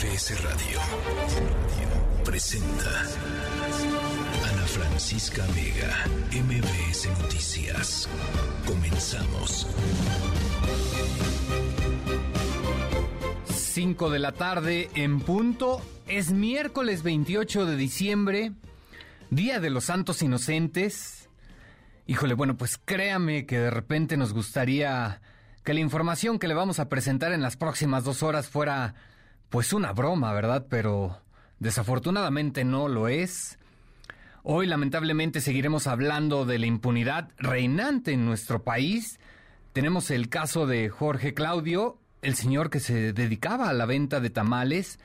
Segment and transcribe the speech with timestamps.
[0.00, 0.80] MBS Radio
[2.24, 3.02] presenta
[4.50, 5.94] Ana Francisca Vega,
[6.32, 8.08] MBS Noticias.
[8.66, 9.66] Comenzamos.
[13.54, 15.82] 5 de la tarde en punto.
[16.08, 18.52] Es miércoles 28 de diciembre,
[19.28, 21.28] Día de los Santos Inocentes.
[22.06, 25.20] Híjole, bueno, pues créame que de repente nos gustaría
[25.62, 28.94] que la información que le vamos a presentar en las próximas dos horas fuera
[29.50, 30.66] pues una broma, ¿verdad?
[30.70, 31.20] Pero
[31.58, 33.58] desafortunadamente no lo es.
[34.42, 39.20] Hoy lamentablemente seguiremos hablando de la impunidad reinante en nuestro país.
[39.72, 44.30] Tenemos el caso de Jorge Claudio, el señor que se dedicaba a la venta de
[44.30, 44.98] tamales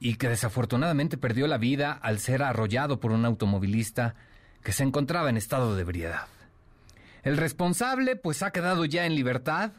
[0.00, 4.14] y que desafortunadamente perdió la vida al ser arrollado por un automovilista
[4.62, 6.26] que se encontraba en estado de ebriedad.
[7.22, 9.72] El responsable pues ha quedado ya en libertad.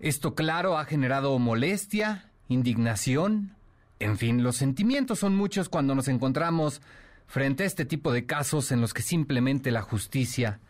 [0.00, 3.54] Esto claro ha generado molestia, indignación,
[3.98, 6.82] en fin, los sentimientos son muchos cuando nos encontramos
[7.26, 10.60] frente a este tipo de casos en los que simplemente la justicia,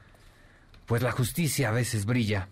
[0.87, 2.49] pues la justicia a veces brilla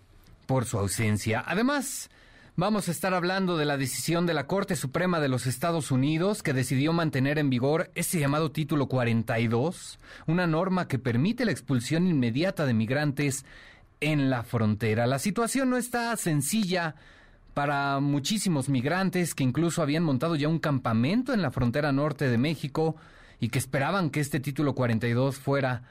[0.46, 1.42] por su ausencia.
[1.46, 2.10] Además,
[2.56, 6.44] Vamos a estar hablando de la decisión de la Corte Suprema de los Estados Unidos
[6.44, 9.98] que decidió mantener en vigor ese llamado Título 42,
[10.28, 13.44] una norma que permite la expulsión inmediata de migrantes
[13.98, 15.08] en la frontera.
[15.08, 16.94] La situación no está sencilla
[17.54, 22.36] para muchísimos migrantes que incluso habían montado ya un campamento en la frontera norte de
[22.36, 22.96] México
[23.40, 25.84] y que esperaban que este Título 42 fuera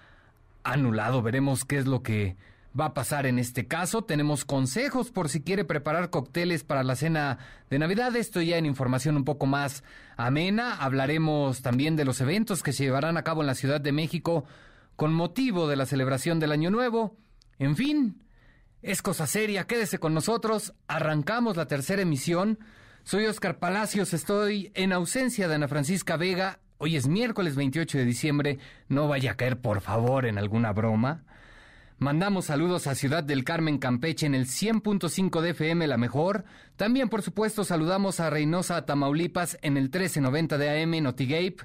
[0.64, 1.22] anulado.
[1.22, 2.36] Veremos qué es lo que
[2.80, 4.04] va a pasar en este caso.
[4.04, 7.38] Tenemos consejos por si quiere preparar cócteles para la cena
[7.70, 8.16] de Navidad.
[8.16, 9.84] Esto ya en información un poco más
[10.18, 10.76] amena.
[10.76, 14.44] Hablaremos también de los eventos que se llevarán a cabo en la Ciudad de México
[14.96, 17.16] con motivo de la celebración del Año Nuevo.
[17.60, 18.23] En fin,
[18.84, 19.66] es cosa seria.
[19.66, 20.74] Quédese con nosotros.
[20.88, 22.60] Arrancamos la tercera emisión.
[23.04, 24.14] Soy Oscar Palacios.
[24.14, 26.60] Estoy en ausencia de Ana Francisca Vega.
[26.78, 28.60] Hoy es miércoles 28 de diciembre.
[28.90, 31.24] No vaya a caer, por favor, en alguna broma.
[31.98, 36.44] Mandamos saludos a Ciudad del Carmen, Campeche, en el 100.5 de FM, la mejor.
[36.76, 41.64] También, por supuesto, saludamos a Reynosa, Tamaulipas, en el 1390 de AM, Notigape.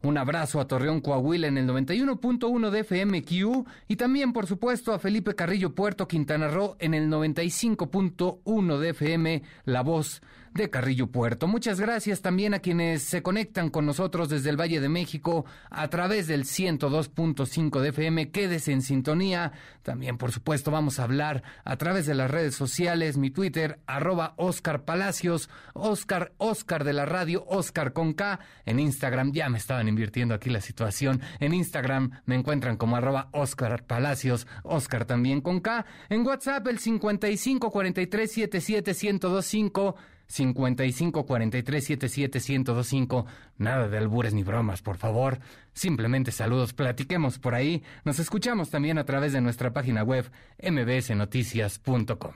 [0.00, 5.00] Un abrazo a Torreón, Coahuila en el 91.1 de FMQ y también, por supuesto, a
[5.00, 10.22] Felipe Carrillo Puerto, Quintana Roo en el 95.1 de FM, La Voz
[10.58, 11.46] de Carrillo Puerto.
[11.46, 15.88] Muchas gracias también a quienes se conectan con nosotros desde el Valle de México a
[15.88, 18.30] través del 102.5 de FM.
[18.30, 19.52] Quédese en sintonía.
[19.82, 24.34] También, por supuesto, vamos a hablar a través de las redes sociales, mi Twitter, arroba
[24.36, 28.40] Oscar Palacios, Oscar, Oscar de la radio, Oscar con K.
[28.66, 31.22] En Instagram ya me estaban invirtiendo aquí la situación.
[31.38, 35.86] En Instagram me encuentran como arroba Oscar Palacios, Oscar también con K.
[36.08, 39.96] En WhatsApp el 55 43 77 1025
[40.28, 43.26] 55 43 77 1025.
[43.56, 45.40] Nada de albures ni bromas, por favor.
[45.72, 47.82] Simplemente saludos, platiquemos por ahí.
[48.04, 50.30] Nos escuchamos también a través de nuestra página web
[50.62, 52.32] mbsnoticias.com.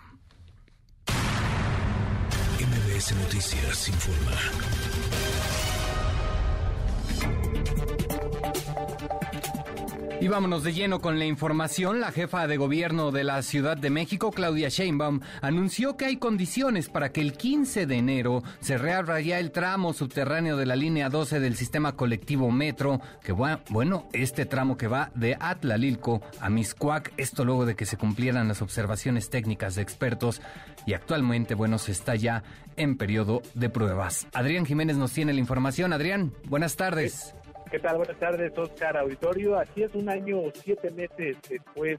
[2.63, 4.82] MBS Noticias informa.
[10.23, 12.01] Y vámonos de lleno con la información.
[12.01, 16.89] La jefa de gobierno de la Ciudad de México, Claudia Sheinbaum, anunció que hay condiciones
[16.89, 21.09] para que el 15 de enero se reabra ya el tramo subterráneo de la línea
[21.09, 27.13] 12 del sistema colectivo Metro, que bueno, este tramo que va de Atlalilco a Miscuac,
[27.17, 30.41] esto luego de que se cumplieran las observaciones técnicas de expertos
[30.87, 32.45] y actualmente, bueno, se está ya
[32.77, 34.29] en periodo de pruebas.
[34.35, 35.93] Adrián Jiménez nos tiene la información.
[35.93, 37.35] Adrián, buenas tardes.
[37.73, 37.97] ¿Qué tal?
[37.97, 39.59] Buenas tardes, Oscar Auditorio.
[39.59, 41.99] Así es, un año o siete meses después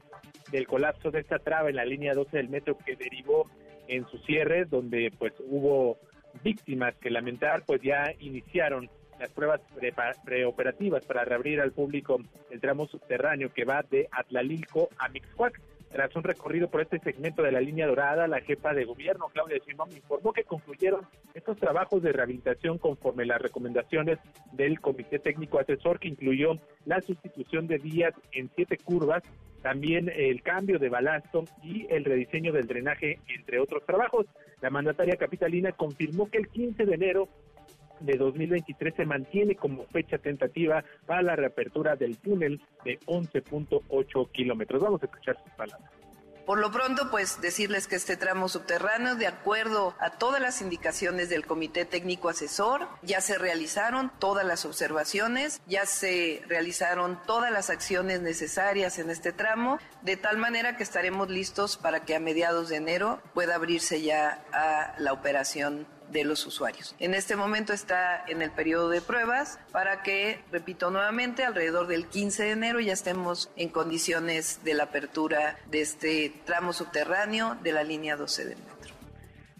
[0.52, 3.50] del colapso de esta traba en la línea 12 del metro que derivó
[3.88, 5.98] en su cierre, donde pues hubo
[6.44, 9.62] víctimas que lamentar, pues ya iniciaron las pruebas
[10.24, 12.20] preoperativas para reabrir al público
[12.50, 15.60] el tramo subterráneo que va de Atlalilco a Mixcuac.
[15.94, 19.58] Tras un recorrido por este segmento de la línea dorada, la jefa de gobierno, Claudia
[19.64, 24.18] Sheinbaum, informó que concluyeron estos trabajos de rehabilitación conforme las recomendaciones
[24.50, 29.22] del Comité Técnico Asesor, que incluyó la sustitución de vías en siete curvas,
[29.62, 34.26] también el cambio de balasto y el rediseño del drenaje, entre otros trabajos.
[34.62, 37.28] La mandataria capitalina confirmó que el 15 de enero
[38.00, 44.82] de 2023 se mantiene como fecha tentativa para la reapertura del túnel de 11.8 kilómetros.
[44.82, 45.90] Vamos a escuchar sus palabras.
[46.46, 51.30] Por lo pronto, pues decirles que este tramo subterráneo, de acuerdo a todas las indicaciones
[51.30, 57.70] del Comité Técnico Asesor, ya se realizaron todas las observaciones, ya se realizaron todas las
[57.70, 62.68] acciones necesarias en este tramo, de tal manera que estaremos listos para que a mediados
[62.68, 66.94] de enero pueda abrirse ya a la operación de los usuarios.
[66.98, 72.06] En este momento está en el periodo de pruebas para que, repito nuevamente, alrededor del
[72.06, 77.72] 15 de enero ya estemos en condiciones de la apertura de este tramo subterráneo de
[77.72, 78.94] la línea 12 del metro.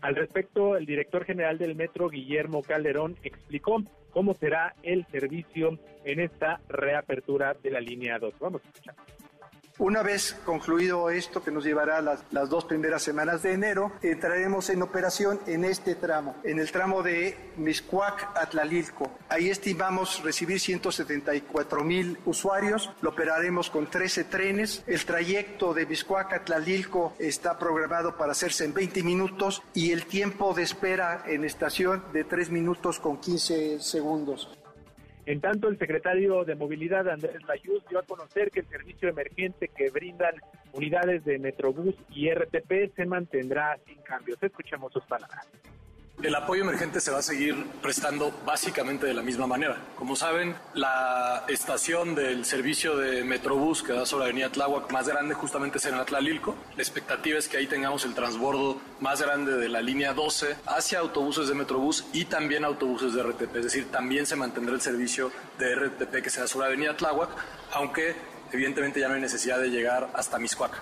[0.01, 6.21] Al respecto, el director general del metro, Guillermo Calderón, explicó cómo será el servicio en
[6.21, 8.35] esta reapertura de la línea 2.
[8.39, 8.95] Vamos a escuchar.
[9.79, 14.71] Una vez concluido esto, que nos llevará las, las, dos primeras semanas de enero, entraremos
[14.71, 19.11] en operación en este tramo, en el tramo de Miscuac a Tlalilco.
[19.29, 24.85] Ahí estimamos recibir 174 mil usuarios, lo operaremos con 13 trenes.
[24.87, 30.07] El trayecto de Miscuac a Tlalilco está programado para hacerse en 20 minutos y el
[30.07, 34.57] tiempo de espera en estación de 3 minutos con 15 segundos.
[35.27, 39.69] En tanto, el secretario de Movilidad, Andrés Layuz, dio a conocer que el servicio emergente
[39.69, 40.35] que brindan
[40.73, 44.43] unidades de Metrobús y RTP se mantendrá sin cambios.
[44.43, 45.49] Escuchemos sus palabras.
[46.23, 49.77] El apoyo emergente se va a seguir prestando básicamente de la misma manera.
[49.95, 55.35] Como saben, la estación del servicio de Metrobús que da sobre Avenida Tláhuac más grande
[55.35, 56.57] justamente es en Atlalilco.
[56.77, 61.01] La expectativa es que ahí tengamos el transbordo más grande de la línea 12 hacia
[61.01, 63.57] autobuses de Metrobús y también autobuses de RTP.
[63.57, 67.31] Es decir, también se mantendrá el servicio de RTP que se da sobre Avenida Tláhuac,
[67.73, 68.17] aunque
[68.51, 70.81] evidentemente ya no hay necesidad de llegar hasta Miscuac.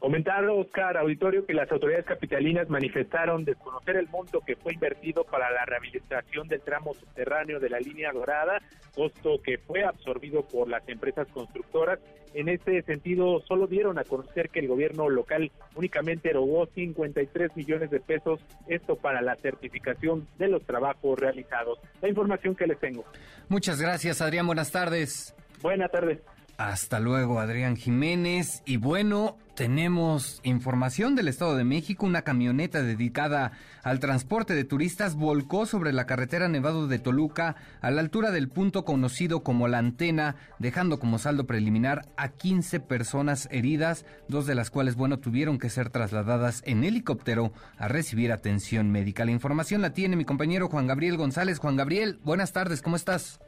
[0.00, 5.50] Comentar, Oscar Auditorio, que las autoridades capitalinas manifestaron desconocer el monto que fue invertido para
[5.50, 8.62] la rehabilitación del tramo subterráneo de la línea dorada,
[8.94, 11.98] costo que fue absorbido por las empresas constructoras.
[12.32, 17.90] En este sentido, solo dieron a conocer que el gobierno local únicamente erogó 53 millones
[17.90, 21.78] de pesos, esto para la certificación de los trabajos realizados.
[22.00, 23.04] La información que les tengo.
[23.50, 24.46] Muchas gracias, Adrián.
[24.46, 25.34] Buenas tardes.
[25.60, 26.20] Buenas tardes.
[26.60, 28.62] Hasta luego, Adrián Jiménez.
[28.66, 32.04] Y bueno, tenemos información del Estado de México.
[32.04, 33.52] Una camioneta dedicada
[33.82, 38.50] al transporte de turistas volcó sobre la carretera Nevado de Toluca a la altura del
[38.50, 44.54] punto conocido como La Antena, dejando como saldo preliminar a 15 personas heridas, dos de
[44.54, 49.24] las cuales, bueno, tuvieron que ser trasladadas en helicóptero a recibir atención médica.
[49.24, 51.58] La información la tiene mi compañero Juan Gabriel González.
[51.58, 53.40] Juan Gabriel, buenas tardes, ¿cómo estás?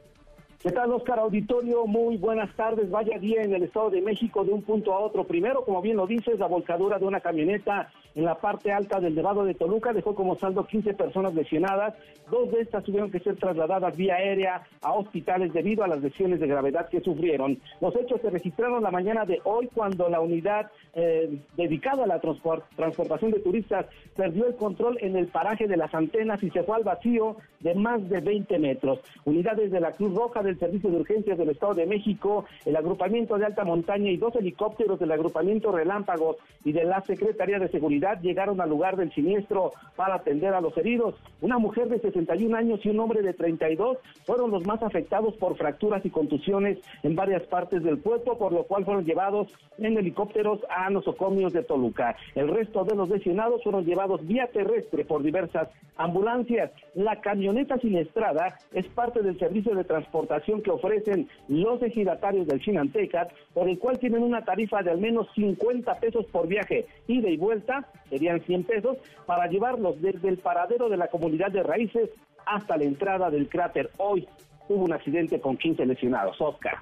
[0.63, 1.85] ¿Qué tal, Oscar Auditorio?
[1.85, 2.89] Muy buenas tardes.
[2.89, 5.25] Vaya día en el Estado de México de un punto a otro.
[5.25, 9.13] Primero, como bien lo dices, la volcadura de una camioneta en la parte alta del
[9.13, 11.95] Nevado de Toluca dejó como saldo 15 personas lesionadas.
[12.31, 16.39] Dos de estas tuvieron que ser trasladadas vía aérea a hospitales debido a las lesiones
[16.39, 17.59] de gravedad que sufrieron.
[17.81, 22.19] Los hechos se registraron la mañana de hoy cuando la unidad eh, dedicada a la
[22.19, 26.75] transportación de turistas perdió el control en el paraje de las antenas y se fue
[26.75, 28.99] al vacío de más de 20 metros.
[29.25, 33.37] Unidades de la Cruz Roja del Servicio de Urgencias del Estado de México, el agrupamiento
[33.37, 38.21] de alta montaña y dos helicópteros del agrupamiento Relámpagos y de la Secretaría de Seguridad
[38.21, 41.15] llegaron al lugar del siniestro para atender a los heridos.
[41.41, 45.57] Una mujer de 61 años y un hombre de 32 fueron los más afectados por
[45.57, 49.47] fracturas y contusiones en varias partes del cuerpo, por lo cual fueron llevados
[49.79, 52.15] en helicópteros a nosocomios de Toluca.
[52.35, 56.71] El resto de los lesionados fueron llevados vía terrestre por diversas ambulancias.
[56.95, 63.31] La camioneta siniestrada es parte del servicio de transportación que ofrecen los ejidatarios del Chinantecat,
[63.53, 67.37] por el cual tienen una tarifa de al menos 50 pesos por viaje, ida y
[67.37, 72.09] vuelta, serían 100 pesos, para llevarlos desde el paradero de la comunidad de Raíces
[72.45, 73.89] hasta la entrada del cráter.
[73.97, 74.27] Hoy
[74.67, 76.39] hubo un accidente con 15 lesionados.
[76.39, 76.77] Oscar.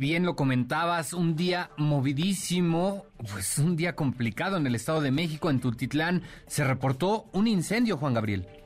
[0.00, 5.50] Bien lo comentabas, un día movidísimo, pues un día complicado en el Estado de México,
[5.50, 6.22] en Tultitlán.
[6.46, 8.59] Se reportó un incendio, Juan Gabriel.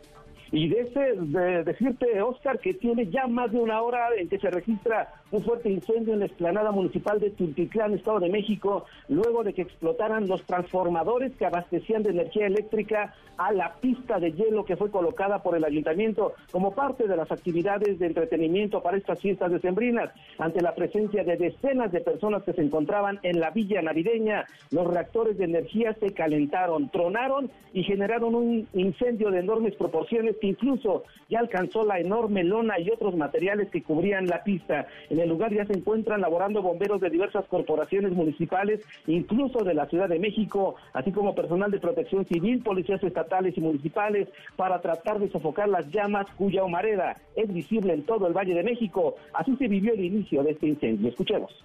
[0.55, 4.39] Y de, ese, de decirte, Oscar, que tiene ya más de una hora en que
[4.39, 9.43] se registra un fuerte incendio en la explanada municipal de Tultitlán, Estado de México, luego
[9.43, 14.65] de que explotaran los transformadores que abastecían de energía eléctrica a la pista de hielo
[14.65, 19.21] que fue colocada por el ayuntamiento como parte de las actividades de entretenimiento para estas
[19.21, 20.13] fiestas decembrinas.
[20.39, 24.87] Ante la presencia de decenas de personas que se encontraban en la villa navideña, los
[24.87, 31.41] reactores de energía se calentaron, tronaron y generaron un incendio de enormes proporciones incluso ya
[31.41, 34.87] alcanzó la enorme lona y otros materiales que cubrían la pista.
[35.11, 39.87] En el lugar ya se encuentran laborando bomberos de diversas corporaciones municipales, incluso de la
[39.87, 45.19] Ciudad de México, así como personal de protección civil, policías estatales y municipales, para tratar
[45.19, 49.17] de sofocar las llamas cuya humareda es visible en todo el Valle de México.
[49.33, 51.09] Así se vivió el inicio de este incendio.
[51.09, 51.65] Escuchemos.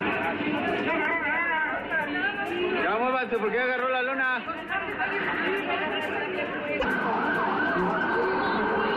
[0.00, 0.06] Ya
[2.98, 4.44] muévate porque agarró la lona.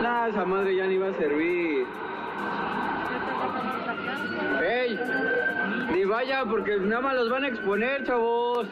[0.02, 1.86] Nah, esa madre ya ni va a servir.
[4.60, 4.98] ¡Ey!
[5.92, 8.66] Ni vaya porque nada más los van a exponer, chavos.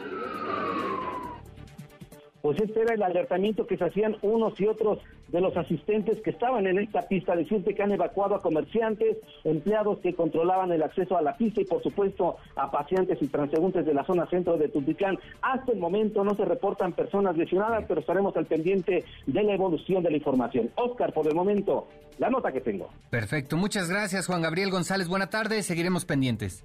[2.41, 6.31] Pues este era el alertamiento que se hacían unos y otros de los asistentes que
[6.31, 7.35] estaban en esta pista.
[7.35, 11.65] Decirte que han evacuado a comerciantes, empleados que controlaban el acceso a la pista y
[11.65, 15.17] por supuesto a pacientes y transeúntes de la zona centro de Tultitlán.
[15.41, 20.03] Hasta el momento no se reportan personas lesionadas, pero estaremos al pendiente de la evolución
[20.03, 20.69] de la información.
[20.75, 22.89] Oscar, por el momento, la nota que tengo.
[23.09, 25.07] Perfecto, muchas gracias Juan Gabriel González.
[25.07, 26.63] Buena tarde, seguiremos pendientes.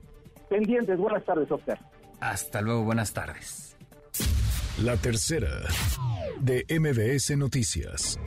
[0.49, 1.78] Pendientes, buenas tardes, Oscar.
[2.21, 3.65] Hasta luego, buenas tardes.
[4.83, 5.62] La tercera
[6.38, 8.21] de MBS Noticias.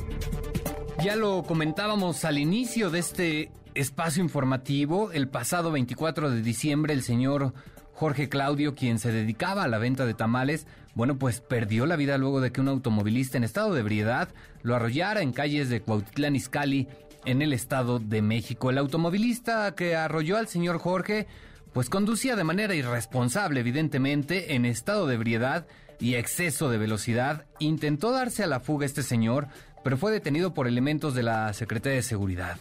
[1.03, 5.11] Ya lo comentábamos al inicio de este espacio informativo.
[5.11, 7.53] El pasado 24 de diciembre, el señor
[7.93, 10.65] Jorge Claudio, quien se dedicaba a la venta de tamales,
[10.95, 14.29] bueno, pues perdió la vida luego de que un automovilista en estado de ebriedad
[14.63, 16.87] lo arrollara en calles de Cuautitlán Izcalli,
[17.25, 18.71] en el Estado de México.
[18.71, 21.27] El automovilista que arrolló al señor Jorge,
[21.73, 25.67] pues conducía de manera irresponsable, evidentemente, en estado de ebriedad
[25.99, 27.45] y exceso de velocidad.
[27.59, 29.47] Intentó darse a la fuga este señor,
[29.83, 32.57] pero fue detenido por elementos de la Secretaría de Seguridad.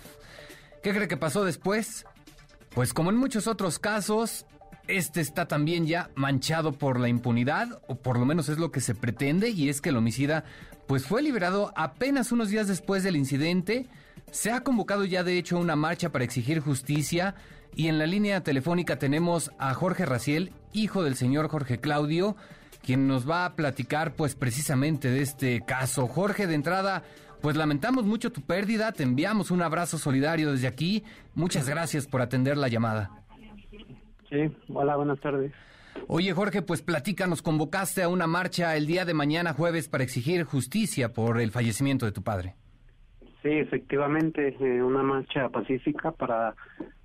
[0.83, 2.07] ¿Qué cree que pasó después?
[2.75, 4.47] Pues como en muchos otros casos,
[4.87, 8.81] este está también ya manchado por la impunidad, o por lo menos es lo que
[8.81, 10.45] se pretende, y es que el homicida
[10.87, 13.87] pues fue liberado apenas unos días después del incidente.
[14.31, 17.35] Se ha convocado ya de hecho una marcha para exigir justicia
[17.75, 22.37] y en la línea telefónica tenemos a Jorge Raciel, hijo del señor Jorge Claudio,
[22.85, 26.07] quien nos va a platicar pues precisamente de este caso.
[26.07, 27.03] Jorge, de entrada,
[27.41, 31.05] pues lamentamos mucho tu pérdida, te enviamos un abrazo solidario desde aquí.
[31.35, 33.11] Muchas gracias por atender la llamada.
[34.29, 35.53] Sí, hola, buenas tardes.
[36.07, 40.45] Oye Jorge, pues platícanos, convocaste a una marcha el día de mañana jueves para exigir
[40.45, 42.55] justicia por el fallecimiento de tu padre.
[43.43, 46.55] Sí, efectivamente, eh, una marcha pacífica para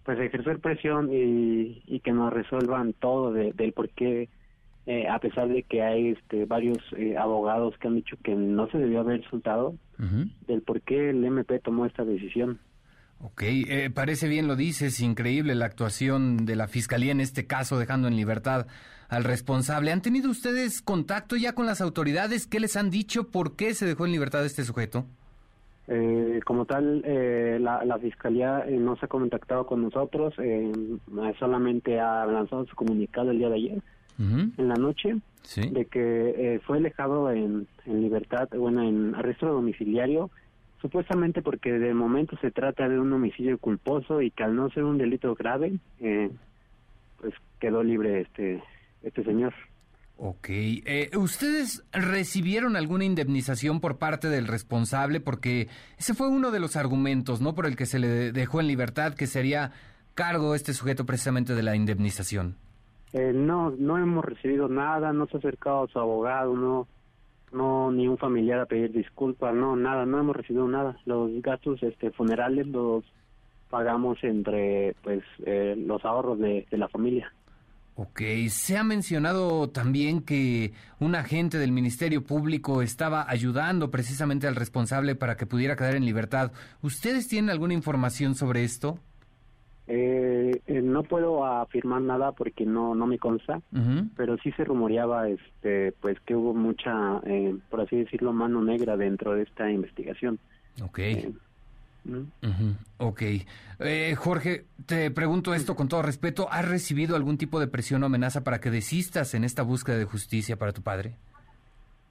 [0.04, 4.30] pues ejercer presión y, y que nos resuelvan todo de, del por qué,
[4.86, 8.70] eh, a pesar de que hay este, varios eh, abogados que han dicho que no
[8.70, 9.76] se debió haber resultado,
[10.48, 12.60] del por qué el MP tomó esta decisión.
[13.22, 17.80] Ok, eh, parece bien lo dices, increíble la actuación de la Fiscalía en este caso,
[17.80, 18.68] dejando en libertad
[19.08, 19.94] al responsable.
[19.94, 22.48] ¿Han tenido ustedes contacto ya con las autoridades?
[22.48, 23.30] ¿Qué les han dicho?
[23.30, 25.06] ¿Por qué se dejó en libertad este sujeto?
[25.88, 30.72] Eh, como tal, eh, la, la, Fiscalía eh, no se ha contactado con nosotros, eh,
[31.38, 33.82] solamente ha lanzado su comunicado el día de ayer,
[34.20, 35.70] en la noche, ¿Sí?
[35.70, 40.30] de que fue dejado en, en libertad, bueno, en arresto domiciliario,
[40.84, 44.84] supuestamente porque de momento se trata de un homicidio culposo y que al no ser
[44.84, 46.30] un delito grave, eh,
[47.22, 48.62] pues quedó libre este
[49.02, 49.54] este señor.
[50.18, 50.50] Ok.
[50.50, 55.22] Eh, ¿Ustedes recibieron alguna indemnización por parte del responsable?
[55.22, 57.56] Porque ese fue uno de los argumentos, ¿no?
[57.56, 59.72] Por el que se le dejó en libertad, que sería
[60.16, 62.58] cargo este sujeto precisamente de la indemnización.
[63.14, 66.88] Eh, no, no hemos recibido nada, no se ha acercado a su abogado, no,
[67.52, 70.98] no ni un familiar a pedir disculpas, no, nada, no hemos recibido nada.
[71.06, 73.04] Los gastos este, funerales los
[73.70, 77.32] pagamos entre pues eh, los ahorros de, de la familia.
[77.96, 84.56] Ok, se ha mencionado también que un agente del Ministerio Público estaba ayudando precisamente al
[84.56, 86.52] responsable para que pudiera quedar en libertad.
[86.82, 88.98] ¿Ustedes tienen alguna información sobre esto?
[89.86, 94.10] Eh, eh, no puedo afirmar nada porque no no me consta, uh -huh.
[94.16, 98.96] pero sí se rumoreaba, este, pues que hubo mucha, eh, por así decirlo, mano negra
[98.96, 100.40] dentro de esta investigación.
[100.82, 101.00] Ok.
[102.06, 102.76] Uh -huh.
[102.98, 103.22] Ok.
[103.80, 106.48] Eh, Jorge, te pregunto esto con todo respeto.
[106.50, 110.06] ¿Has recibido algún tipo de presión o amenaza para que desistas en esta búsqueda de
[110.06, 111.16] justicia para tu padre?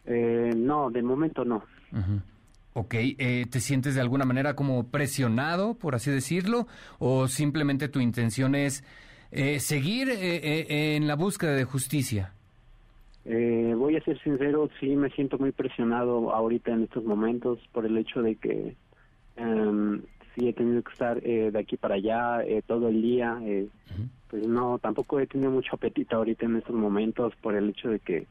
[0.04, 1.62] Eh, no, de momento no.
[1.92, 2.20] Uh -huh.
[2.74, 6.66] Ok, eh, ¿te sientes de alguna manera como presionado, por así decirlo?
[6.98, 8.82] ¿O simplemente tu intención es
[9.30, 12.32] eh, seguir eh, en la búsqueda de justicia?
[13.24, 17.96] voy a ser sincero, sí me siento muy presionado ahorita en estos momentos por el
[17.96, 18.74] hecho de que
[19.36, 20.00] um,
[20.34, 23.36] sí he tenido que estar de aquí para allá todo el día.
[23.40, 23.68] Uh -huh.
[24.28, 28.00] Pues no, tampoco he tenido mucho apetito ahorita en estos momentos por el hecho de
[28.00, 28.26] que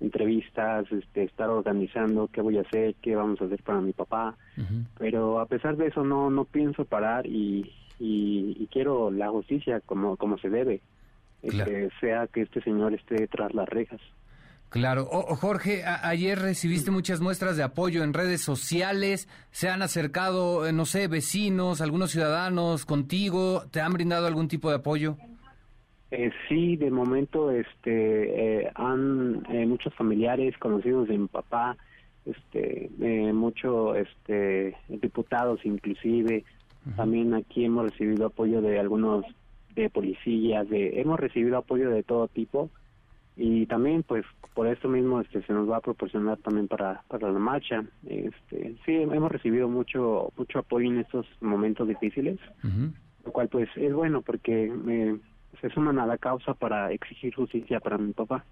[0.00, 4.36] entrevistas, este, estar organizando qué voy a hacer, qué vamos a hacer para mi papá.
[4.56, 4.84] Uh -huh.
[4.98, 9.80] Pero a pesar de eso no no pienso parar y, y, y quiero la justicia
[9.80, 10.80] como como se debe,
[11.48, 11.70] claro.
[11.70, 14.00] que sea que este señor esté tras las rejas.
[14.74, 15.08] Claro.
[15.08, 19.28] Oh, Jorge, ayer recibiste muchas muestras de apoyo en redes sociales.
[19.52, 23.66] ¿Se han acercado, no sé, vecinos, algunos ciudadanos contigo?
[23.70, 25.16] ¿Te han brindado algún tipo de apoyo?
[26.10, 31.76] Eh, sí, de momento este, eh, han eh, muchos familiares conocidos de mi papá,
[32.24, 32.90] este,
[33.32, 36.44] muchos este, diputados inclusive,
[36.86, 36.96] uh -huh.
[36.96, 39.24] también aquí hemos recibido apoyo de algunos
[39.74, 42.70] de policías, de, hemos recibido apoyo de todo tipo.
[43.36, 47.32] Y también pues por esto mismo este se nos va a proporcionar también para para
[47.32, 47.84] la marcha.
[48.06, 52.38] Este sí hemos recibido mucho mucho apoyo en estos momentos difíciles.
[53.24, 55.16] Lo cual pues es bueno porque eh,
[55.64, 58.44] se suman a la causa para exigir justicia para mi papá.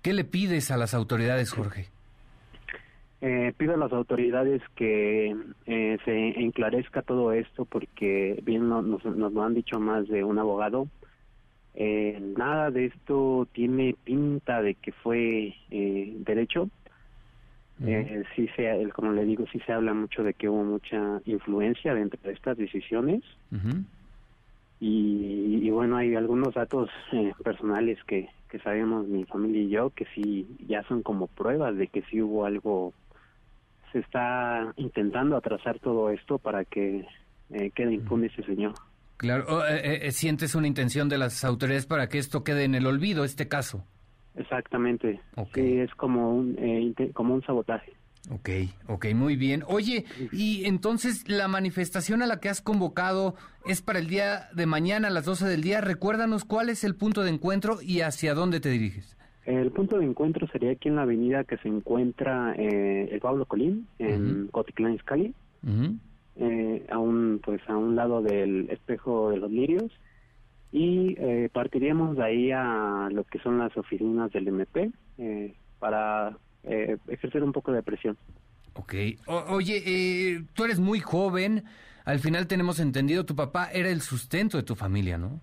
[0.00, 1.88] Qué le pides a las autoridades Jorge
[3.22, 5.34] eh, pido a las autoridades que
[5.66, 10.38] eh, se enclarezca todo esto porque bien nos, nos lo han dicho más de un
[10.40, 10.88] abogado.
[11.74, 16.68] Eh, nada de esto tiene pinta de que fue eh, derecho.
[17.84, 21.94] Eh, sí se, como le digo, sí se habla mucho de que hubo mucha influencia
[21.94, 23.22] dentro de estas decisiones.
[24.84, 30.06] Y, bueno, hay algunos datos eh, personales que, que sabemos mi familia y yo que
[30.14, 32.92] sí ya son como pruebas de que sí hubo algo,
[33.92, 37.06] se está intentando atrasar todo esto para que
[37.50, 38.72] eh, quede impune ese señor.
[39.18, 42.88] Claro, eh, eh, ¿sientes una intención de las autoridades para que esto quede en el
[42.88, 43.84] olvido, este caso?
[44.34, 45.20] Exactamente.
[45.54, 47.92] Sí, es como un, eh, como un sabotaje.
[48.30, 48.48] Ok,
[48.86, 49.64] ok, muy bien.
[49.66, 53.34] Oye, y entonces la manifestación a la que has convocado
[53.66, 55.80] es para el día de mañana a las 12 del día.
[55.80, 59.16] Recuérdanos cuál es el punto de encuentro y hacia dónde te diriges.
[59.44, 63.88] El punto de encuentro sería aquí en la avenida que se encuentra el Pablo Colín,
[63.98, 65.34] en Cotitlán Izcalli
[66.36, 69.92] eh, a un pues a un lado del espejo de los lirios
[70.72, 76.36] y eh, partiríamos de ahí a lo que son las oficinas del MP eh, para
[76.64, 78.16] eh, ejercer un poco de presión.
[78.74, 78.94] Ok.
[79.26, 81.64] oye, eh, tú eres muy joven.
[82.04, 85.40] Al final tenemos entendido, tu papá era el sustento de tu familia, ¿no?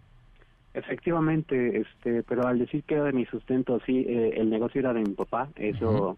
[0.73, 4.93] Efectivamente, este, pero al decir que era de mi sustento, sí, eh, el negocio era
[4.93, 5.49] de mi papá.
[5.55, 6.17] Eso,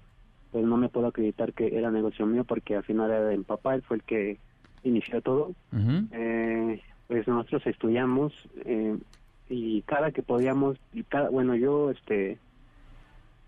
[0.51, 3.43] pues no me puedo acreditar que era negocio mío porque al final era de mi
[3.43, 3.75] papá.
[3.75, 4.39] Él fue el que
[4.83, 5.53] inició todo,
[6.11, 8.33] eh, pues nosotros estudiamos
[8.65, 8.97] eh,
[9.49, 12.39] y cada que podíamos, y cada, bueno, yo este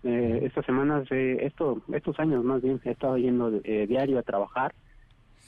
[0.04, 4.74] eh, estas semanas, esto, estos años más bien, he estado yendo diario a trabajar,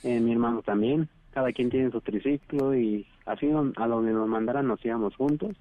[0.03, 4.85] mi hermano también, cada quien tiene su triciclo y así a donde nos mandaran nos
[4.85, 5.57] íbamos juntos,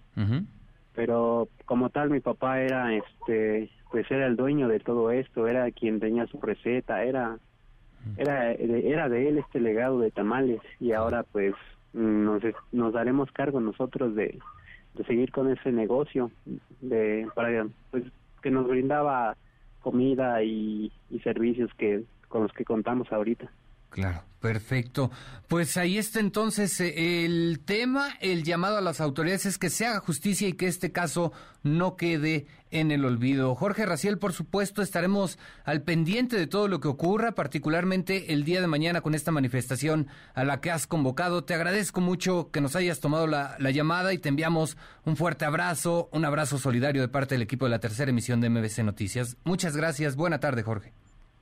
[0.94, 5.70] pero como tal mi papá era este pues era el dueño de todo esto, era
[5.72, 7.38] quien tenía su receta, era
[8.18, 10.62] era, era de él este legado de tamales.
[10.80, 11.54] Y ahora pues
[11.94, 12.42] nos,
[12.72, 14.40] nos daremos cargo nosotros de,
[14.94, 16.32] de seguir con ese negocio
[16.82, 18.04] de para pues
[18.46, 19.36] que nos brindaba
[19.82, 20.92] comida y,
[21.24, 23.50] servicios que con los que contamos ahorita.
[23.96, 25.10] Claro, perfecto.
[25.48, 29.86] Pues ahí está entonces eh, el tema, el llamado a las autoridades es que se
[29.86, 31.32] haga justicia y que este caso
[31.64, 33.56] no quede en el olvido.
[33.56, 38.60] Jorge Raciel, por supuesto, estaremos al pendiente de todo lo que ocurra, particularmente el día
[38.60, 41.46] de mañana con esta manifestación a la que has convocado.
[41.46, 45.46] Te agradezco mucho que nos hayas tomado la, la llamada y te enviamos un fuerte
[45.46, 49.38] abrazo, un abrazo solidario de parte del equipo de la tercera emisión de MBC Noticias.
[49.46, 50.18] Muchas gracias.
[50.18, 50.92] Buena tarde, Jorge.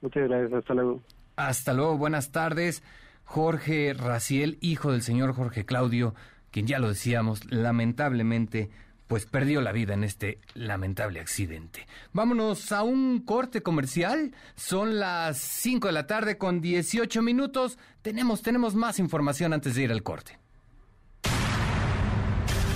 [0.03, 0.53] Muchas gracias.
[0.53, 1.01] Hasta luego.
[1.35, 2.83] Hasta luego, buenas tardes.
[3.23, 6.13] Jorge Raciel, hijo del señor Jorge Claudio,
[6.51, 8.69] quien ya lo decíamos, lamentablemente,
[9.07, 11.87] pues perdió la vida en este lamentable accidente.
[12.11, 14.33] Vámonos a un corte comercial.
[14.55, 17.77] Son las 5 de la tarde con 18 minutos.
[18.01, 20.39] Tenemos, tenemos más información antes de ir al corte.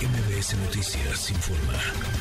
[0.00, 2.17] MBS Noticias informa.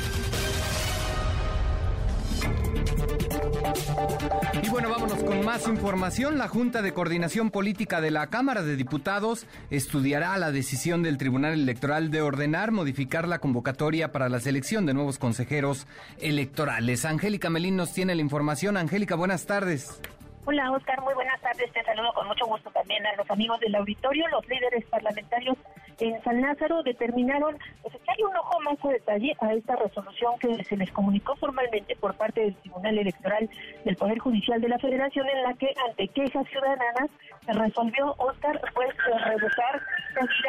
[4.64, 6.38] Y bueno, vámonos con más información.
[6.38, 11.54] La Junta de Coordinación Política de la Cámara de Diputados estudiará la decisión del Tribunal
[11.54, 15.88] Electoral de ordenar modificar la convocatoria para la selección de nuevos consejeros
[16.20, 17.06] electorales.
[17.06, 18.78] Angélica Melín nos tiene la información.
[18.78, 20.02] Angélica, buenas tardes.
[20.46, 21.72] Hola Oscar, muy buenas tardes.
[21.74, 24.26] Te saludo con mucho gusto también a los amigos del auditorio.
[24.30, 25.58] Los líderes parlamentarios
[26.00, 30.64] en San Lázaro determinaron pues, echarle un ojo más a detalle a esta resolución que
[30.64, 33.50] se les comunicó formalmente por parte del Tribunal Electoral
[33.84, 37.10] del Poder Judicial de la Federación en la que ante quejas ciudadanas
[37.46, 38.90] se resolvió Oscar pues
[39.26, 39.82] revocar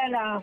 [0.02, 0.42] a la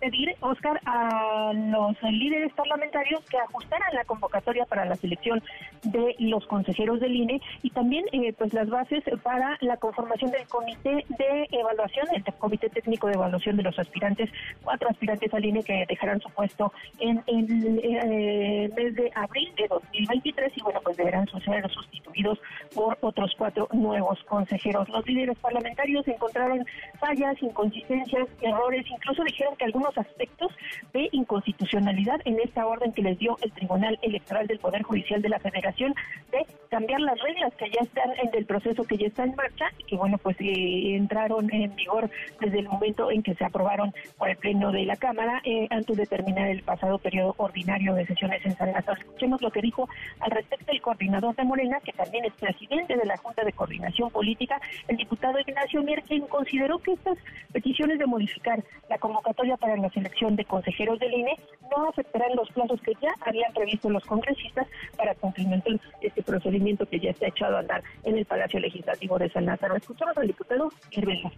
[0.00, 5.42] pedir, Oscar, a los líderes parlamentarios que ajustaran la convocatoria para la selección
[5.82, 10.46] de los consejeros del INE y también eh, pues las bases para la conformación del
[10.46, 14.30] comité de evaluación, el comité técnico de evaluación de los aspirantes,
[14.62, 19.68] cuatro aspirantes al INE que dejarán su puesto en el eh, mes de abril de
[19.68, 22.40] 2023 y bueno, pues deberán ser sustituidos
[22.74, 24.88] por otros cuatro nuevos consejeros.
[24.88, 26.64] Los líderes parlamentarios encontraron
[26.98, 30.52] fallas, inconsistencias, errores, incluso dijeron que algunos aspectos
[30.92, 35.28] de inconstitucionalidad en esta orden que les dio el Tribunal Electoral del Poder Judicial de
[35.28, 35.94] la Federación
[36.30, 39.66] de cambiar las reglas que ya están en el proceso que ya está en marcha
[39.78, 43.92] y que bueno pues eh, entraron en vigor desde el momento en que se aprobaron
[44.16, 48.06] por el pleno de la Cámara eh, antes de terminar el pasado periodo ordinario de
[48.06, 49.00] sesiones en San Lázaro.
[49.00, 49.88] Escuchemos lo que dijo
[50.20, 54.10] al respecto el coordinador de Morena, que también es presidente de la Junta de Coordinación
[54.10, 57.18] Política, el diputado Ignacio Mier, quien consideró que estas
[57.52, 61.36] peticiones de modificar la convocatoria para la selección de consejeros del INE
[61.70, 67.00] no afectarán los plazos que ya habían previsto los congresistas para cumplimentar este procedimiento que
[67.00, 69.76] ya está echado a andar en el Palacio Legislativo de San Lázaro.
[69.76, 71.30] Escuchamos al diputado Hervela.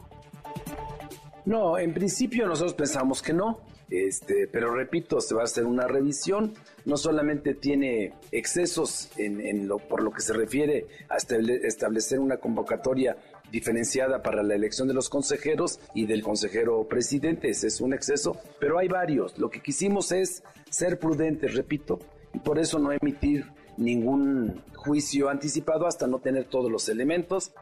[1.45, 5.87] No, en principio nosotros pensamos que no, este, pero repito, se va a hacer una
[5.87, 6.55] revisión.
[6.85, 13.17] No solamente tiene excesos en, lo, por lo que se refiere a establecer una convocatoria
[13.51, 18.37] diferenciada para la elección de los consejeros y del consejero presidente, ese es un exceso,
[18.59, 19.39] pero hay varios.
[19.39, 21.99] Lo que quisimos es ser prudentes, repito,
[22.35, 27.53] y por eso no emitir ningún juicio anticipado hasta no tener todos los elementos.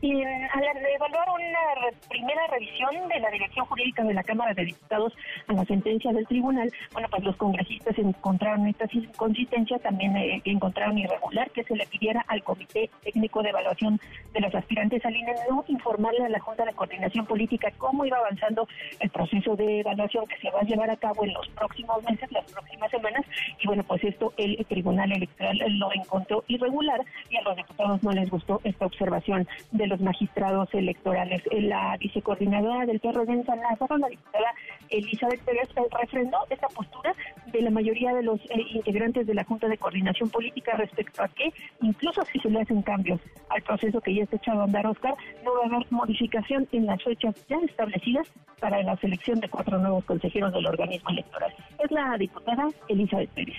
[0.00, 5.12] Y al evaluar una primera revisión de la dirección jurídica de la Cámara de Diputados
[5.48, 10.98] a la sentencia del tribunal, bueno, pues los congresistas encontraron esta inconsistencia, también eh, encontraron
[10.98, 14.00] irregular que se le pidiera al Comité Técnico de Evaluación
[14.32, 18.18] de los aspirantes al INE no informarle a la Junta de Coordinación Política cómo iba
[18.18, 18.68] avanzando
[19.00, 22.30] el proceso de evaluación que se va a llevar a cabo en los próximos meses,
[22.30, 23.24] las próximas semanas,
[23.60, 28.12] y bueno, pues esto el Tribunal Electoral lo encontró irregular y a los diputados no
[28.12, 31.42] les gustó esta observación de los magistrados electorales.
[31.52, 34.54] La vicecoordinadora del PRD en San Lázaro, la diputada
[34.90, 35.68] Elizabeth Pérez,
[36.00, 37.14] refrendó esta postura
[37.52, 41.28] de la mayoría de los eh, integrantes de la Junta de Coordinación Política respecto a
[41.28, 43.20] que, incluso si se le hacen cambios
[43.50, 46.86] al proceso que ya está echado a andar Oscar, no va a haber modificación en
[46.86, 48.28] las fechas ya establecidas
[48.60, 51.52] para la selección de cuatro nuevos consejeros del organismo electoral.
[51.82, 53.56] Es la diputada Elizabeth Pérez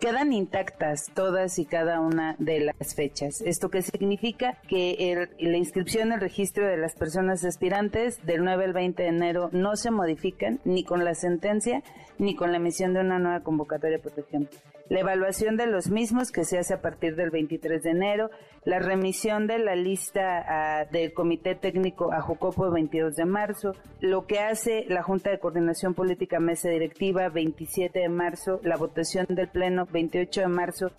[0.00, 3.42] quedan intactas todas y cada una de las fechas.
[3.42, 8.72] Esto que significa que la inscripción el registro de las personas aspirantes del 9 al
[8.72, 11.82] 20 de enero no se modifican ni con la sentencia
[12.18, 14.48] ni con la emisión de una nueva convocatoria de protección
[14.90, 18.30] la evaluación de los mismos que se hace a partir del 23 de enero,
[18.64, 23.72] la remisión de la lista ah, del Comité Técnico a Jucopo el 22 de marzo,
[24.00, 29.26] lo que hace la Junta de Coordinación Política Mesa Directiva 27 de marzo, la votación
[29.28, 30.90] del Pleno 28 de marzo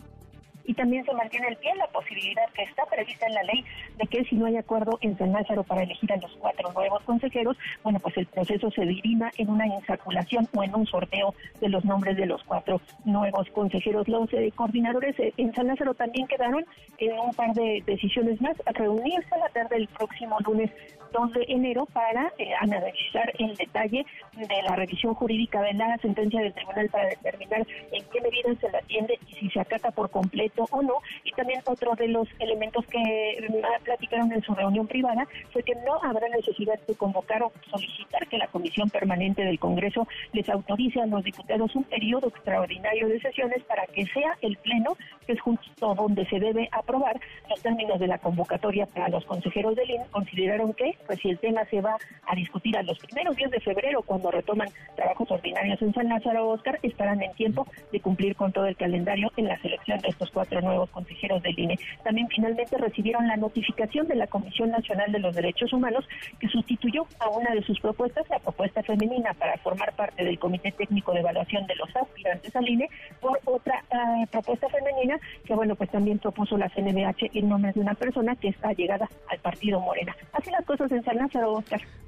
[0.72, 3.66] y también se mantiene el pie la posibilidad que está prevista en la ley
[3.98, 7.04] de que si no hay acuerdo en San Lázaro para elegir a los cuatro nuevos
[7.04, 11.68] consejeros, bueno, pues el proceso se dirima en una insaculación o en un sorteo de
[11.68, 14.08] los nombres de los cuatro nuevos consejeros.
[14.08, 16.66] Los coordinadores en San Lázaro también quedaron
[17.00, 20.72] en un par de decisiones más, a reunirse a la tarde del próximo lunes
[21.12, 26.42] 2 de enero para eh, analizar el detalle de la revisión jurídica de la sentencia
[26.42, 30.10] del tribunal para determinar en qué medida se la atiende y si se acata por
[30.10, 30.96] completo o no.
[31.24, 33.48] Y también otro de los elementos que
[33.84, 38.38] platicaron en su reunión privada fue que no habrá necesidad de convocar o solicitar que
[38.38, 43.64] la Comisión Permanente del Congreso les autorice a los diputados un periodo extraordinario de sesiones
[43.64, 44.96] para que sea el Pleno,
[45.26, 47.20] que es justo donde se debe aprobar
[47.50, 51.40] los términos de la convocatoria para los consejeros del INE, consideraron que pues si el
[51.40, 55.82] tema se va a discutir a los primeros días de febrero, cuando retoman trabajos ordinarios
[55.82, 59.60] en San Lázaro Oscar, estarán en tiempo de cumplir con todo el calendario en la
[59.62, 61.80] selección de estos cuatro nuevos consejeros del INE.
[62.04, 66.08] También finalmente recibieron la notificación de la Comisión Nacional de los Derechos Humanos
[66.40, 70.72] que sustituyó a una de sus propuestas, la propuesta femenina para formar parte del Comité
[70.72, 75.76] Técnico de Evaluación de los aspirantes al INE, por otra ah, propuesta femenina que, bueno,
[75.76, 79.80] pues también propuso la CNBH en nombre de una persona que está llegada al partido
[79.80, 80.16] Morena.
[80.34, 81.64] Así las cosas en San Lázaro,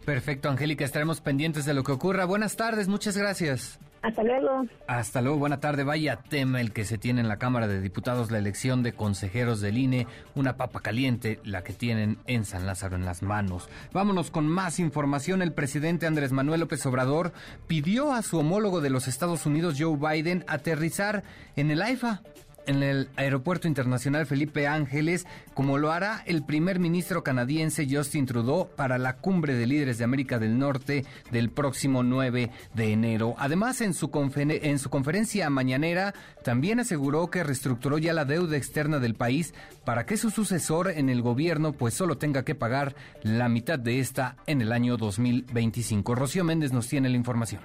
[0.06, 2.26] Perfecto, Angélica, estaremos pendientes de lo que ocurra.
[2.26, 3.80] Buenas tardes, muchas gracias.
[4.02, 4.66] Hasta luego.
[4.86, 5.86] Hasta luego, buena tarde.
[5.86, 9.62] Vaya tema el que se tiene en la Cámara de Diputados, la elección de consejeros
[9.62, 13.70] del INE, una papa caliente, la que tienen en San Lázaro en las manos.
[13.94, 15.42] Vámonos con más información.
[15.42, 17.32] El presidente Andrés Manuel López Obrador
[17.68, 21.24] pidió a su homólogo de los Estados Unidos, Joe Biden, aterrizar
[21.56, 22.24] en el AIFA
[22.68, 28.70] en el Aeropuerto Internacional Felipe Ángeles, como lo hará el primer ministro canadiense Justin Trudeau
[28.76, 33.36] para la cumbre de líderes de América del Norte del próximo 9 de enero.
[33.38, 39.00] Además, en su, en su conferencia mañanera, también aseguró que reestructuró ya la deuda externa
[39.00, 39.54] del país
[39.86, 44.00] para que su sucesor en el gobierno pues solo tenga que pagar la mitad de
[44.00, 46.16] esta en el año 2025.
[46.16, 47.62] Rocío Méndez nos tiene la información.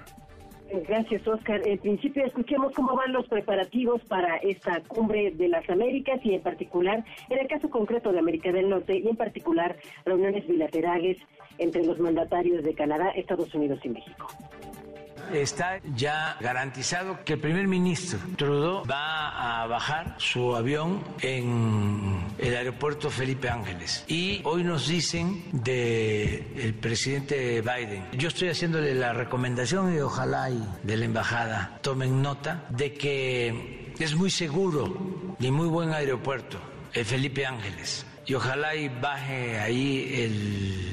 [0.71, 1.61] Gracias, Oscar.
[1.65, 6.41] En principio, escuchemos cómo van los preparativos para esta cumbre de las Américas y en
[6.41, 11.17] particular, en el caso concreto de América del Norte y en particular, reuniones bilaterales
[11.57, 14.27] entre los mandatarios de Canadá, Estados Unidos y México.
[15.33, 22.55] Está ya garantizado que el primer ministro Trudeau va a bajar su avión en el
[22.55, 24.05] aeropuerto Felipe Ángeles.
[24.07, 30.63] Y hoy nos dicen del presidente Biden, yo estoy haciéndole la recomendación y ojalá y
[30.83, 36.59] de la embajada tomen nota de que es muy seguro y muy buen aeropuerto
[36.93, 40.13] el Felipe Ángeles y ojalá y baje ahí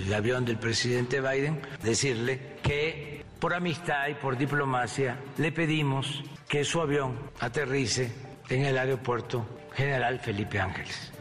[0.07, 6.65] el, avión del presidente Biden, decirle que por amistad y por diplomacia le pedimos que
[6.65, 8.11] su avión aterrice
[8.49, 11.13] en el aeropuerto General Felipe Ángeles.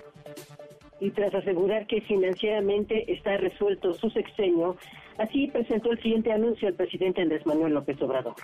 [1.00, 4.78] Y tras asegurar que financieramente está resuelto su sexenio,
[5.18, 8.36] así presentó el siguiente anuncio el presidente Andrés Manuel López Obrador.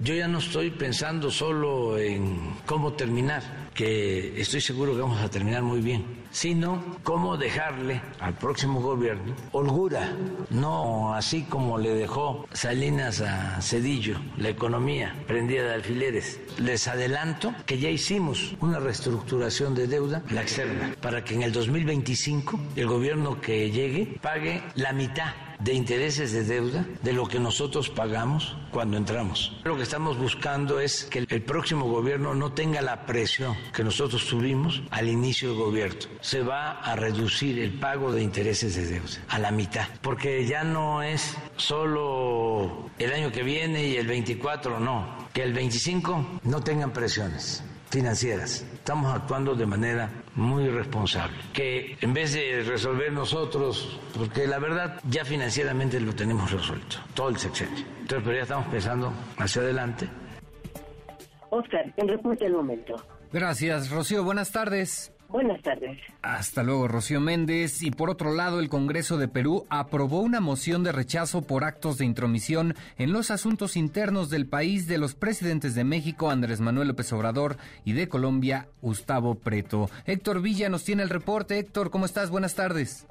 [0.00, 3.42] Yo ya no estoy pensando solo en cómo terminar,
[3.74, 9.34] que estoy seguro que vamos a terminar muy bien, sino cómo dejarle al próximo gobierno
[9.50, 10.12] holgura,
[10.50, 16.38] no así como le dejó Salinas a Cedillo la economía prendida de alfileres.
[16.58, 21.52] Les adelanto que ya hicimos una reestructuración de deuda, la externa, para que en el
[21.52, 27.40] 2025 el gobierno que llegue pague la mitad de intereses de deuda de lo que
[27.40, 29.56] nosotros pagamos cuando entramos.
[29.64, 34.26] Lo que estamos buscando es que el próximo gobierno no tenga la presión que nosotros
[34.26, 35.98] tuvimos al inicio del gobierno.
[36.20, 40.64] Se va a reducir el pago de intereses de deuda a la mitad, porque ya
[40.64, 46.62] no es solo el año que viene y el 24, no, que el 25 no
[46.62, 48.64] tengan presiones financieras.
[48.74, 51.36] Estamos actuando de manera muy responsable.
[51.52, 57.28] Que en vez de resolver nosotros, porque la verdad ya financieramente lo tenemos resuelto, todo
[57.28, 57.84] el sexenio.
[58.00, 60.08] Entonces, pero ya estamos pensando hacia adelante.
[61.50, 62.94] Oscar, en reporte el momento.
[63.32, 64.22] Gracias, Rocío.
[64.22, 65.12] Buenas tardes.
[65.28, 65.98] Buenas tardes.
[66.22, 67.82] Hasta luego, Rocío Méndez.
[67.82, 71.98] Y por otro lado, el Congreso de Perú aprobó una moción de rechazo por actos
[71.98, 76.88] de intromisión en los asuntos internos del país de los presidentes de México, Andrés Manuel
[76.88, 79.90] López Obrador, y de Colombia, Gustavo Preto.
[80.06, 81.58] Héctor Villa nos tiene el reporte.
[81.58, 82.30] Héctor, ¿cómo estás?
[82.30, 83.06] Buenas tardes.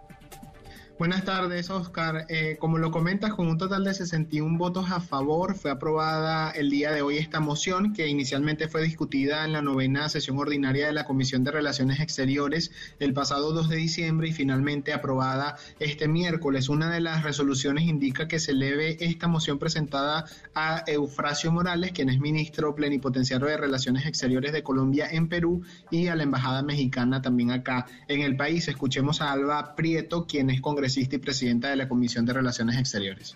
[0.99, 2.25] Buenas tardes, Oscar.
[2.27, 6.71] Eh, como lo comentas, con un total de 61 votos a favor, fue aprobada el
[6.71, 10.93] día de hoy esta moción que inicialmente fue discutida en la novena sesión ordinaria de
[10.93, 16.67] la Comisión de Relaciones Exteriores el pasado 2 de diciembre y finalmente aprobada este miércoles.
[16.67, 22.09] Una de las resoluciones indica que se eleve esta moción presentada a Eufrasio Morales, quien
[22.09, 27.21] es ministro plenipotenciario de Relaciones Exteriores de Colombia en Perú, y a la Embajada Mexicana
[27.21, 28.67] también acá en el país.
[28.67, 33.35] Escuchemos a Alba Prieto, quien es congresista y presidenta de la Comisión de Relaciones Exteriores.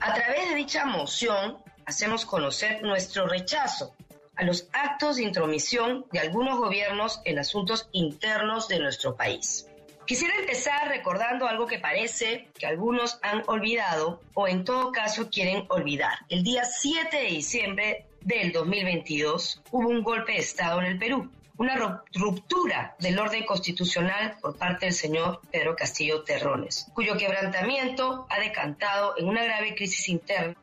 [0.00, 3.94] A través de dicha moción hacemos conocer nuestro rechazo
[4.36, 9.66] a los actos de intromisión de algunos gobiernos en asuntos internos de nuestro país.
[10.06, 15.66] Quisiera empezar recordando algo que parece que algunos han olvidado o en todo caso quieren
[15.68, 16.20] olvidar.
[16.30, 21.30] El día 7 de diciembre del 2022 hubo un golpe de Estado en el Perú
[21.58, 28.38] una ruptura del orden constitucional por parte del señor Pedro Castillo Terrones, cuyo quebrantamiento ha
[28.40, 30.56] decantado en una grave crisis interna.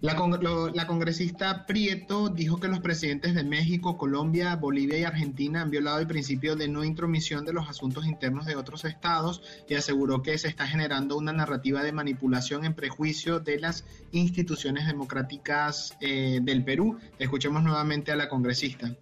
[0.00, 0.14] La,
[0.74, 5.98] la, congresista Prieto dijo que los presidentes de México, Colombia, Bolivia y Argentina han violado
[5.98, 10.38] el principio de no intromisión de los asuntos internos de otros estados y aseguró que
[10.38, 16.62] se está generando una narrativa de manipulación en prejuicio de las instituciones democráticas eh, del
[16.62, 17.00] Perú.
[17.18, 18.94] Escuchemos nuevamente a la congresista.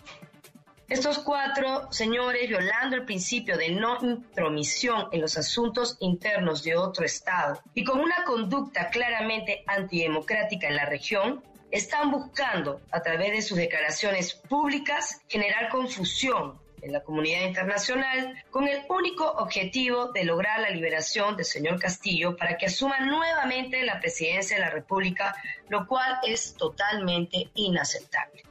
[0.88, 7.05] Estos cuatro señores, violando el principio de no intromisión en los asuntos internos de otro
[7.05, 13.42] Estado y con una conducta claramente antidemocrática en la región, están buscando, a través de
[13.42, 20.61] sus declaraciones públicas, generar confusión en la comunidad internacional con el único objetivo de lograr
[20.61, 25.35] la liberación del señor Castillo para que asuma nuevamente la presidencia de la República,
[25.68, 28.44] lo cual es totalmente inaceptable.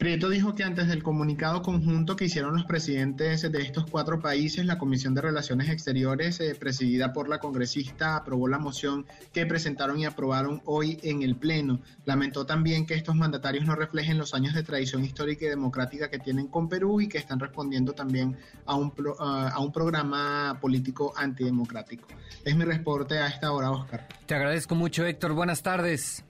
[0.00, 4.64] Prieto dijo que antes del comunicado conjunto que hicieron los presidentes de estos cuatro países,
[4.64, 9.98] la Comisión de Relaciones Exteriores, eh, presidida por la congresista, aprobó la moción que presentaron
[9.98, 11.82] y aprobaron hoy en el Pleno.
[12.06, 16.18] Lamentó también que estos mandatarios no reflejen los años de tradición histórica y democrática que
[16.18, 22.08] tienen con Perú y que están respondiendo también a un, a un programa político antidemocrático.
[22.42, 24.08] Es mi reporte a esta hora, Oscar.
[24.24, 25.34] Te agradezco mucho, Héctor.
[25.34, 26.24] Buenas tardes.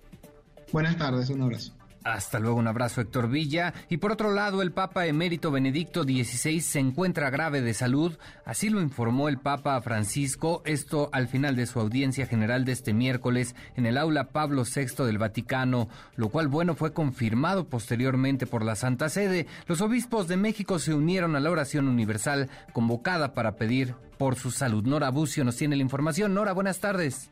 [0.72, 1.79] Buenas tardes, un abrazo.
[2.02, 3.74] Hasta luego, un abrazo Héctor Villa.
[3.90, 8.70] Y por otro lado, el Papa emérito Benedicto XVI se encuentra grave de salud, así
[8.70, 13.54] lo informó el Papa Francisco, esto al final de su audiencia general de este miércoles
[13.76, 18.76] en el aula Pablo VI del Vaticano, lo cual bueno fue confirmado posteriormente por la
[18.76, 19.46] Santa Sede.
[19.66, 24.50] Los obispos de México se unieron a la oración universal convocada para pedir por su
[24.50, 24.84] salud.
[24.84, 26.32] Nora Bucio nos tiene la información.
[26.32, 27.30] Nora, buenas tardes.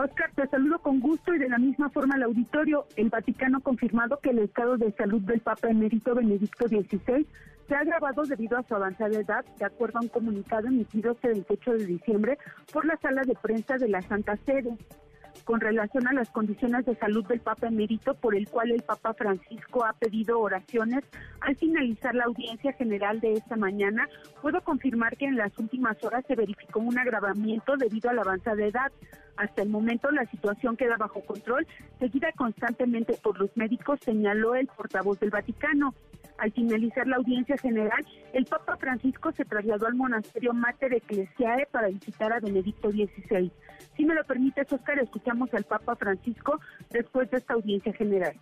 [0.00, 2.86] Oscar, te saludo con gusto y de la misma forma al auditorio.
[2.94, 7.26] El Vaticano ha confirmado que el estado de salud del Papa emérito Benedicto XVI
[7.66, 11.30] se ha agravado debido a su avanzada edad, de acuerdo a un comunicado emitido este
[11.30, 12.38] 28 de diciembre
[12.72, 14.78] por la sala de prensa de la Santa Sede
[15.44, 19.14] con relación a las condiciones de salud del Papa emérito, por el cual el Papa
[19.14, 21.04] Francisco ha pedido oraciones.
[21.40, 24.08] Al finalizar la audiencia general de esta mañana,
[24.42, 28.64] puedo confirmar que en las últimas horas se verificó un agravamiento debido a la avanzada
[28.64, 28.92] edad.
[29.38, 31.64] Hasta el momento la situación queda bajo control,
[32.00, 35.94] seguida constantemente por los médicos, señaló el portavoz del Vaticano.
[36.38, 41.86] Al finalizar la audiencia general, el Papa Francisco se trasladó al monasterio Mater Ecclesiae para
[41.86, 43.52] visitar a Benedicto XVI.
[43.96, 46.58] Si me lo permites, Oscar, escuchamos al Papa Francisco
[46.90, 48.34] después de esta audiencia general.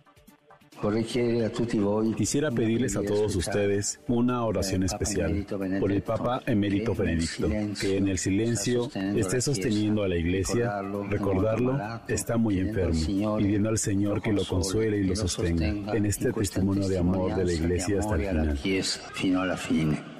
[2.15, 5.45] Quisiera pedirles a todos ustedes una oración especial
[5.79, 11.79] por el Papa Emérito Benedicto, que en el silencio esté sosteniendo a la Iglesia, recordarlo,
[12.07, 16.87] está muy enfermo, pidiendo al Señor que lo consuele y lo sostenga en este testimonio
[16.87, 20.16] de amor de la Iglesia hasta el final.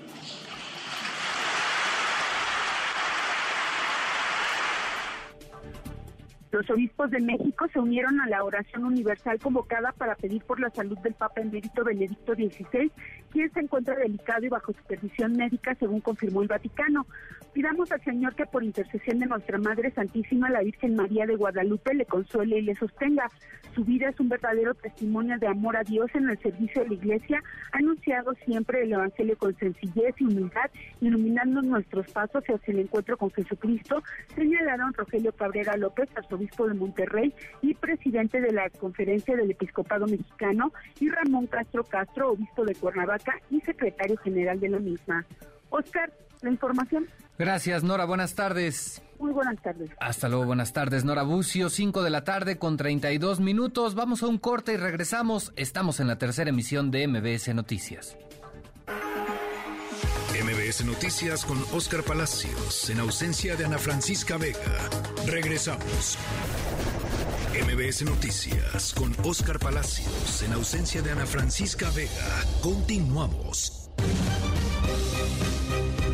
[6.51, 10.69] Los obispos de México se unieron a la oración universal convocada para pedir por la
[10.69, 12.91] salud del Papa Emérito Benedicto XVI,
[13.31, 17.05] quien se encuentra delicado y bajo supervisión médica, según confirmó el Vaticano.
[17.57, 21.91] Pidamos al Señor que por intercesión de nuestra Madre Santísima, la Virgen María de Guadalupe,
[21.95, 23.31] le consuele y le sostenga.
[23.73, 26.93] Su vida es un verdadero testimonio de amor a Dios en el servicio de la
[26.93, 30.69] Iglesia, anunciado siempre el Evangelio con sencillez y humildad,
[31.01, 34.03] iluminando nuestros pasos hacia el encuentro con Jesucristo,
[34.35, 40.71] señalaron Rogelio Cabrera López, arzobispo de Monterrey y presidente de la Conferencia del Episcopado Mexicano,
[40.99, 45.25] y Ramón Castro Castro, obispo de Cuernavaca y secretario general de la misma.
[45.69, 47.07] Oscar, la información.
[47.37, 48.05] Gracias, Nora.
[48.05, 49.01] Buenas tardes.
[49.19, 49.89] Muy buenas tardes.
[49.99, 51.69] Hasta luego, buenas tardes, Nora Bucio.
[51.69, 53.95] 5 de la tarde con 32 minutos.
[53.95, 55.53] Vamos a un corte y regresamos.
[55.55, 58.17] Estamos en la tercera emisión de MBS Noticias.
[60.43, 64.59] MBS Noticias con Oscar Palacios, en ausencia de Ana Francisca Vega.
[65.25, 66.17] Regresamos.
[67.65, 72.11] MBS Noticias con Oscar Palacios, en ausencia de Ana Francisca Vega.
[72.61, 73.86] Continuamos.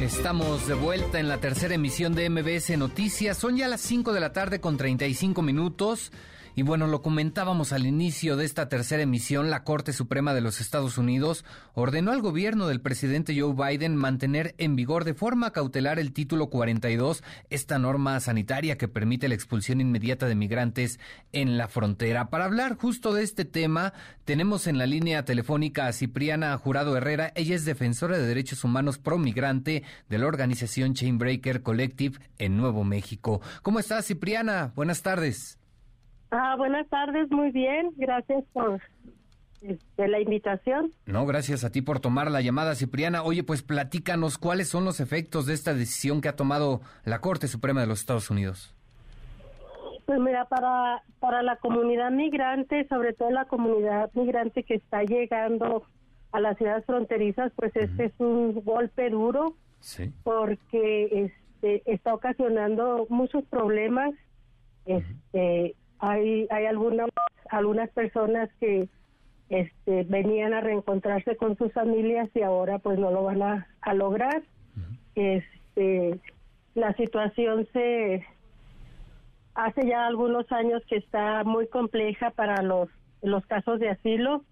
[0.03, 3.37] Estamos de vuelta en la tercera emisión de MBS Noticias.
[3.37, 6.11] Son ya las 5 de la tarde con 35 minutos.
[6.55, 10.61] Y bueno, lo comentábamos al inicio de esta tercera emisión, la Corte Suprema de los
[10.61, 15.97] Estados Unidos ordenó al gobierno del presidente Joe Biden mantener en vigor de forma cautelar
[15.97, 20.99] el título 42, esta norma sanitaria que permite la expulsión inmediata de migrantes
[21.31, 22.29] en la frontera.
[22.29, 27.31] Para hablar justo de este tema, tenemos en la línea telefónica a Cipriana Jurado Herrera.
[27.33, 32.83] Ella es defensora de derechos humanos pro migrante de la organización Chainbreaker Collective en Nuevo
[32.83, 33.41] México.
[33.63, 34.71] ¿Cómo estás, Cipriana?
[34.75, 35.57] Buenas tardes.
[36.35, 38.81] Ah, buenas tardes, muy bien, gracias por
[39.61, 40.91] este, la invitación.
[41.05, 43.21] No, gracias a ti por tomar la llamada, Cipriana.
[43.21, 47.47] Oye, pues platícanos cuáles son los efectos de esta decisión que ha tomado la Corte
[47.47, 48.73] Suprema de los Estados Unidos.
[50.07, 55.85] Pues mira, para, para la comunidad migrante, sobre todo la comunidad migrante que está llegando
[56.31, 60.11] a las ciudades fronterizas, pues este es un golpe duro, sí.
[60.23, 61.29] porque
[61.61, 64.15] este, está ocasionando muchos problemas.
[64.87, 67.09] Este, hay hay algunas
[67.49, 68.89] algunas personas que
[69.49, 73.93] este venían a reencontrarse con sus familias y ahora pues no lo van a, a
[73.93, 74.43] lograr.
[75.15, 76.19] Este
[76.75, 78.25] la situación se
[79.55, 82.89] hace ya algunos años que está muy compleja para los
[83.21, 84.43] los casos de asilo.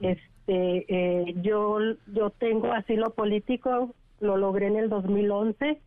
[0.00, 1.78] Este eh, yo
[2.14, 5.80] yo tengo asilo político lo logré en el 2011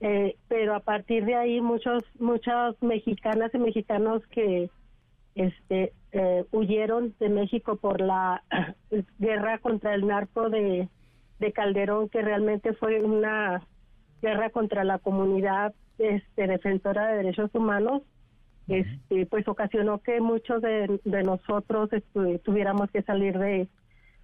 [0.00, 4.70] eh, pero a partir de ahí muchos muchas mexicanas y mexicanos que
[5.34, 8.42] este eh, huyeron de México por la
[9.18, 10.88] guerra contra el narco de,
[11.38, 13.62] de Calderón que realmente fue una
[14.22, 18.02] guerra contra la comunidad este defensora de derechos humanos
[18.68, 21.90] este pues ocasionó que muchos de, de nosotros
[22.42, 23.68] tuviéramos que salir de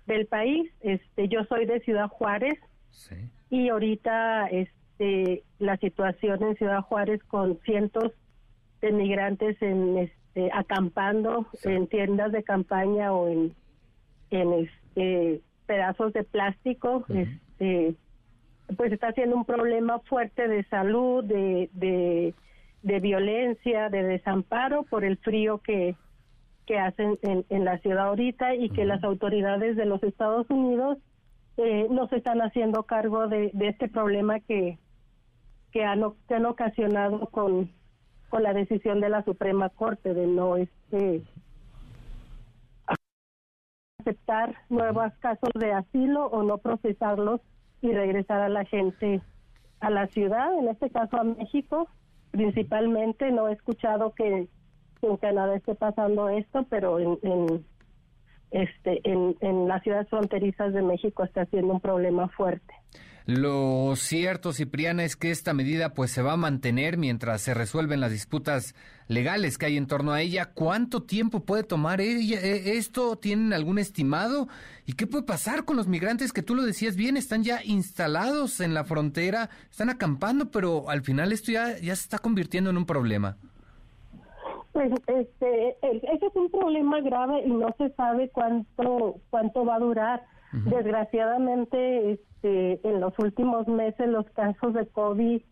[0.06, 0.70] del país.
[0.80, 2.58] Este yo soy de Ciudad Juárez
[3.50, 8.12] y ahorita este este, la situación en Ciudad Juárez con cientos
[8.80, 13.54] de migrantes en este, acampando en tiendas de campaña o en,
[14.30, 17.94] en este, pedazos de plástico, este,
[18.76, 22.34] pues está siendo un problema fuerte de salud, de, de,
[22.82, 25.96] de violencia, de desamparo por el frío que,
[26.66, 30.98] que hacen en, en la ciudad ahorita y que las autoridades de los Estados Unidos
[31.56, 34.78] eh, no se están haciendo cargo de, de este problema que,
[35.72, 37.70] que han, que ocasionado con,
[38.40, 41.22] la decisión de la Suprema Corte de no este
[43.98, 47.42] aceptar nuevos casos de asilo o no procesarlos
[47.82, 49.20] y regresar a la gente
[49.80, 51.88] a la ciudad, en este caso a México,
[52.30, 53.30] principalmente.
[53.30, 54.48] No he escuchado que,
[55.02, 57.66] en Canadá esté pasando esto, pero en, en
[58.50, 62.81] este en, en las ciudades fronterizas de México está siendo un problema fuerte.
[63.24, 68.00] Lo cierto, Cipriana, es que esta medida pues se va a mantener mientras se resuelven
[68.00, 68.74] las disputas
[69.06, 70.46] legales que hay en torno a ella.
[70.52, 73.16] ¿Cuánto tiempo puede tomar ella, e, esto?
[73.16, 74.48] ¿Tienen algún estimado?
[74.86, 78.58] ¿Y qué puede pasar con los migrantes que tú lo decías bien, están ya instalados
[78.60, 82.76] en la frontera, están acampando, pero al final esto ya, ya se está convirtiendo en
[82.76, 83.36] un problema?
[84.72, 89.78] Pues este, ese es un problema grave y no se sabe cuánto cuánto va a
[89.78, 90.22] durar.
[90.52, 95.42] Desgraciadamente, este, en los últimos meses los casos de COVID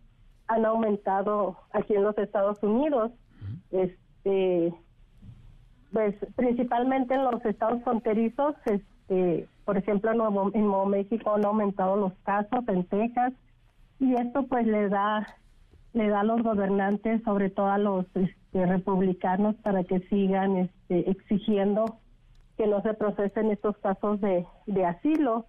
[0.49, 3.13] han aumentado aquí en los Estados Unidos.
[3.71, 4.75] Este,
[5.93, 11.45] pues principalmente en los estados fronterizos, este, por ejemplo en Nuevo, en Nuevo México han
[11.45, 13.33] aumentado los casos, en Texas,
[13.99, 15.27] y esto pues le da
[15.93, 21.11] le da a los gobernantes, sobre todo a los este, republicanos, para que sigan este,
[21.11, 21.99] exigiendo
[22.57, 25.47] que no se procesen estos casos de, de asilo.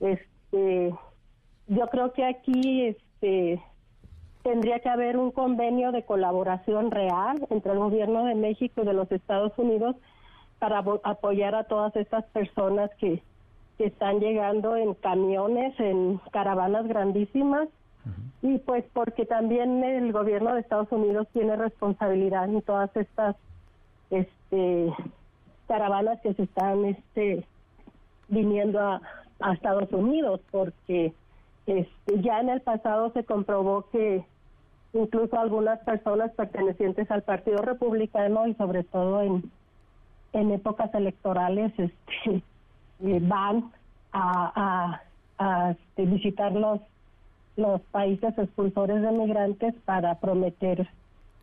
[0.00, 3.62] Este, yo creo que aquí este,
[4.42, 8.94] tendría que haber un convenio de colaboración real entre el gobierno de México y de
[8.94, 9.96] los Estados Unidos
[10.58, 13.22] para apoyar a todas estas personas que,
[13.76, 17.68] que están llegando en camiones, en caravanas grandísimas.
[18.40, 23.36] Y pues porque también el gobierno de Estados Unidos tiene responsabilidad en todas estas
[24.08, 24.94] este
[25.66, 27.44] caravanas que se están este
[28.28, 29.02] viniendo a,
[29.52, 31.12] Estados Unidos porque
[31.66, 34.24] este, ya en el pasado se comprobó que
[34.92, 39.50] incluso algunas personas pertenecientes al Partido Republicano y sobre todo en,
[40.32, 41.94] en épocas electorales este,
[43.04, 43.70] eh, van
[44.12, 45.00] a,
[45.38, 46.80] a, este, visitar los,
[47.56, 50.88] los países expulsores de migrantes para prometer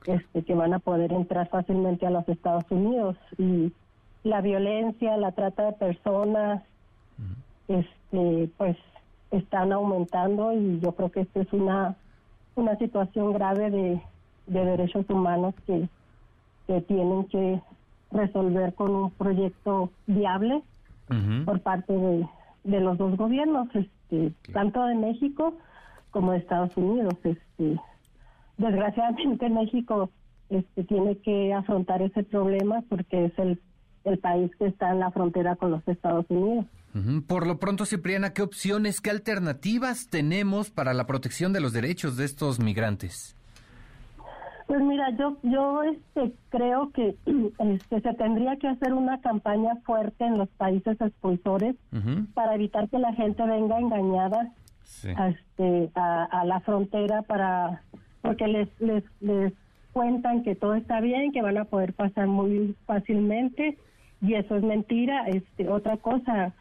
[0.06, 3.16] este, que van a poder entrar fácilmente a los Estados Unidos.
[3.38, 3.72] Y
[4.24, 6.64] la violencia, la trata de personas,
[7.68, 8.78] este, pues
[9.32, 11.96] están aumentando y yo creo que esta es una,
[12.56, 14.02] una situación grave de,
[14.48, 15.90] derechos humanos que,
[16.68, 17.60] que tienen que
[18.12, 20.62] resolver con un proyecto viable
[21.46, 22.28] por parte de,
[22.64, 25.54] de, los dos gobiernos, este, tanto de México
[26.12, 27.16] como de Estados Unidos.
[27.24, 27.80] Este,
[28.58, 30.10] desgraciadamente México
[30.50, 33.60] este, tiene que afrontar ese problema porque es el
[34.06, 36.66] el país que está en la frontera con los Estados Unidos.
[37.28, 42.16] Por lo pronto, Cipriana, ¿qué opciones, qué alternativas tenemos para la protección de los derechos
[42.16, 43.36] de estos migrantes?
[44.68, 47.16] Pues mira, yo yo este, creo que
[47.60, 51.76] este, se tendría que hacer una campaña fuerte en los países expulsores
[52.34, 54.52] para evitar que la gente venga engañada
[55.18, 57.82] a, este, a, la frontera para
[58.22, 59.54] porque les, les les
[59.92, 63.78] cuentan que todo está bien, que van a poder pasar muy fácilmente
[64.22, 65.28] y eso es mentira.
[65.28, 66.54] Este, otra cosa,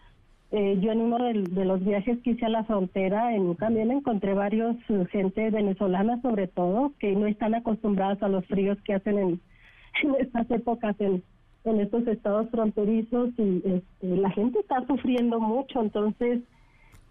[0.57, 3.91] eh, yo en uno de, los viajes que hice a la frontera, en un camión
[3.91, 8.95] encontré varios eh, gente venezolana sobre todo, que no están acostumbradas a los fríos que
[8.95, 9.41] hacen en,
[10.21, 11.25] estas épocas en,
[11.65, 16.43] en estos estados fronterizos y este, la gente está sufriendo mucho, entonces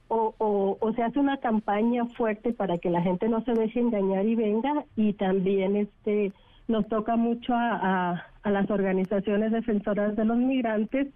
[0.07, 3.81] o, o, o, se hace una campaña fuerte para que la gente no se deje
[3.81, 6.31] engañar y venga y también este
[6.69, 11.09] nos toca mucho a, a, las organizaciones defensoras de los migrantes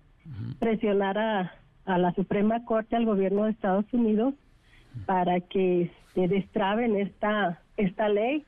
[0.59, 1.53] presionar a,
[1.87, 4.33] a, la Suprema Corte, al gobierno de Estados Unidos,
[5.05, 8.45] para que se destraben esta, esta ley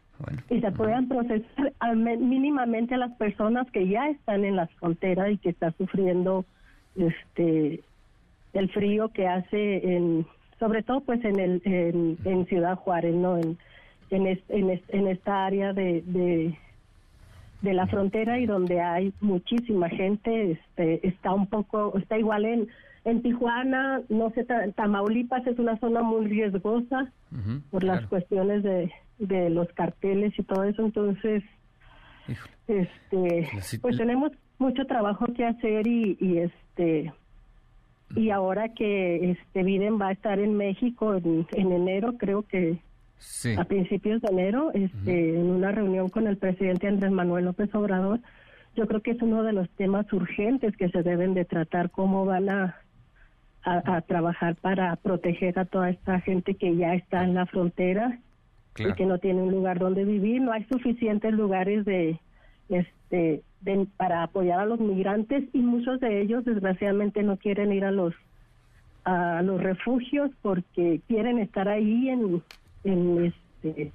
[0.50, 5.38] y se puedan procesar mínimamente a las personas que ya están en las fronteras y
[5.38, 6.46] que están sufriendo
[6.98, 7.82] este
[8.52, 10.26] el frío que hace en
[10.60, 11.62] sobre todo pues en el
[12.26, 13.58] en, Ciudad Juárez no en
[14.10, 16.04] en, en, esta área de
[17.62, 22.68] de la frontera y donde hay muchísima gente, este, está un poco, está igual en,
[23.06, 24.46] en Tijuana, no sé,
[24.76, 27.12] Tamaulipas es una zona muy riesgosa
[27.72, 31.44] por las cuestiones de, de los carteles y todo eso, entonces,
[32.68, 33.50] este,
[33.82, 37.14] pues tenemos mucho trabajo que hacer y, y este,
[38.16, 42.80] y ahora que este Biden va a estar en México en, en enero, creo que
[43.58, 48.20] a principios de enero, este, en una reunión con el presidente Andrés Manuel López Obrador,
[48.76, 52.26] yo creo que es uno de los temas urgentes que se deben de tratar, cómo
[52.26, 52.78] van a,
[53.64, 58.20] a, trabajar para proteger a toda esta gente que ya está en la frontera
[58.78, 60.42] y que no tienen lugar donde vivir.
[60.42, 62.20] No hay suficientes lugares de,
[62.70, 63.42] este,
[63.98, 68.14] para apoyar a los migrantes y muchos de ellos desgraciadamente no quieren ir a los
[69.06, 72.44] a los refugios porque quieren estar ahí en,
[72.84, 73.92] en este,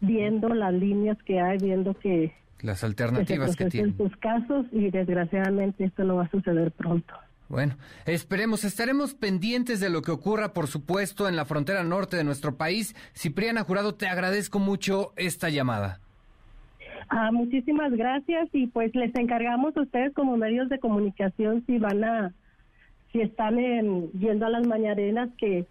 [0.00, 3.96] viendo las líneas que hay, viendo que las alternativas que, tienen.
[3.96, 7.12] sus casos y desgraciadamente esto no va a suceder pronto.
[7.52, 7.74] Bueno,
[8.06, 12.56] esperemos, estaremos pendientes de lo que ocurra, por supuesto, en la frontera norte de nuestro
[12.56, 12.96] país.
[13.14, 16.00] Cipriana Jurado, te agradezco mucho esta llamada.
[17.10, 22.02] Ah, muchísimas gracias y pues les encargamos a ustedes como medios de comunicación si van
[22.04, 22.32] a,
[23.12, 23.58] si están
[24.12, 25.66] yendo a las mañaneras que,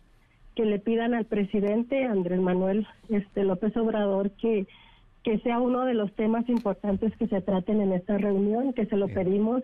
[0.55, 4.67] que le pidan al presidente Andrés Manuel este López Obrador que
[5.23, 8.97] que sea uno de los temas importantes que se traten en esta reunión, que se
[8.97, 9.61] lo pedimos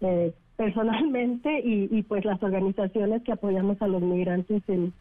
[0.00, 4.92] eh, personalmente y, pues las organizaciones que apoyamos a los migrantes en,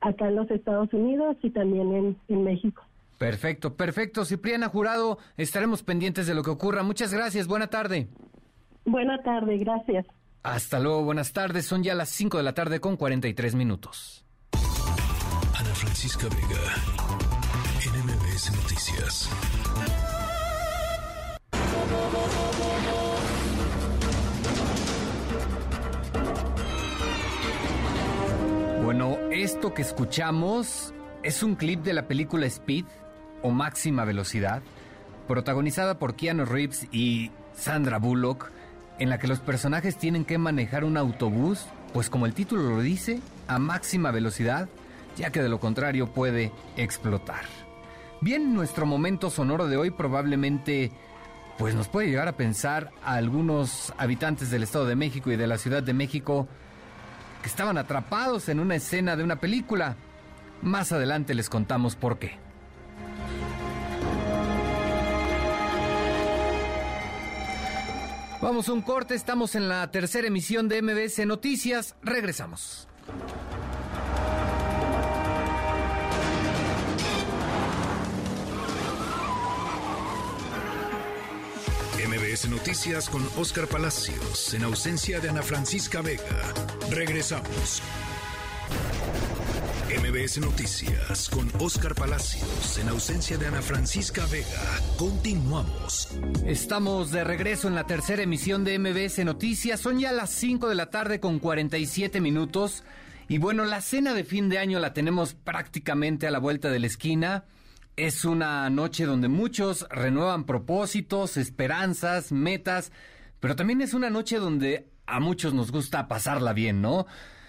[0.00, 2.82] acá en los Estados Unidos y también en, en México.
[3.16, 4.24] Perfecto, perfecto.
[4.24, 6.82] Cipriana Jurado, estaremos pendientes de lo que ocurra.
[6.82, 8.08] Muchas gracias, buena tarde.
[8.84, 10.06] Buena tarde, gracias.
[10.42, 11.66] Hasta luego, buenas tardes.
[11.66, 14.24] Son ya las 5 de la tarde con 43 minutos.
[15.56, 16.58] Ana Francisca Vega,
[17.94, 19.30] NMBS Noticias.
[28.90, 32.86] Bueno, esto que escuchamos es un clip de la película Speed
[33.40, 34.62] o Máxima Velocidad,
[35.28, 38.50] protagonizada por Keanu Reeves y Sandra Bullock,
[38.98, 42.80] en la que los personajes tienen que manejar un autobús, pues como el título lo
[42.80, 44.68] dice, a máxima velocidad,
[45.16, 47.44] ya que de lo contrario puede explotar.
[48.20, 50.90] Bien, nuestro momento sonoro de hoy probablemente
[51.58, 55.46] pues nos puede llegar a pensar a algunos habitantes del Estado de México y de
[55.46, 56.48] la Ciudad de México
[57.42, 59.96] que estaban atrapados en una escena de una película.
[60.62, 62.38] Más adelante les contamos por qué.
[68.40, 72.88] Vamos a un corte, estamos en la tercera emisión de MBS Noticias, regresamos.
[82.30, 86.52] MBS Noticias con Oscar Palacios en ausencia de Ana Francisca Vega.
[86.88, 87.82] Regresamos.
[90.00, 94.46] MBS Noticias con Oscar Palacios en ausencia de Ana Francisca Vega.
[94.96, 96.08] Continuamos.
[96.46, 99.80] Estamos de regreso en la tercera emisión de MBS Noticias.
[99.80, 102.84] Son ya las 5 de la tarde con 47 minutos.
[103.28, 106.78] Y bueno, la cena de fin de año la tenemos prácticamente a la vuelta de
[106.78, 107.44] la esquina.
[108.00, 112.92] Es una noche donde muchos renuevan propósitos, esperanzas, metas,
[113.40, 117.04] pero también es una noche donde a muchos nos gusta pasarla bien, ¿no?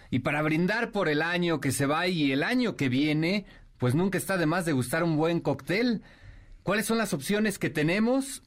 [0.10, 3.46] Y para brindar por el año que se va y el año que viene,
[3.78, 6.02] pues nunca está de más de gustar un buen cóctel.
[6.64, 8.44] ¿Cuáles son las opciones que tenemos?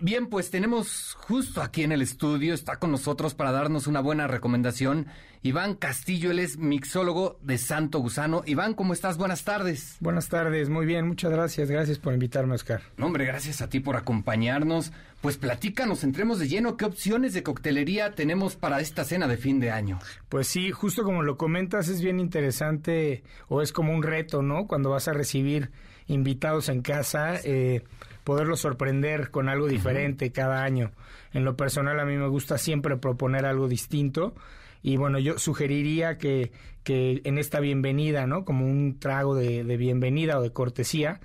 [0.00, 4.28] Bien, pues tenemos justo aquí en el estudio, está con nosotros para darnos una buena
[4.28, 5.08] recomendación,
[5.42, 8.42] Iván Castillo, él es mixólogo de Santo Gusano.
[8.46, 9.16] Iván, ¿cómo estás?
[9.18, 9.96] Buenas tardes.
[9.98, 12.82] Buenas tardes, muy bien, muchas gracias, gracias por invitarme, Oscar.
[12.96, 14.92] No, hombre, gracias a ti por acompañarnos.
[15.20, 19.58] Pues platícanos, entremos de lleno, ¿qué opciones de coctelería tenemos para esta cena de fin
[19.58, 19.98] de año?
[20.28, 24.68] Pues sí, justo como lo comentas, es bien interesante o es como un reto, ¿no?
[24.68, 25.72] Cuando vas a recibir
[26.06, 27.40] invitados en casa.
[27.42, 27.82] Eh,
[28.28, 30.90] poderlo sorprender con algo diferente cada año.
[31.32, 34.34] En lo personal a mí me gusta siempre proponer algo distinto
[34.82, 36.52] y bueno, yo sugeriría que,
[36.84, 38.44] que en esta bienvenida, ¿no?
[38.44, 41.20] Como un trago de, de bienvenida o de cortesía,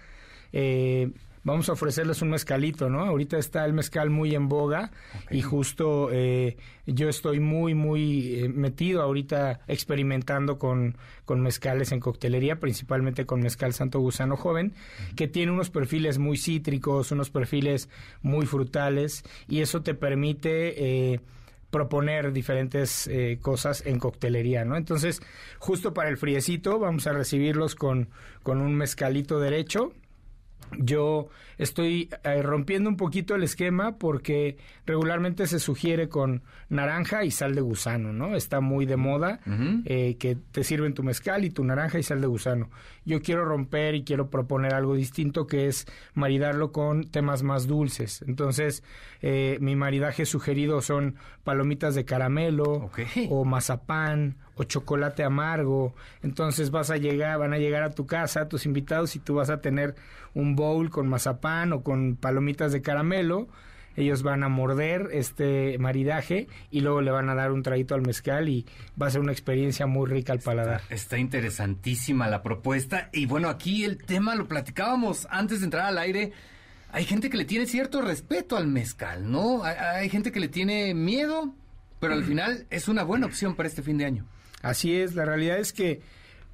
[0.53, 1.11] eh,
[1.43, 3.01] vamos a ofrecerles un mezcalito, ¿no?
[3.01, 4.91] Ahorita está el mezcal muy en boga
[5.29, 11.99] y justo eh, yo estoy muy, muy eh, metido ahorita experimentando con, con mezcales en
[11.99, 14.73] coctelería, principalmente con mezcal Santo Gusano Joven,
[15.15, 17.89] que tiene unos perfiles muy cítricos, unos perfiles
[18.21, 21.11] muy frutales y eso te permite...
[21.13, 21.19] Eh,
[21.73, 23.09] proponer diferentes
[23.41, 24.77] cosas en coctelería, ¿no?
[24.77, 25.23] Entonces,
[25.57, 28.09] justo para el friecito vamos a recibirlos con,
[28.43, 29.91] con un mezcalito derecho,
[30.79, 37.31] yo estoy eh, rompiendo un poquito el esquema porque regularmente se sugiere con naranja y
[37.31, 38.35] sal de gusano, ¿no?
[38.35, 39.39] Está muy de moda
[39.85, 42.69] eh, que te sirven tu mezcal y tu naranja y sal de gusano.
[43.05, 48.23] Yo quiero romper y quiero proponer algo distinto que es maridarlo con temas más dulces.
[48.27, 48.83] Entonces,
[49.21, 52.89] eh, mi maridaje sugerido son palomitas de caramelo
[53.29, 55.93] o mazapán o chocolate amargo.
[56.21, 59.49] Entonces vas a llegar, van a llegar a tu casa tus invitados y tú vas
[59.49, 59.95] a tener
[60.33, 63.47] un bowl con mazapán o con palomitas de caramelo
[63.95, 68.01] ellos van a morder este maridaje y luego le van a dar un traguito al
[68.01, 68.65] mezcal y
[68.99, 70.81] va a ser una experiencia muy rica al paladar.
[70.89, 75.97] Está, interesantísima la propuesta y bueno, aquí el tema lo platicábamos antes de entrar al
[75.97, 76.31] aire.
[76.91, 79.63] Hay gente que le tiene cierto respeto al mezcal, ¿no?
[79.63, 81.53] Hay, gente que le tiene miedo,
[81.99, 84.25] pero al final es una buena opción para este fin de año.
[84.63, 86.01] Así es, la realidad es que,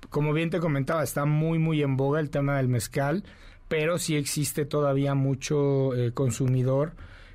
[0.10, 3.24] como bien te comentaba, está muy, muy en boga el tema del mezcal,
[3.68, 6.94] pero sí existe todavía mucho eh, consumidor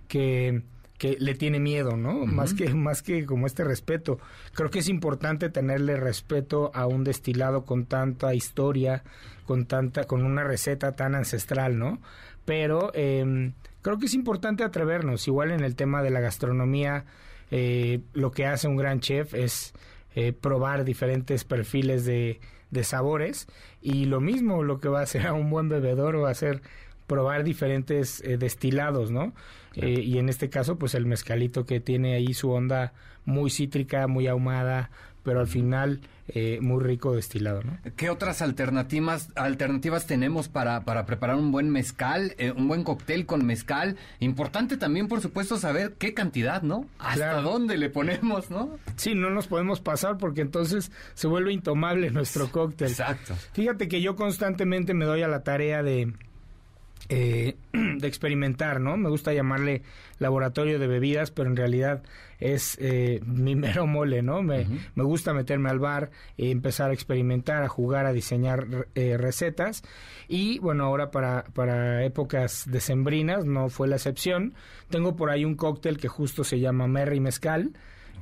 [0.08, 0.62] que,
[0.98, 2.26] que le tiene miedo, ¿no?
[2.26, 4.18] Más que más que como este respeto.
[4.52, 9.04] Creo que es importante tenerle respeto a un destilado con tanta historia,
[9.46, 12.00] con tanta con una receta tan ancestral, ¿no?
[12.44, 15.28] Pero eh, creo que es importante atrevernos.
[15.28, 17.04] Igual en el tema de la gastronomía,
[17.52, 19.72] eh, lo que hace un gran chef es
[20.14, 22.40] eh, probar diferentes perfiles de,
[22.70, 23.46] de sabores
[23.80, 26.62] y lo mismo lo que va a hacer a un buen bebedor va a ser
[27.06, 29.34] probar diferentes eh, destilados, ¿no?
[29.74, 32.92] Eh, y en este caso, pues el mezcalito que tiene ahí su onda
[33.24, 34.90] muy cítrica, muy ahumada,
[35.24, 37.76] pero al final eh, muy rico destilado, ¿no?
[37.96, 43.44] ¿Qué otras alternativas alternativas tenemos para, para preparar un buen mezcal, un buen cóctel con
[43.44, 43.96] mezcal?
[44.20, 46.86] Importante también, por supuesto, saber qué cantidad, ¿no?
[46.98, 48.78] Hasta dónde le ponemos, ¿no?
[48.96, 52.88] Sí, no nos podemos pasar porque entonces se vuelve intomable nuestro cóctel.
[52.88, 53.34] Exacto.
[53.52, 56.12] Fíjate que yo constantemente me doy a la tarea de
[57.08, 58.96] eh, de experimentar, ¿no?
[58.96, 59.82] Me gusta llamarle
[60.18, 62.02] laboratorio de bebidas, pero en realidad
[62.44, 64.42] es eh, mi mero mole, ¿no?
[64.42, 69.16] Me, me, gusta meterme al bar, y empezar a experimentar, a jugar, a diseñar eh,
[69.16, 69.82] recetas.
[70.28, 74.54] Y bueno, ahora para, para épocas decembrinas no fue la excepción.
[74.90, 77.72] Tengo por ahí un cóctel que justo se llama Merry Mezcal.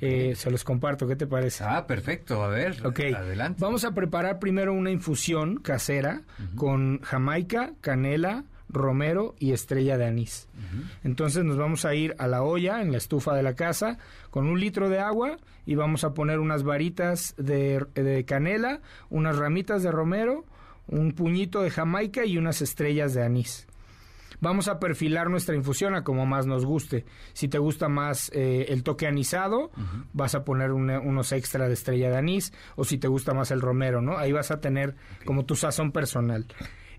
[0.00, 1.64] se los comparto, ¿qué te parece?
[1.64, 3.12] Ah, perfecto, a ver, okay.
[3.12, 3.58] adelante.
[3.60, 6.22] Vamos a preparar primero una infusión casera
[6.56, 10.48] con jamaica, canela, romero y estrella de anís.
[11.04, 13.98] Entonces nos vamos a ir a la olla en la estufa de la casa
[14.30, 19.82] con un litro de agua y vamos a poner unas varitas de, canela, unas ramitas
[19.82, 20.44] de romero,
[20.88, 23.66] un puñito de jamaica y unas estrellas de anís.
[24.40, 27.04] Vamos a perfilar nuestra infusión a como más nos guste.
[27.32, 29.70] Si te gusta más eh, el toque anisado,
[30.12, 32.52] vas a poner unos extra de estrella de anís.
[32.74, 34.18] O si te gusta más el romero, ¿no?
[34.18, 36.46] Ahí vas a tener como tu sazón personal.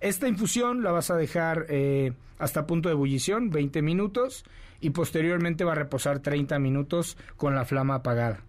[0.03, 4.43] Esta infusión la vas a dejar eh, hasta punto de ebullición, 20 minutos,
[4.81, 8.41] y posteriormente va a reposar 30 minutos con la flama apagada.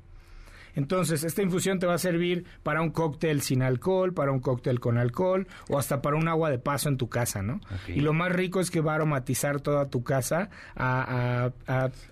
[0.74, 4.80] Entonces, esta infusión te va a servir para un cóctel sin alcohol, para un cóctel
[4.80, 7.60] con alcohol o hasta para un agua de paso en tu casa, ¿no?
[7.86, 11.52] Y lo más rico es que va a aromatizar toda tu casa a,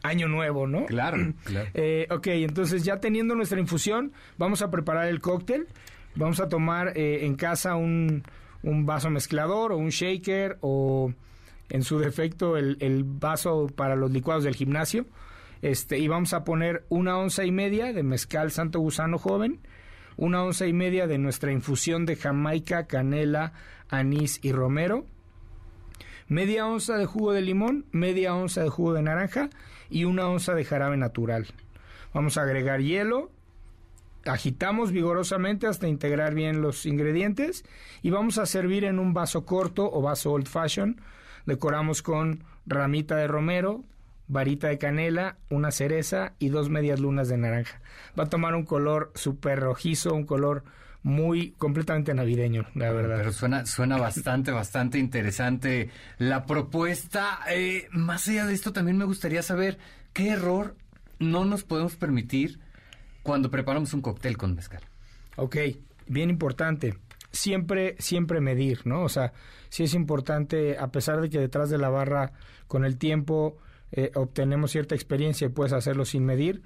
[0.04, 0.86] año nuevo, ¿no?
[0.86, 1.68] Claro, claro.
[1.74, 5.66] Eh, ok, entonces ya teniendo nuestra infusión, vamos a preparar el cóctel.
[6.14, 8.22] Vamos a tomar eh, en casa un,
[8.62, 11.12] un vaso mezclador o un shaker o
[11.68, 15.06] en su defecto el, vaso para los licuados del gimnasio.
[15.62, 19.60] Este, y vamos a poner una onza y media de mezcal santo gusano joven,
[20.16, 23.52] una onza y media de nuestra infusión de jamaica, canela,
[23.88, 25.06] anís y romero,
[26.28, 29.50] media onza de jugo de limón, media onza de jugo de naranja
[29.88, 31.46] y una onza de jarabe natural.
[32.12, 33.30] Vamos a agregar hielo,
[34.26, 37.64] agitamos vigorosamente hasta integrar bien los ingredientes
[38.02, 41.00] y vamos a servir en un vaso corto o vaso old fashion.
[41.46, 43.84] Decoramos con ramita de romero,
[44.28, 47.80] varita de canela, una cereza y dos medias lunas de naranja.
[48.18, 50.64] Va a tomar un color súper rojizo, un color
[51.02, 53.16] muy completamente navideño, la verdad.
[53.18, 57.40] Pero suena, suena bastante, bastante interesante la propuesta.
[57.50, 59.78] Eh, más allá de esto, también me gustaría saber
[60.12, 60.76] qué error
[61.18, 62.60] no nos podemos permitir
[63.22, 64.82] cuando preparamos un cóctel con mezcal?
[65.36, 65.56] Ok,
[66.06, 66.94] bien importante.
[67.30, 69.02] Siempre, siempre medir, ¿no?
[69.02, 69.32] O sea,
[69.68, 72.32] sí es importante, a pesar de que detrás de la barra,
[72.68, 73.56] con el tiempo,
[73.92, 76.62] eh, obtenemos cierta experiencia y puedes hacerlo sin medir,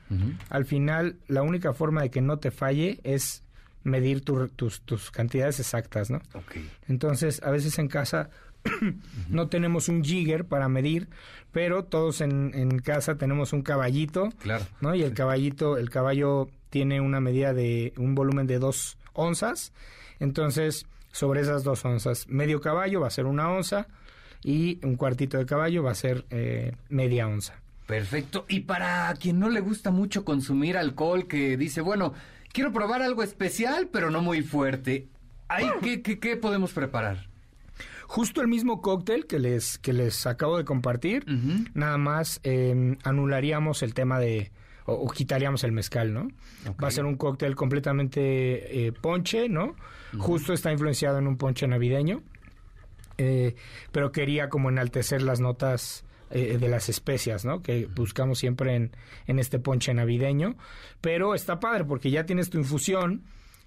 [0.48, 3.44] al final, la única forma de que no te falle es
[3.84, 6.20] medir tus, tus cantidades exactas, ¿no?
[6.34, 6.68] Okay.
[6.88, 8.30] Entonces, a veces en casa
[9.28, 11.08] no tenemos un jigger para medir,
[11.52, 14.64] pero todos en, en, casa tenemos un caballito, claro.
[14.80, 14.94] ¿no?
[14.94, 19.72] Y el caballito, el caballo tiene una medida de un volumen de dos onzas,
[20.20, 23.86] entonces sobre esas dos onzas, medio caballo va a ser una onza
[24.42, 27.54] y un cuartito de caballo va a ser eh, media onza.
[27.86, 28.44] Perfecto.
[28.48, 32.12] Y para quien no le gusta mucho consumir alcohol, que dice, bueno,
[32.52, 35.08] quiero probar algo especial, pero no muy fuerte,
[35.82, 37.28] ¿qué, qué, qué podemos preparar?
[38.08, 41.24] Justo el mismo cóctel que les, que les acabo de compartir,
[41.74, 44.52] nada más em, anularíamos el tema de,
[44.84, 46.28] o, quitaríamos el mezcal, ¿no?
[46.82, 49.74] Va a ser un cóctel completamente eh, ponche, ¿no?
[50.18, 52.22] Justo está influenciado en un ponche navideño,
[53.18, 53.56] eh,
[53.90, 57.60] pero quería como enaltecer las notas eh, de las especias, ¿no?
[57.60, 58.92] Que buscamos siempre en,
[59.26, 60.56] en este ponche navideño.
[61.00, 63.24] Pero está padre porque ya tienes tu infusión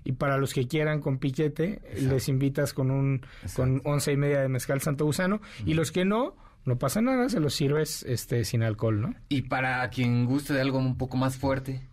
[0.09, 3.21] y para los que quieran con piquete, les invitas con un
[3.55, 6.35] con once y media de mezcal santo gusano y los que no,
[6.65, 9.13] no pasa nada, se los sirves este sin alcohol, ¿no?
[9.29, 11.83] Y para quien guste de algo un poco más fuerte.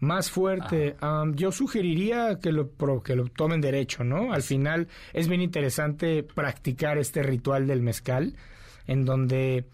[0.00, 0.96] Más fuerte,
[1.32, 2.72] yo sugeriría que lo,
[3.02, 4.34] que lo tomen derecho, ¿no?
[4.34, 8.34] Al final es bien interesante practicar este ritual del mezcal,
[8.86, 9.64] en donde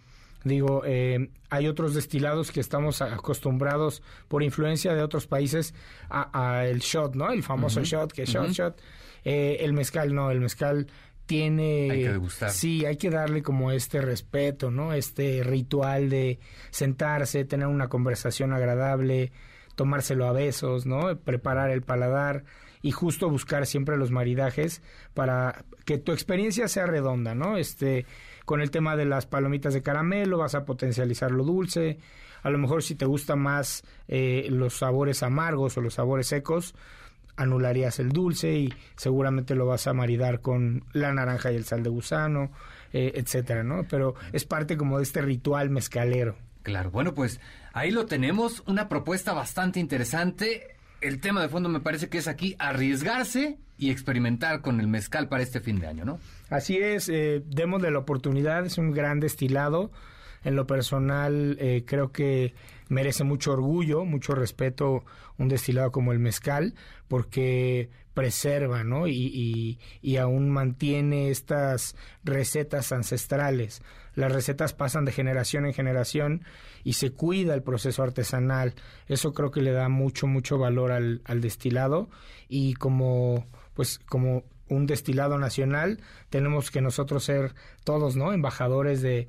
[0.46, 5.74] Digo, eh, hay otros destilados que estamos acostumbrados por influencia de otros países
[6.08, 7.32] a, el shot, ¿no?
[7.32, 8.80] El famoso shot, que shot, shot.
[9.24, 10.86] Eh, el mezcal no, el mezcal
[11.26, 11.90] tiene...
[11.90, 12.50] Hay que degustar.
[12.52, 14.92] Sí, hay que darle como este respeto, ¿no?
[14.92, 16.38] Este ritual de
[16.70, 19.32] sentarse, tener una conversación agradable,
[19.74, 21.18] tomárselo a besos, ¿no?
[21.18, 22.44] Preparar el paladar
[22.82, 24.80] y justo buscar siempre los maridajes
[25.12, 27.58] para que tu experiencia sea redonda, ¿no?
[27.58, 28.06] Este
[28.46, 31.98] con el tema de las palomitas de caramelo, vas a potencializar lo dulce.
[32.42, 36.74] A lo mejor si te gustan más eh, los sabores amargos o los sabores secos,
[37.36, 41.82] anularías el dulce y seguramente lo vas a maridar con la naranja y el sal
[41.82, 42.50] de gusano,
[42.94, 43.84] eh, etcétera, ¿no?
[43.90, 46.36] Pero es parte como de este ritual mezcalero.
[46.62, 47.40] Claro, bueno, pues
[47.74, 52.28] ahí lo tenemos, una propuesta bastante interesante el tema de fondo me parece que es
[52.28, 56.18] aquí arriesgarse y experimentar con el mezcal para este fin de año, ¿no?
[56.48, 59.90] Así es, eh, démosle la oportunidad, es un gran destilado.
[60.44, 62.54] En lo personal, eh, creo que
[62.88, 65.04] merece mucho orgullo, mucho respeto
[65.38, 66.74] un destilado como el mezcal,
[67.08, 69.08] porque preserva, ¿no?
[69.08, 73.82] Y, y, aún mantiene estas recetas ancestrales.
[74.14, 76.42] Las recetas pasan de generación en generación
[76.82, 78.74] y se cuida el proceso artesanal.
[79.06, 82.08] Eso creo que le da mucho, mucho valor al, al destilado
[82.48, 86.00] y como, pues, como un destilado nacional,
[86.30, 87.54] tenemos que nosotros ser
[87.84, 88.32] todos, ¿no?
[88.32, 89.28] Embajadores de,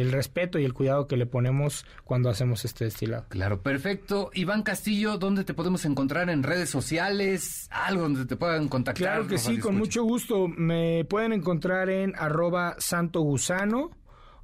[0.00, 3.26] el respeto y el cuidado que le ponemos cuando hacemos este destilado.
[3.28, 4.30] Claro, perfecto.
[4.34, 7.68] Iván Castillo, ¿dónde te podemos encontrar en redes sociales?
[7.70, 9.02] Algo donde te puedan contactar.
[9.02, 10.48] Claro que sí, con mucho gusto.
[10.48, 13.90] Me pueden encontrar en arroba santo gusano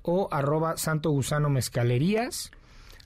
[0.03, 2.51] o arroba santo gusano mezcalerías.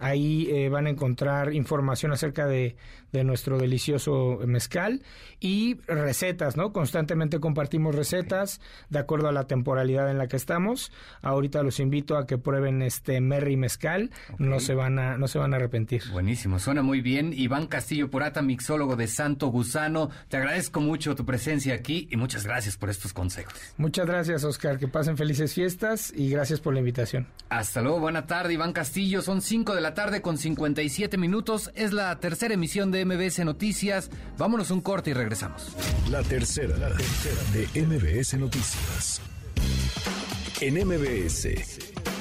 [0.00, 2.76] Ahí eh, van a encontrar información acerca de,
[3.15, 5.03] de, nuestro delicioso mezcal
[5.41, 6.73] y recetas, ¿no?
[6.73, 8.61] Constantemente compartimos recetas
[8.91, 10.93] de acuerdo a la temporalidad en la que estamos.
[11.23, 15.39] Ahorita los invito a que prueben este Merry Mezcal, no se van a no se
[15.39, 16.03] van a arrepentir.
[16.12, 17.33] Buenísimo, suena muy bien.
[17.33, 22.45] Iván Castillo Porata, mixólogo de Santo Gusano, te agradezco mucho tu presencia aquí y muchas
[22.45, 23.55] gracias por estos consejos.
[23.77, 27.27] Muchas gracias, Oscar, que pasen felices fiestas y gracias por la invitación.
[27.49, 31.71] Hasta luego, buena tarde, Iván Castillo, son 5 de la tarde con 57 minutos.
[31.75, 34.11] Es la tercera emisión de MBS Noticias.
[34.38, 35.74] Vámonos un corte y regresamos.
[36.11, 39.20] La tercera, la tercera de MBS Noticias.
[40.61, 41.48] En MBS,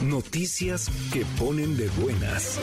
[0.01, 2.59] noticias que ponen de buenas.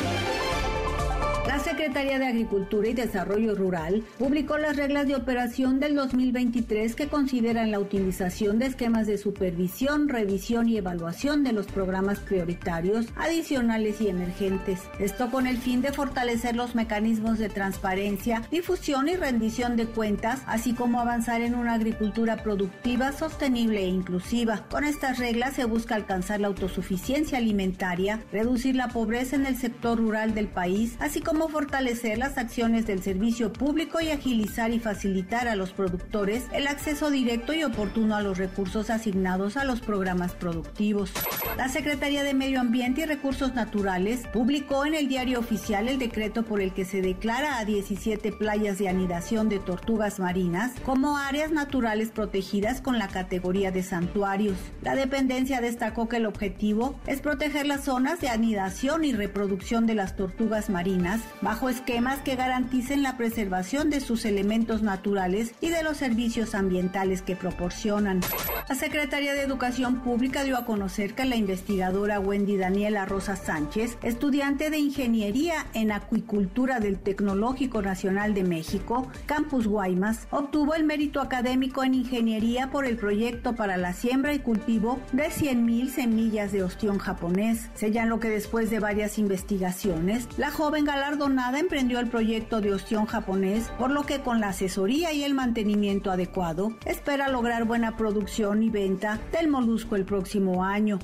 [1.50, 7.08] La Secretaría de Agricultura y Desarrollo Rural publicó las reglas de operación del 2023 que
[7.08, 14.00] consideran la utilización de esquemas de supervisión, revisión y evaluación de los programas prioritarios, adicionales
[14.00, 14.78] y emergentes.
[15.00, 20.42] Esto con el fin de fortalecer los mecanismos de transparencia, difusión y rendición de cuentas,
[20.46, 24.68] así como avanzar en una agricultura productiva, sostenible e inclusiva.
[24.70, 29.98] Con estas reglas se busca alcanzar la autosuficiencia alimentaria, reducir la pobreza en el sector
[29.98, 35.48] rural del país, así como fortalecer las acciones del servicio público y agilizar y facilitar
[35.48, 40.34] a los productores el acceso directo y oportuno a los recursos asignados a los programas
[40.34, 41.12] productivos.
[41.56, 46.44] La Secretaría de Medio Ambiente y Recursos Naturales publicó en el diario oficial el decreto
[46.44, 51.50] por el que se declara a 17 playas de anidación de tortugas marinas como áreas
[51.50, 54.56] naturales protegidas con la categoría de santuarios.
[54.82, 59.94] La dependencia destacó que el objetivo es proteger las zonas de anidación y reproducción de
[59.94, 65.82] las tortugas marinas bajo esquemas que garanticen la preservación de sus elementos naturales y de
[65.82, 68.20] los servicios ambientales que proporcionan.
[68.68, 73.98] La Secretaría de Educación Pública dio a conocer que la investigadora Wendy Daniela Rosa Sánchez,
[74.02, 81.20] estudiante de Ingeniería en Acuicultura del Tecnológico Nacional de México, Campus Guaymas, obtuvo el mérito
[81.20, 86.62] académico en Ingeniería por el proyecto para la siembra y cultivo de 100.000 semillas de
[86.62, 87.70] ostión japonés.
[87.74, 93.06] Señaló que después de varias investigaciones, la joven galardonada Nada emprendió el proyecto de ostión
[93.06, 98.62] japonés, por lo que con la asesoría y el mantenimiento adecuado, espera lograr buena producción
[98.62, 100.98] y venta del molusco el próximo año.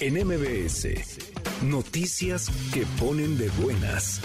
[0.00, 0.88] En MBS,
[1.62, 4.20] noticias que ponen de buenas.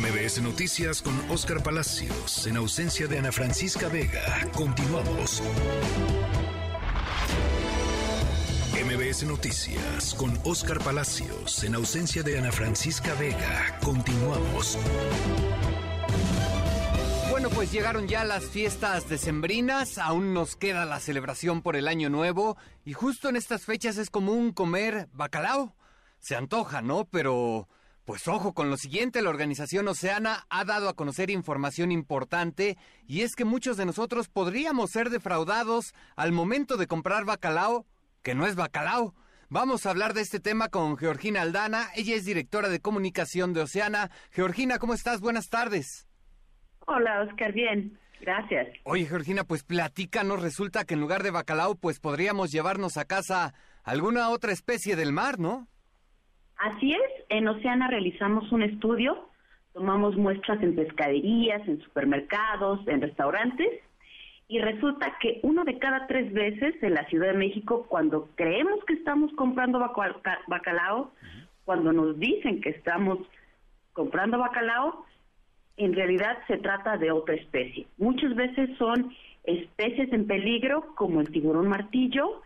[0.00, 4.48] MBS Noticias con Oscar Palacios, en ausencia de Ana Francisca Vega.
[4.54, 5.42] Continuamos.
[8.84, 13.78] MBS Noticias con Oscar Palacios en ausencia de Ana Francisca Vega.
[13.82, 14.78] Continuamos.
[17.30, 22.08] Bueno, pues llegaron ya las fiestas decembrinas, aún nos queda la celebración por el Año
[22.08, 25.76] Nuevo y justo en estas fechas es común comer bacalao.
[26.18, 27.04] Se antoja, ¿no?
[27.04, 27.68] Pero
[28.06, 33.20] pues ojo con lo siguiente, la organización Oceana ha dado a conocer información importante y
[33.20, 37.86] es que muchos de nosotros podríamos ser defraudados al momento de comprar bacalao,
[38.22, 39.14] que no es bacalao.
[39.48, 43.62] Vamos a hablar de este tema con Georgina Aldana, ella es directora de comunicación de
[43.62, 44.10] Oceana.
[44.30, 45.20] Georgina, ¿cómo estás?
[45.20, 46.06] Buenas tardes.
[46.86, 47.98] Hola, Oscar, bien.
[48.20, 48.68] Gracias.
[48.84, 53.54] Oye, Georgina, pues platícanos, resulta que en lugar de bacalao, pues podríamos llevarnos a casa
[53.82, 55.66] alguna otra especie del mar, ¿no?
[56.56, 59.30] Así es, en Oceana realizamos un estudio,
[59.72, 63.80] tomamos muestras en pescaderías, en supermercados, en restaurantes,
[64.50, 68.84] y resulta que uno de cada tres veces en la Ciudad de México, cuando creemos
[68.84, 69.78] que estamos comprando
[70.48, 71.12] bacalao,
[71.64, 73.20] cuando nos dicen que estamos
[73.92, 75.06] comprando bacalao,
[75.76, 77.86] en realidad se trata de otra especie.
[77.96, 82.42] Muchas veces son especies en peligro, como el tiburón martillo,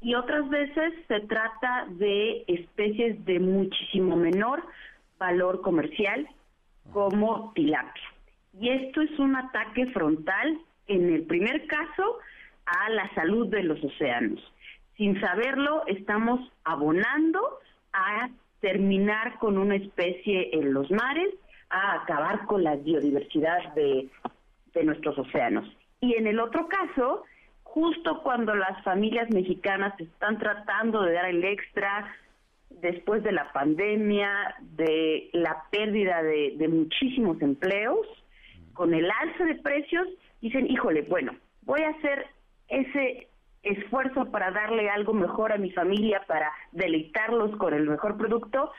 [0.00, 4.60] y otras veces se trata de especies de muchísimo menor
[5.20, 6.28] valor comercial,
[6.92, 8.02] como tilapia.
[8.60, 12.18] Y esto es un ataque frontal, en el primer caso,
[12.66, 14.40] a la salud de los océanos.
[14.96, 17.40] Sin saberlo, estamos abonando
[17.92, 18.28] a
[18.60, 21.34] terminar con una especie en los mares
[21.70, 24.08] a acabar con la biodiversidad de,
[24.82, 25.68] nuestros océanos.
[26.00, 27.24] Y en el otro caso,
[27.62, 32.12] justo cuando las familias mexicanas están tratando de dar el extra
[32.70, 38.06] después de la pandemia, de la pérdida de, de, muchísimos empleos,
[38.72, 40.08] con el alza de precios,
[40.44, 41.32] dicen, híjole, bueno,
[41.62, 42.26] voy a hacer
[42.68, 43.28] ese
[43.62, 48.70] esfuerzo para darle algo mejor a mi familia, para deleitarlos con el mejor producto,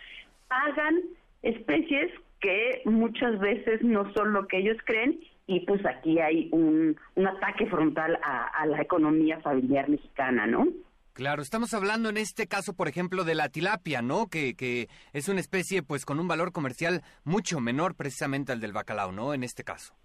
[0.47, 1.01] pagan
[1.41, 6.95] especies que muchas veces no son lo que ellos creen y pues aquí hay un,
[7.15, 10.67] ataque frontal a, la economía familiar mexicana, ¿no?
[11.13, 14.27] Claro, estamos hablando en este caso, por ejemplo, de la tilapia, ¿no?
[14.27, 18.73] Que, que es una especie, pues, con un valor comercial mucho menor precisamente al del
[18.73, 19.33] bacalao, ¿no?
[19.33, 19.95] En este caso.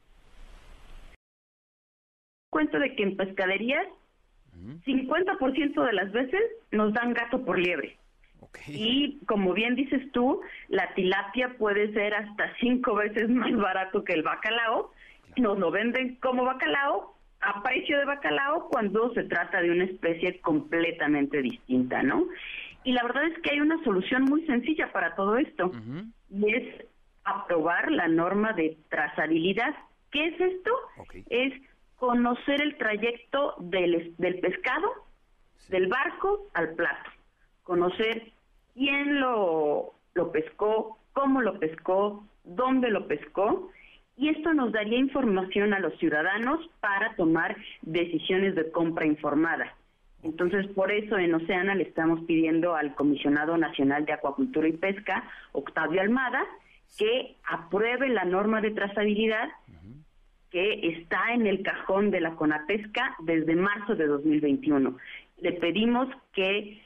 [2.51, 3.87] Cuento de que en pescaderías,
[4.85, 6.43] 50% de las veces
[6.73, 7.97] nos dan gato por liebre.
[8.67, 14.13] Y como bien dices tú, la tilapia puede ser hasta cinco veces más barato que
[14.13, 14.93] el bacalao.
[15.37, 20.41] Nos lo venden como bacalao a precio de bacalao cuando se trata de una especie
[20.41, 22.27] completamente distinta, ¿no?
[22.85, 25.71] Y la verdad es que hay una solución muy sencilla para todo esto
[26.31, 26.87] y es
[27.25, 29.75] aprobar la norma de trazabilidad.
[30.11, 30.71] ¿Qué es esto?
[31.29, 31.53] Es
[32.01, 34.89] conocer el trayecto del, del pescado,
[35.69, 37.11] del barco al plato.
[37.63, 38.33] Conocer
[38.75, 43.71] quién lo, lo pescó, cómo lo pescó, dónde lo pescó,
[44.17, 49.75] y esto nos daría información a los ciudadanos para tomar decisiones de compra informada.
[50.23, 55.25] Entonces, por eso en Oceana le estamos pidiendo al Comisionado Nacional de Acuacultura y Pesca,
[55.53, 56.45] Octavio Almada,
[56.99, 59.49] que apruebe la norma de trazabilidad
[60.51, 64.97] que está en el cajón de la CONAPESCA desde marzo de 2021.
[65.41, 66.83] Le pedimos que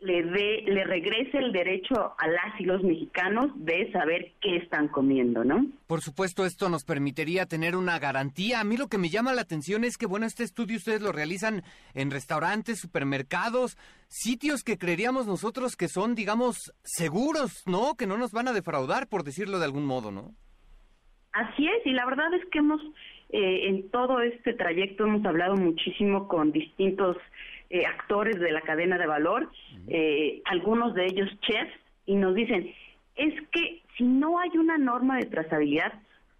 [0.00, 4.86] le dé, le regrese el derecho a las y los mexicanos de saber qué están
[4.88, 5.66] comiendo, ¿no?
[5.88, 8.60] Por supuesto, esto nos permitiría tener una garantía.
[8.60, 11.10] A mí lo que me llama la atención es que, bueno, este estudio ustedes lo
[11.10, 11.64] realizan
[11.94, 13.76] en restaurantes, supermercados,
[14.06, 17.96] sitios que creeríamos nosotros que son, digamos, seguros, ¿no?
[17.96, 20.32] Que no nos van a defraudar, por decirlo de algún modo, ¿no?
[21.38, 22.80] Así es, y la verdad es que hemos,
[23.30, 27.16] eh, en todo este trayecto, hemos hablado muchísimo con distintos
[27.70, 29.48] eh, actores de la cadena de valor,
[29.86, 31.72] eh, algunos de ellos chefs,
[32.06, 32.74] y nos dicen,
[33.14, 35.92] es que si no hay una norma de trazabilidad,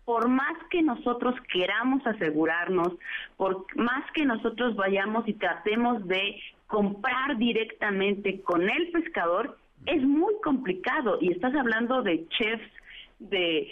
[0.04, 2.94] por más que nosotros queramos asegurarnos,
[3.36, 10.34] por más que nosotros vayamos y tratemos de comprar directamente con el pescador, es muy
[10.42, 11.18] complicado.
[11.20, 12.72] Y estás hablando de chefs,
[13.20, 13.70] de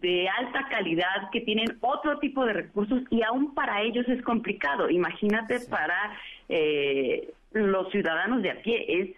[0.00, 4.88] de alta calidad que tienen otro tipo de recursos y aún para ellos es complicado.
[4.88, 6.16] Imagínate para
[6.48, 9.16] eh, los ciudadanos de a pie es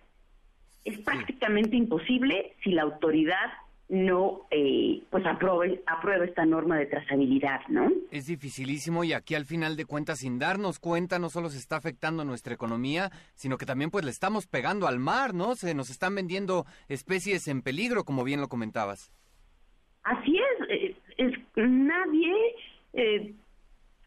[0.84, 3.52] es prácticamente imposible si la autoridad
[3.88, 7.90] no eh, pues apruebe, aprueba esta norma de trazabilidad, ¿no?
[8.10, 11.76] Es dificilísimo y aquí al final de cuentas sin darnos cuenta no solo se está
[11.76, 15.54] afectando nuestra economía, sino que también pues le estamos pegando al mar, ¿no?
[15.56, 19.12] Se nos están vendiendo especies en peligro, como bien lo comentabas.
[20.04, 20.36] Así
[21.66, 22.34] nadie
[22.94, 23.32] eh,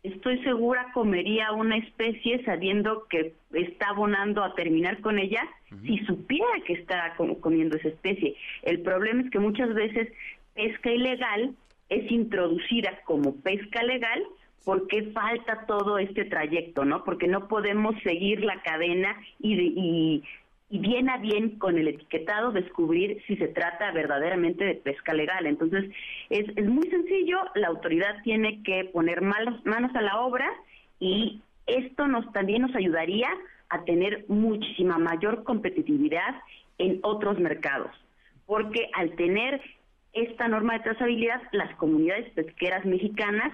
[0.04, 5.48] estoy segura comería una especie sabiendo que está abonando a terminar con ella
[5.84, 8.36] si supiera que está comiendo esa especie.
[8.64, 10.12] El problema es que muchas veces
[10.54, 11.56] pesca ilegal
[11.90, 14.24] es introducida como pesca legal
[14.64, 17.04] porque falta todo este trayecto, ¿no?
[17.04, 20.24] Porque no podemos seguir la cadena y, y,
[20.70, 25.46] y bien a bien con el etiquetado descubrir si se trata verdaderamente de pesca legal.
[25.46, 25.92] Entonces,
[26.30, 30.52] es, es muy sencillo, la autoridad tiene que poner manos, manos a la obra
[31.00, 33.30] y esto nos también nos ayudaría
[33.70, 36.36] a tener muchísima mayor competitividad
[36.78, 37.92] en otros mercados,
[38.46, 39.62] porque al tener
[40.14, 43.52] esta norma de trazabilidad, las comunidades pesqueras mexicanas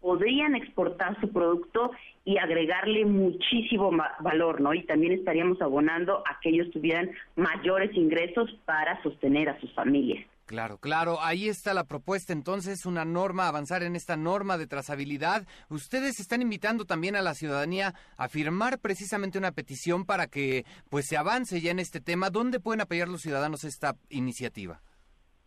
[0.00, 1.90] podrían exportar su producto
[2.24, 3.90] y agregarle muchísimo
[4.20, 4.74] valor, ¿no?
[4.74, 10.24] Y también estaríamos abonando a que ellos tuvieran mayores ingresos para sostener a sus familias.
[10.46, 15.46] Claro, claro, ahí está la propuesta entonces, una norma, avanzar en esta norma de trazabilidad.
[15.68, 21.06] Ustedes están invitando también a la ciudadanía a firmar precisamente una petición para que pues
[21.06, 22.30] se avance ya en este tema.
[22.30, 24.80] ¿Dónde pueden apoyar los ciudadanos esta iniciativa?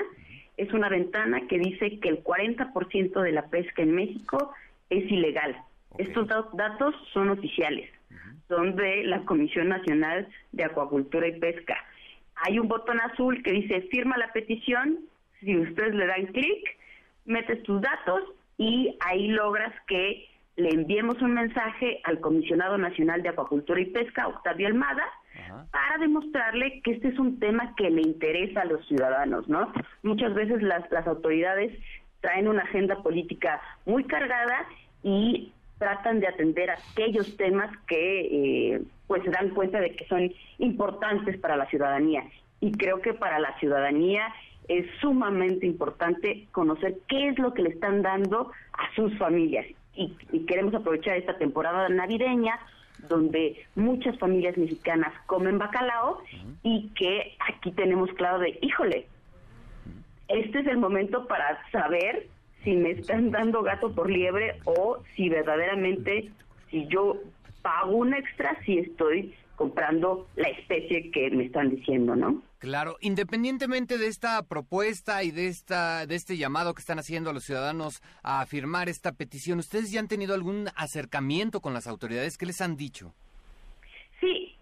[0.57, 4.53] es una ventana que dice que el 40% de la pesca en México
[4.89, 5.57] es ilegal.
[5.97, 7.89] Estos datos son oficiales,
[8.47, 11.75] son de la Comisión Nacional de Acuacultura y Pesca.
[12.35, 14.99] Hay un botón azul que dice firma la petición
[15.43, 16.77] si ustedes le dan clic,
[17.25, 18.21] metes tus datos
[18.57, 24.27] y ahí logras que le enviemos un mensaje al Comisionado Nacional de Acuacultura y Pesca,
[24.27, 25.03] Octavio Almada,
[25.71, 29.73] para demostrarle que este es un tema que le interesa a los ciudadanos, ¿no?
[30.03, 31.71] Muchas veces las, las autoridades
[32.21, 34.67] traen una agenda política muy cargada
[35.01, 40.31] y tratan de atender aquellos temas que eh, pues se dan cuenta de que son
[40.59, 42.23] importantes para la ciudadanía.
[42.61, 44.27] Y creo que para la ciudadanía
[44.67, 49.65] es sumamente importante conocer qué es lo que le están dando a sus familias.
[49.95, 50.15] Y,
[50.47, 52.59] queremos aprovechar esta temporada navideña
[53.07, 56.21] donde muchas familias mexicanas comen bacalao
[56.63, 59.07] y que aquí tenemos claro de, híjole,
[60.29, 62.27] este es el momento para saber
[62.63, 66.31] si me están dando gato por liebre o si verdaderamente,
[66.71, 67.17] si yo
[67.61, 72.41] pago un extra, si estoy comprando la especie que me están diciendo, ¿no?
[72.59, 77.33] Claro, independientemente de esta propuesta y de esta de este llamado que están haciendo a
[77.33, 82.37] los ciudadanos a firmar esta petición, ¿ustedes ya han tenido algún acercamiento con las autoridades?
[82.37, 83.13] ¿Qué les han dicho?
[84.19, 84.55] Sí,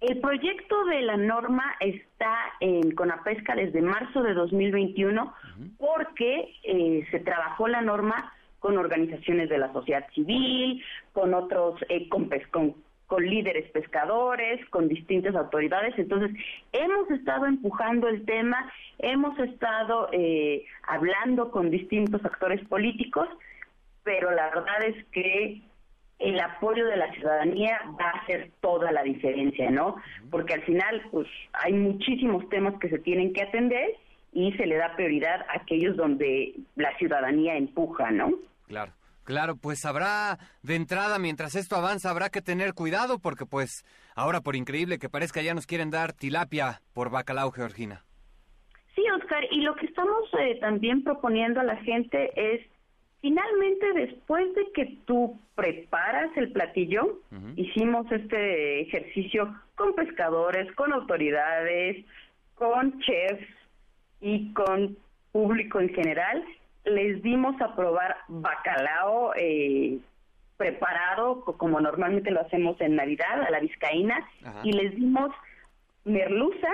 [0.00, 5.34] el proyecto de la norma está en Conapesca desde marzo de 2021
[5.78, 10.82] porque eh, se trabajó la norma con organizaciones de la sociedad civil,
[11.12, 12.74] con otros, eh, con, con
[13.06, 15.94] con líderes pescadores, con distintas autoridades.
[15.98, 16.36] Entonces,
[16.72, 23.28] hemos estado empujando el tema, hemos estado eh, hablando con distintos actores políticos,
[24.02, 25.62] pero la verdad es que
[26.18, 29.96] el apoyo de la ciudadanía va a hacer toda la diferencia, ¿no?
[30.30, 33.96] Porque al final, pues, hay muchísimos temas que se tienen que atender
[34.32, 38.32] y se le da prioridad a aquellos donde la ciudadanía empuja, ¿no?
[38.66, 38.92] Claro.
[39.26, 44.40] Claro, pues habrá de entrada, mientras esto avanza, habrá que tener cuidado porque pues ahora
[44.40, 48.04] por increíble que parezca ya nos quieren dar tilapia por bacalao, Georgina.
[48.94, 52.64] Sí, Oscar, y lo que estamos eh, también proponiendo a la gente es,
[53.20, 57.18] finalmente después de que tú preparas el platillo,
[57.56, 62.06] hicimos este ejercicio con pescadores, con autoridades,
[62.54, 63.48] con chefs
[64.20, 64.96] y con
[65.32, 66.44] público en general,
[66.86, 69.98] les dimos a probar bacalao eh,
[70.56, 74.26] preparado, como normalmente lo hacemos en Navidad, a la vizcaína,
[74.62, 75.30] y les dimos
[76.04, 76.68] merluza,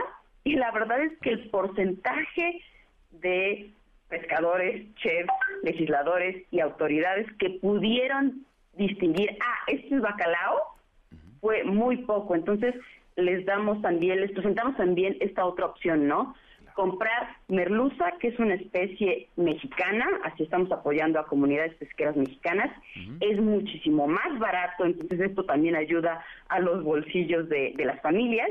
[0.45, 2.63] y la verdad es que el porcentaje
[3.11, 3.71] de
[4.09, 5.33] pescadores, chefs,
[5.63, 8.45] legisladores y autoridades que pudieron
[8.75, 10.77] distinguir, ah, este es bacalao,
[11.41, 12.35] fue muy poco.
[12.35, 12.75] Entonces,
[13.17, 16.35] les damos también, les presentamos también esta otra opción, ¿no?
[16.75, 22.71] Comprar merluza, que es una especie mexicana, así estamos apoyando a comunidades pesqueras mexicanas,
[23.21, 28.51] es muchísimo más barato, entonces esto también ayuda a los bolsillos de, las familias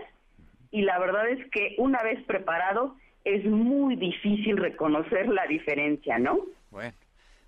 [0.71, 6.39] y la verdad es que una vez preparado es muy difícil reconocer la diferencia, ¿no?
[6.69, 6.93] Bueno.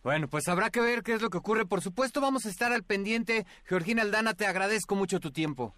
[0.04, 1.66] Bueno, pues habrá que ver qué es lo que ocurre.
[1.66, 3.46] Por supuesto, vamos a estar al pendiente.
[3.64, 5.74] Georgina Aldana, te agradezco mucho tu tiempo.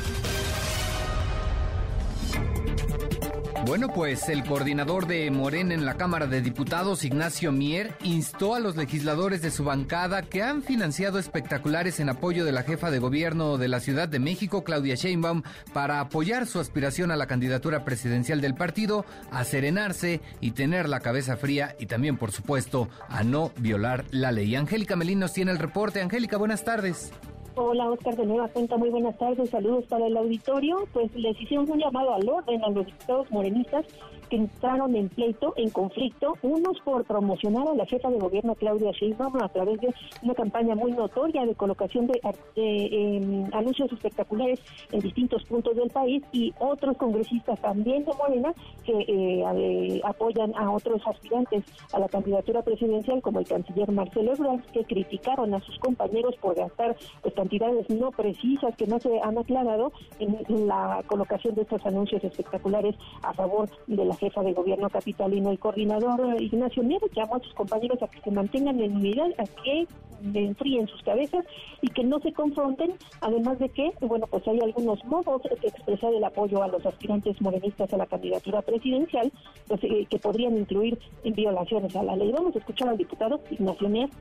[3.65, 8.59] Bueno, pues el coordinador de Morena en la Cámara de Diputados, Ignacio Mier, instó a
[8.59, 12.99] los legisladores de su bancada que han financiado espectaculares en apoyo de la jefa de
[12.99, 15.43] gobierno de la Ciudad de México, Claudia Sheinbaum,
[15.73, 21.01] para apoyar su aspiración a la candidatura presidencial del partido, a serenarse y tener la
[21.01, 24.55] cabeza fría y también, por supuesto, a no violar la ley.
[24.55, 26.01] Angélica Melín nos tiene el reporte.
[26.01, 27.11] Angélica, buenas tardes.
[27.59, 30.87] Hola, Oscar de Nueva Cuenta, muy buenas tardes, saludos para el auditorio.
[30.93, 33.83] Pues les hicimos un llamado al orden a los diputados morenistas
[34.29, 38.91] que entraron en pleito, en conflicto, unos por promocionar a la jefa de gobierno Claudia
[38.91, 42.19] Sheinbaum a través de una campaña muy notoria de colocación de,
[42.55, 44.59] em, anuncios espectaculares
[44.91, 48.53] en distintos puntos del país y otros congresistas también de Morena
[48.83, 51.63] que eh, apoyan a otros aspirantes
[51.93, 56.55] a la candidatura presidencial como el canciller Marcelo Ebrard que criticaron a sus compañeros por
[56.55, 61.85] gastar pues, cantidades no precisas que no se han aclarado en la colocación de estos
[61.85, 67.11] anuncios espectaculares a favor de la jefa de gobierno capitalino, el coordinador eh, Ignacio Nieves,
[67.15, 69.87] llamó a sus compañeros a que se mantengan en unidad, a que
[70.33, 71.45] enfríen sus cabezas
[71.81, 76.13] y que no se confronten, además de que, bueno, pues hay algunos modos de expresar
[76.13, 79.31] el apoyo a los aspirantes morenistas a la candidatura presidencial,
[79.67, 82.31] pues, eh, que podrían incluir en violaciones a la ley.
[82.31, 84.15] Vamos a escuchar al diputado Ignacio Nieves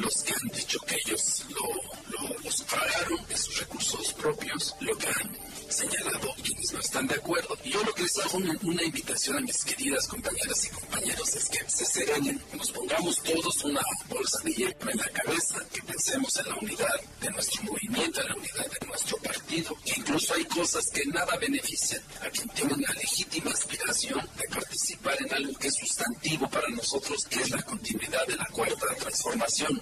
[0.00, 4.96] los que han dicho que ellos lo, lo, los pagaron de sus recursos propios, lo
[4.96, 5.32] que han
[5.72, 7.56] señalado quienes no están de acuerdo.
[7.64, 11.58] Yo lo que les hago una, invitación a mis queridas compañeras y compañeros es que
[11.70, 16.48] se serenen, nos pongamos todos una bolsa de hierro en la cabeza, que pensemos en
[16.48, 20.90] la unidad de nuestro movimiento, en la unidad de nuestro partido, que incluso hay cosas
[20.90, 25.74] que nada benefician a quien tiene una legítima aspiración de participar en algo que es
[25.74, 29.80] sustantivo para nosotros, que es la continuidad de la cuarta transformación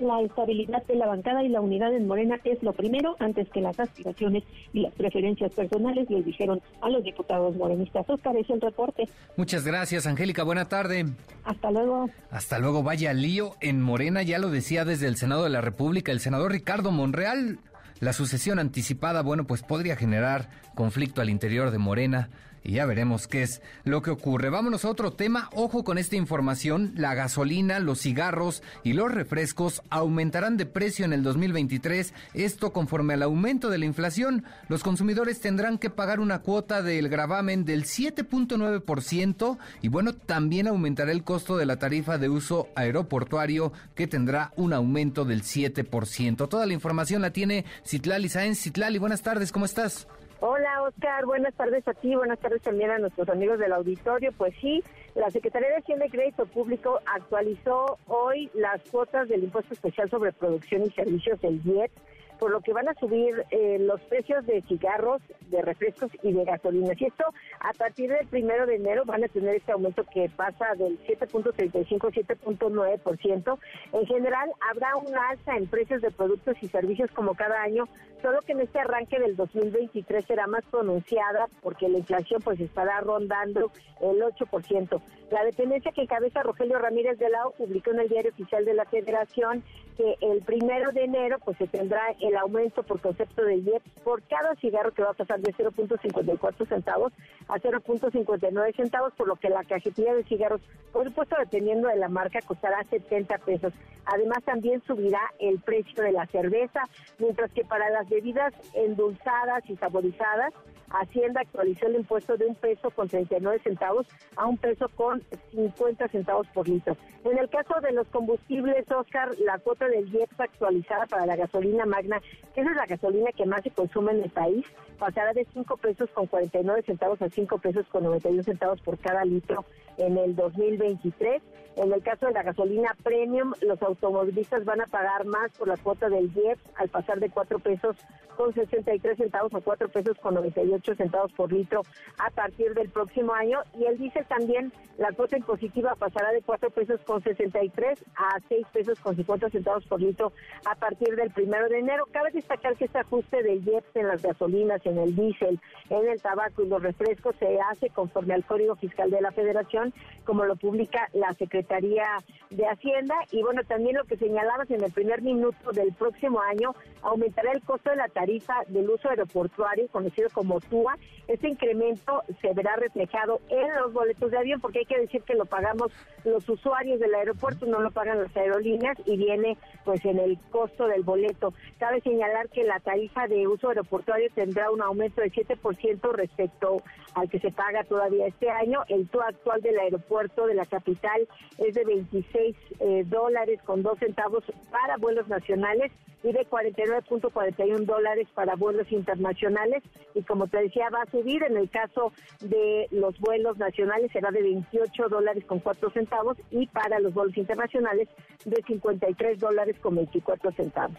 [0.00, 3.60] la estabilidad de la bancada y la unidad en Morena es lo primero antes que
[3.60, 8.08] las aspiraciones y las preferencias personales, les dijeron a los diputados morenistas.
[8.08, 9.08] Oscar, es el reporte.
[9.36, 10.42] Muchas gracias, Angélica.
[10.42, 11.06] Buena tarde.
[11.44, 12.10] Hasta luego.
[12.30, 12.82] Hasta luego.
[12.82, 16.52] Vaya lío en Morena, ya lo decía desde el Senado de la República el senador
[16.52, 17.58] Ricardo Monreal.
[18.00, 22.30] La sucesión anticipada, bueno, pues podría generar conflicto al interior de Morena
[22.62, 24.50] y ya veremos qué es lo que ocurre.
[24.50, 25.48] Vámonos a otro tema.
[25.54, 26.92] Ojo con esta información.
[26.96, 32.14] La gasolina, los cigarros y los refrescos aumentarán de precio en el 2023.
[32.34, 34.44] Esto conforme al aumento de la inflación.
[34.68, 41.12] Los consumidores tendrán que pagar una cuota del gravamen del 7.9% y bueno, también aumentará
[41.12, 46.48] el costo de la tarifa de uso aeroportuario que tendrá un aumento del 7%.
[46.48, 48.60] Toda la información la tiene Citlali Sáenz.
[48.60, 50.06] Citlali, buenas tardes, ¿cómo estás?
[50.40, 54.30] Hola Oscar, buenas tardes a ti, buenas tardes también a nuestros amigos del auditorio.
[54.30, 54.84] Pues sí,
[55.16, 60.32] la Secretaría de Hacienda y Crédito Público actualizó hoy las cuotas del Impuesto Especial sobre
[60.32, 61.90] Producción y Servicios del IET
[62.38, 66.44] por lo que van a subir eh, los precios de cigarros, de refrescos y de
[66.44, 67.00] gasolinas.
[67.00, 67.24] Y esto
[67.60, 72.08] a partir del primero de enero van a tener este aumento que pasa del 7.35
[72.08, 73.58] a 7.9%.
[73.92, 77.84] En general habrá un alza en precios de productos y servicios como cada año,
[78.22, 83.00] solo que en este arranque del 2023 será más pronunciada porque la inflación pues estará
[83.00, 83.70] rondando
[84.00, 85.00] el 8%.
[85.30, 88.84] La dependencia que encabeza Rogelio Ramírez de Lao publicó en el diario oficial de la
[88.86, 89.62] Federación
[89.96, 94.22] que el primero de enero pues se tendrá el aumento por concepto de IEP por
[94.22, 97.12] cada cigarro que va a pasar de 0.54 centavos
[97.48, 100.60] a 0.59 centavos, por lo que la cajetilla de cigarros,
[100.92, 103.72] por supuesto dependiendo de la marca, costará 70 pesos.
[104.06, 106.82] Además también subirá el precio de la cerveza,
[107.18, 110.54] mientras que para las bebidas endulzadas y saborizadas
[110.90, 114.06] Hacienda actualizó el impuesto de un peso con 39 centavos
[114.36, 116.96] a un peso con 50 centavos por litro.
[117.24, 121.84] En el caso de los combustibles, Oscar, la cuota del IEPS actualizada para la gasolina
[121.84, 122.20] magna,
[122.54, 124.64] que es la gasolina que más se consume en el país,
[124.98, 129.24] pasará de 5 pesos con 49 centavos a 5 pesos con 91 centavos por cada
[129.24, 129.64] litro
[129.96, 131.42] en el 2023.
[131.76, 135.76] En el caso de la gasolina premium, los automovilistas van a pagar más por la
[135.76, 137.96] cuota del IEPS al pasar de 4 pesos
[138.36, 140.34] con 63 centavos a 4 pesos con
[140.78, 141.82] 98 centavos por litro
[142.18, 143.60] a partir del próximo año.
[143.78, 148.66] Y el dice también, la cuota impositiva pasará de 4 pesos con 63 a 6
[148.72, 150.32] pesos con 50 centavos por litro
[150.64, 152.06] a partir del primero de enero.
[152.12, 155.60] Cabe destacar que este ajuste del IEPS en las gasolinas, en el diésel,
[155.90, 159.92] en el tabaco y los refrescos se hace conforme al Código Fiscal de la Federación,
[160.24, 162.04] como lo publica la Secretaría
[162.50, 163.14] de Hacienda.
[163.30, 167.62] Y bueno, también lo que señalabas en el primer minuto del próximo año, aumentará el
[167.62, 170.96] costo de la tarifa del uso aeroportuario, conocido como TUA.
[171.26, 175.34] Este incremento se verá reflejado en los boletos de avión, porque hay que decir que
[175.34, 175.92] lo pagamos
[176.24, 180.86] los usuarios del aeropuerto, no lo pagan las aerolíneas y viene pues en el costo
[180.86, 181.52] del boleto.
[181.78, 186.82] Cabe señalar que la tarifa de uso aeroportuario tendrá un aumento de 7% respecto
[187.14, 188.84] al que se paga todavía este año.
[188.88, 191.28] El TUA actual del aeropuerto de la capital
[191.58, 195.92] es de 26 eh, dólares con dos centavos para vuelos nacionales
[196.22, 199.82] y de 49.41 dólares para vuelos internacionales.
[200.14, 201.42] Y como te decía, va a subir.
[201.42, 206.66] En el caso de los vuelos nacionales será de 28 dólares con 4 centavos y
[206.68, 208.08] para los vuelos internacionales
[208.44, 210.96] de 53 dólares con 24 centavos.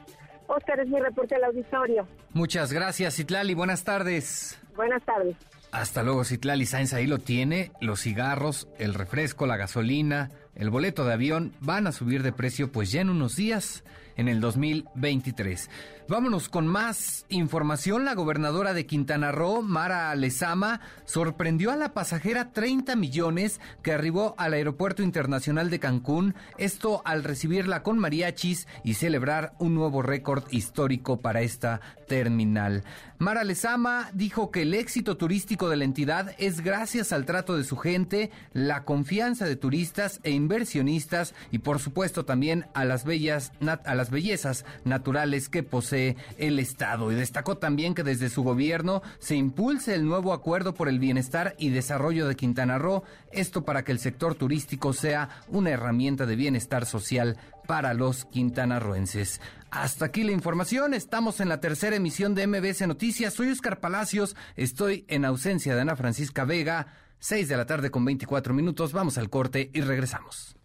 [0.48, 2.08] Oscar, es mi reporte al auditorio.
[2.34, 3.54] Muchas gracias, Citlali.
[3.54, 4.60] Buenas tardes.
[4.76, 5.36] Buenas tardes.
[5.72, 6.94] Hasta luego, Citlali Sáenz.
[6.94, 7.72] Ahí lo tiene.
[7.80, 12.72] Los cigarros, el refresco, la gasolina, el boleto de avión van a subir de precio
[12.72, 13.84] pues ya en unos días
[14.18, 15.70] en el 2023.
[16.10, 18.04] Vámonos con más información.
[18.04, 24.34] La gobernadora de Quintana Roo, Mara Lezama, sorprendió a la pasajera 30 millones que arribó
[24.40, 30.46] al Aeropuerto Internacional de Cancún, esto al recibirla con mariachis y celebrar un nuevo récord
[30.50, 32.84] histórico para esta terminal.
[33.20, 37.66] Mara Lezama dijo que el éxito turístico de la entidad es gracias al trato de
[37.66, 43.52] su gente, la confianza de turistas e inversionistas y por supuesto también a las bellas
[43.62, 45.99] a las bellezas naturales que posee
[46.38, 47.12] el Estado.
[47.12, 51.56] Y destacó también que desde su gobierno se impulse el nuevo acuerdo por el bienestar
[51.58, 56.36] y desarrollo de Quintana Roo, esto para que el sector turístico sea una herramienta de
[56.36, 59.42] bienestar social para los quintanarroenses.
[59.72, 60.94] Hasta aquí la información.
[60.94, 63.34] Estamos en la tercera emisión de MBS Noticias.
[63.34, 64.36] Soy Oscar Palacios.
[64.56, 66.88] Estoy en ausencia de Ana Francisca Vega.
[67.20, 68.94] 6 de la tarde con 24 minutos.
[68.94, 70.56] Vamos al corte y regresamos.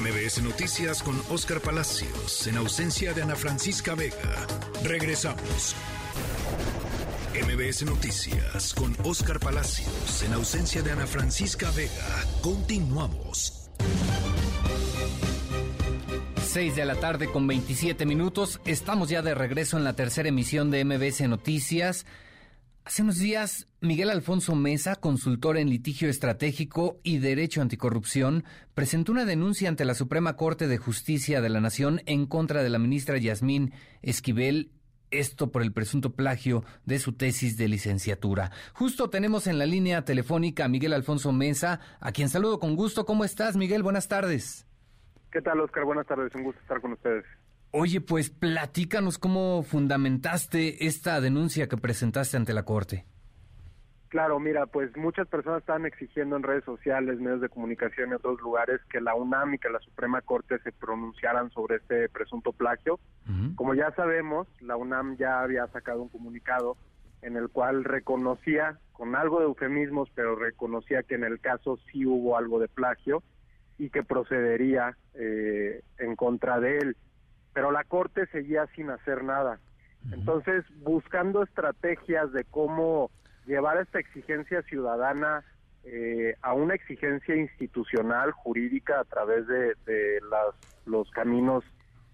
[0.00, 4.46] MBS Noticias con Oscar Palacios en ausencia de Ana Francisca Vega.
[4.82, 5.76] Regresamos.
[7.34, 12.24] MBS Noticias con Oscar Palacios en ausencia de Ana Francisca Vega.
[12.40, 13.68] Continuamos.
[16.46, 18.58] 6 de la tarde con 27 minutos.
[18.64, 22.06] Estamos ya de regreso en la tercera emisión de MBS Noticias.
[22.90, 28.42] Hace unos días, Miguel Alfonso Mesa, consultor en litigio estratégico y derecho anticorrupción,
[28.74, 32.68] presentó una denuncia ante la Suprema Corte de Justicia de la Nación en contra de
[32.68, 33.72] la ministra Yasmín
[34.02, 34.72] Esquivel,
[35.12, 38.50] esto por el presunto plagio de su tesis de licenciatura.
[38.72, 43.06] Justo tenemos en la línea telefónica a Miguel Alfonso Mesa, a quien saludo con gusto.
[43.06, 43.84] ¿Cómo estás, Miguel?
[43.84, 44.66] Buenas tardes.
[45.30, 45.84] ¿Qué tal, Oscar?
[45.84, 46.34] Buenas tardes.
[46.34, 47.24] Un gusto estar con ustedes.
[47.72, 53.04] Oye, pues platícanos cómo fundamentaste esta denuncia que presentaste ante la Corte.
[54.08, 58.40] Claro, mira, pues muchas personas están exigiendo en redes sociales, medios de comunicación y otros
[58.40, 62.98] lugares que la UNAM y que la Suprema Corte se pronunciaran sobre este presunto plagio.
[63.54, 66.76] Como ya sabemos, la UNAM ya había sacado un comunicado
[67.22, 72.04] en el cual reconocía, con algo de eufemismos, pero reconocía que en el caso sí
[72.04, 73.22] hubo algo de plagio
[73.78, 76.96] y que procedería eh, en contra de él
[77.52, 79.58] pero la Corte seguía sin hacer nada.
[80.12, 83.10] Entonces, buscando estrategias de cómo
[83.46, 85.44] llevar esta exigencia ciudadana
[85.84, 89.74] eh, a una exigencia institucional, jurídica, a través de,
[90.86, 91.64] los caminos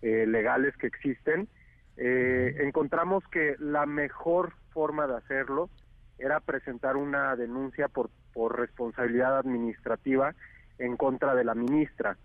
[0.02, 1.48] eh, legales que existen,
[1.96, 5.70] eh, encontramos que la mejor forma de hacerlo
[6.18, 10.34] era presentar una denuncia por, por responsabilidad administrativa
[10.78, 12.16] en contra de la ministra.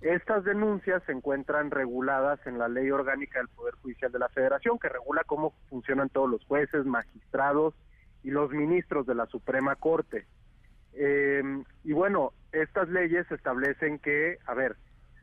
[0.00, 4.78] Estas denuncias se encuentran reguladas en la Ley Orgánica del Poder Judicial de la Federación,
[4.78, 7.74] que regula cómo funcionan todos los jueces, magistrados
[8.22, 10.26] y los ministros de la Suprema Corte.
[10.92, 11.42] Eh,
[11.82, 14.76] y bueno, estas leyes establecen que, a ver,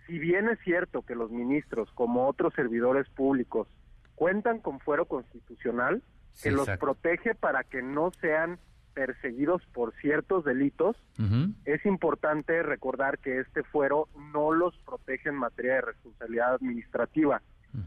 [0.08, 3.68] si bien es cierto que los ministros, como otros servidores públicos,
[4.16, 6.02] cuentan con fuero constitucional,
[6.42, 8.60] que los protege para que no sean
[8.96, 10.96] perseguidos por ciertos delitos,
[11.66, 17.42] es importante recordar que este fuero no los protege en materia de responsabilidad administrativa.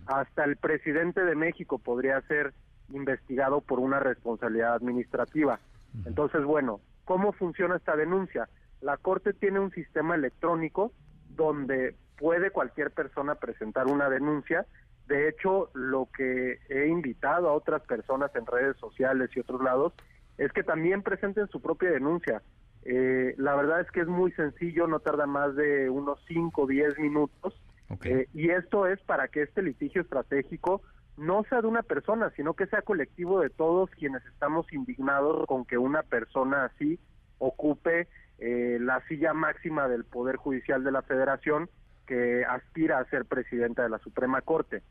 [0.06, 2.52] Hasta el presidente de México podría ser
[2.90, 5.59] investigado por una responsabilidad administrativa.
[6.05, 8.48] Entonces, bueno, ¿cómo funciona esta denuncia?
[8.82, 10.93] La Corte tiene un sistema electrónico
[11.30, 14.66] donde puede cualquier persona presentar una denuncia.
[15.06, 19.94] De hecho, lo que he invitado a otras personas en redes sociales y otros lados
[20.39, 22.43] es que también presenten su propia denuncia.
[22.85, 26.66] Eh, la verdad es que es muy sencillo, no tarda más de unos 5 o
[26.66, 27.60] 10 minutos.
[28.05, 30.82] Eh, y esto es para que este litigio estratégico
[31.16, 35.65] no sea de una persona, sino que sea colectivo de todos quienes estamos indignados con
[35.65, 37.01] que una persona así
[37.39, 38.09] ocupe
[38.39, 41.69] eh, la silla máxima del Poder Judicial de la Federación
[42.06, 44.82] que aspira a ser presidenta de la Suprema Corte.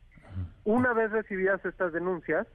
[0.64, 2.46] Una vez recibidas estas denuncias,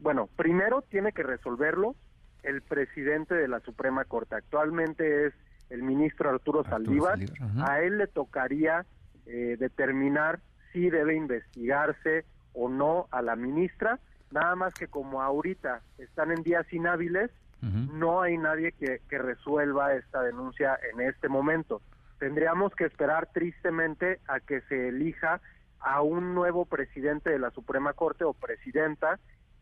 [0.00, 1.94] bueno, primero tiene que resolverlo
[2.42, 4.34] el presidente de la Suprema Corte.
[4.34, 5.34] Actualmente es
[5.70, 7.18] el ministro Arturo, Saldívar.
[7.60, 8.86] a él le tocaría
[9.26, 10.40] eh, determinar
[10.72, 12.24] si debe investigarse
[12.54, 13.98] o no a la ministra.
[14.30, 19.92] Nada más que como ahorita están en días inhábiles, no hay nadie que, que resuelva
[19.94, 21.82] esta denuncia en este momento.
[22.20, 25.40] Tendríamos que esperar tristemente a que se elija
[25.80, 29.18] a un nuevo presidente de la Suprema Corte o presidenta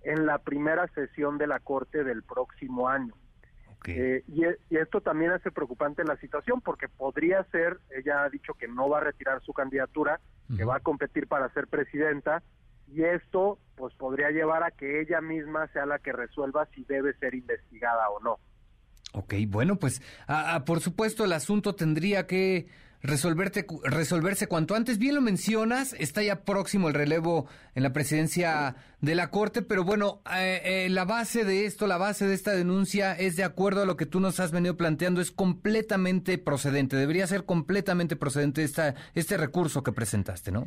[0.07, 3.13] en la primera sesión de la Corte del próximo año.
[3.87, 8.55] Eh, e, y, esto también hace preocupante la situación porque podría ser, ella ha dicho
[8.55, 10.21] que no va a retirar su candidatura,
[10.57, 12.43] que va a competir para ser presidenta,
[12.87, 17.13] y esto pues podría llevar a que ella misma sea la que resuelva si debe
[17.15, 18.39] ser investigada o no.
[19.13, 20.01] Ok, bueno, pues
[20.65, 22.69] por supuesto el asunto tendría que
[23.03, 24.99] resolverte, resolverse cuanto antes.
[24.99, 29.85] Bien lo mencionas, está ya próximo el relevo en la presidencia de la Corte, pero
[29.85, 33.83] bueno, eh, eh, la base de esto, la base de esta denuncia es de acuerdo
[33.83, 38.65] a lo que tú nos has venido planteando, es completamente procedente, debería ser completamente procedente
[38.65, 40.67] esta, este recurso que presentaste, ¿no?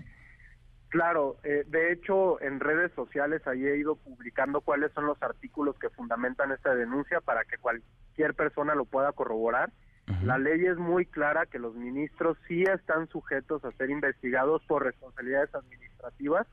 [0.90, 5.78] Claro, eh, de hecho en redes sociales ahí he ido publicando cuáles son los artículos
[5.78, 9.72] que fundamentan esta denuncia para que cualquier persona lo pueda corroborar
[10.24, 14.84] la ley es muy clara que los ministros sí están sujetos a ser investigados por
[14.84, 16.48] responsabilidades administrativas.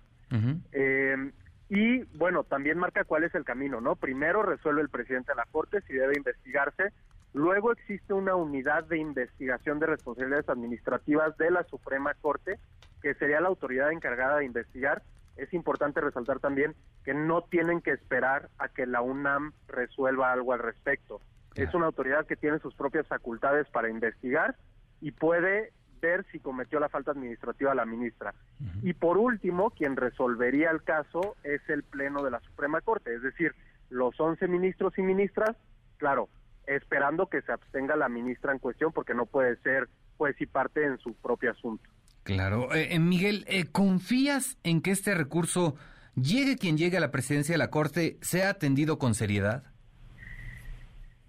[0.72, 1.32] Eh,
[1.68, 3.96] y bueno, también marca cuál es el camino, ¿no?
[3.96, 6.92] Primero resuelve el presidente de la Corte si debe investigarse.
[7.32, 12.58] Luego existe una unidad de investigación de responsabilidades administrativas de la Suprema Corte,
[13.02, 15.02] que sería la autoridad encargada de investigar.
[15.36, 16.74] Es importante resaltar también
[17.04, 21.20] que no tienen que esperar a que la UNAM resuelva algo al respecto.
[21.56, 24.56] Es una autoridad que tiene sus propias facultades para investigar
[25.00, 28.34] y puede ver si cometió la falta administrativa la ministra.
[28.82, 33.22] Y por último, quien resolvería el caso es el Pleno de la Suprema Corte, es
[33.22, 33.54] decir,
[33.88, 35.56] los 11 ministros y ministras,
[35.96, 36.28] claro,
[36.66, 40.84] esperando que se abstenga la ministra en cuestión porque no puede ser pues y parte
[40.84, 41.84] en su propio asunto.
[42.22, 42.74] Claro.
[42.74, 45.76] Eh, eh Miguel, eh, ¿confías en que este recurso,
[46.14, 49.64] llegue quien llegue a la presidencia de la Corte, sea atendido con seriedad?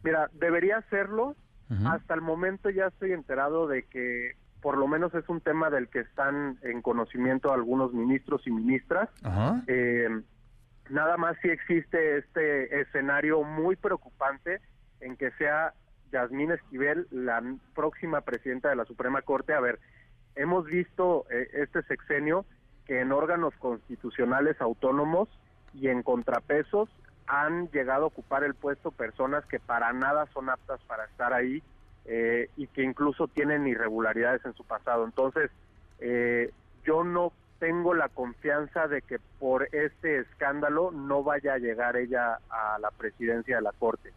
[0.03, 1.35] Mira, debería hacerlo.
[1.85, 5.89] Hasta el momento ya estoy enterado de que por lo menos es un tema del
[5.89, 9.09] que están en conocimiento algunos ministros y ministras.
[9.67, 10.09] Eh,
[10.89, 14.61] nada más si existe este escenario muy preocupante
[15.01, 15.73] en que sea
[16.11, 17.43] Yasmín Esquivel la
[17.75, 19.53] próxima presidenta de la Suprema Corte.
[19.53, 19.79] A ver,
[20.35, 22.45] hemos visto eh, este sexenio
[22.85, 25.29] que en órganos constitucionales autónomos
[25.73, 26.89] y en contrapesos
[27.27, 31.61] han llegado a ocupar el puesto personas que para nada son aptas para estar ahí
[32.05, 35.03] eh, y que incluso tienen irregularidades en su pasado.
[35.03, 35.51] Entonces,
[35.99, 36.51] eh,
[36.85, 42.39] yo no tengo la confianza de que por este escándalo no vaya a llegar ella
[42.49, 44.13] a la presidencia de la Corte.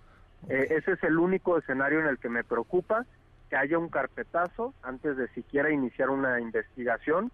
[0.48, 3.06] Eh, ese es el único escenario en el que me preocupa,
[3.48, 7.32] que haya un carpetazo antes de siquiera iniciar una investigación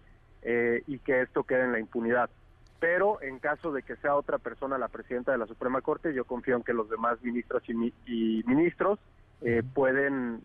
[0.87, 2.29] y que esto quede en la impunidad
[2.79, 6.25] pero en caso de que sea otra persona la presidenta de la Suprema Corte, yo
[6.25, 8.99] confío en que los demás ministros y, ministros
[9.41, 10.41] eh, pueden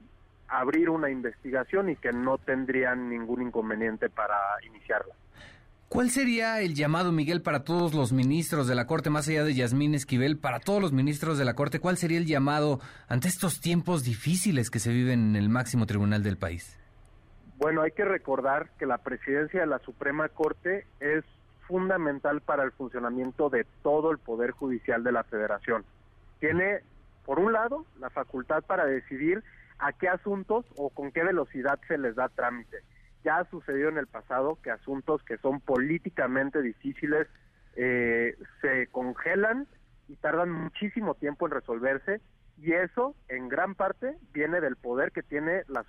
[0.48, 4.36] abrir una investigación y que no tendrían ningún inconveniente para
[4.66, 5.14] iniciarla.
[5.88, 9.52] ¿Cuál sería el llamado, Miguel, para todos los ministros de la Corte, más allá de
[9.52, 11.80] Yasmín Esquivel, para todos los ministros de la Corte?
[11.80, 16.22] ¿Cuál sería el llamado ante estos tiempos difíciles que se viven en el máximo tribunal
[16.22, 16.78] del país?
[17.59, 21.24] Bueno, hay que recordar que la presidencia de la Suprema Corte es
[21.66, 25.84] fundamental para el funcionamiento de todo el Poder Judicial de la Federación.
[26.40, 26.80] Tiene,
[27.24, 29.43] por un lado, la facultad para decidir
[29.78, 32.78] a qué asuntos o con qué velocidad se les da trámite.
[33.24, 37.28] Ya ha sucedido en el pasado que asuntos que son políticamente difíciles
[37.76, 39.66] eh, se congelan
[40.09, 42.20] y tardan muchísimo tiempo en resolverse
[42.59, 45.84] y eso en gran parte viene del poder que tiene la,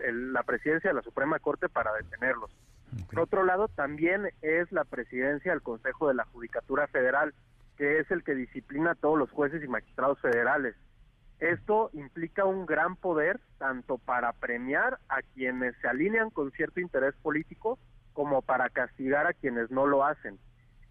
[0.00, 2.50] la presidencia de la Suprema Corte para detenerlos.
[3.10, 7.34] Por otro lado, también es la presidencia del Consejo de la Judicatura Federal,
[7.76, 10.74] que es el que disciplina a todos los jueces y magistrados federales.
[11.38, 17.14] Esto implica un gran poder tanto para premiar a quienes se alinean con cierto interés
[17.16, 17.78] político
[18.14, 20.38] como para castigar a quienes no lo hacen.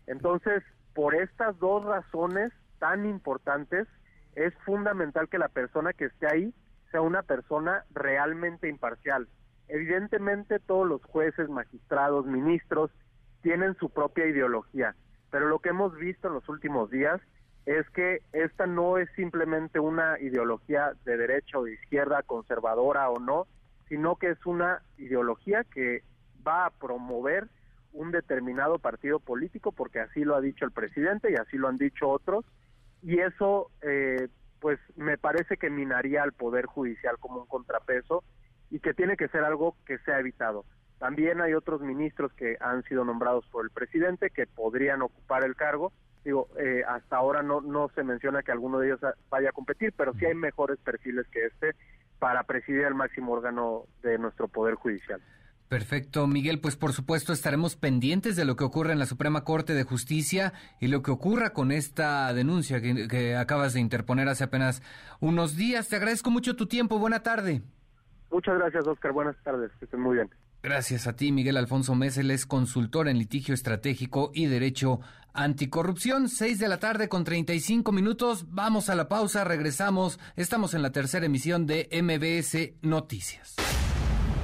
[0.05, 0.63] Entonces,
[0.93, 3.87] por estas dos razones tan importantes,
[4.35, 6.53] es fundamental que la persona que esté ahí
[6.91, 9.27] sea una persona realmente imparcial.
[9.67, 12.91] Evidentemente todos los jueces, magistrados, ministros
[13.41, 14.95] tienen su propia ideología,
[15.31, 17.21] pero lo que hemos visto en los últimos días
[17.65, 23.19] es que esta no es simplemente una ideología de derecha o de izquierda, conservadora o
[23.19, 23.47] no,
[23.89, 26.03] sino que es una ideología que
[26.47, 27.47] va a promover
[27.91, 31.77] un determinado partido político, porque así lo ha dicho el presidente y así lo han
[31.77, 32.45] dicho otros,
[33.01, 34.27] y eso eh,
[34.59, 38.23] pues me parece que minaría al Poder Judicial como un contrapeso
[38.69, 40.65] y que tiene que ser algo que sea evitado.
[40.99, 45.55] También hay otros ministros que han sido nombrados por el presidente que podrían ocupar el
[45.55, 45.91] cargo.
[46.23, 49.93] Digo, eh, hasta ahora no, no se menciona que alguno de ellos vaya a competir,
[49.95, 51.75] pero sí hay mejores perfiles que este
[52.17, 55.21] para presidir el máximo órgano de nuestro Poder Judicial.
[55.67, 56.59] Perfecto, Miguel.
[56.59, 60.53] Pues por supuesto estaremos pendientes de lo que ocurre en la Suprema Corte de Justicia
[60.79, 64.83] y lo que ocurra con esta denuncia que, acabas de interponer hace apenas
[65.19, 65.87] unos días.
[65.87, 66.99] Te agradezco mucho tu tiempo.
[66.99, 67.63] Buena tarde.
[68.31, 69.11] Muchas gracias, Oscar.
[69.11, 69.71] Buenas tardes.
[69.79, 70.29] Que estén muy bien.
[70.65, 74.99] Gracias a ti, Miguel Alfonso Mésel es consultor en litigio estratégico y derecho
[75.33, 76.27] anticorrupción.
[76.27, 78.47] Seis de la tarde con 35 minutos.
[78.49, 80.19] Vamos a la pausa, regresamos.
[80.35, 83.55] Estamos en la tercera emisión de MBS Noticias.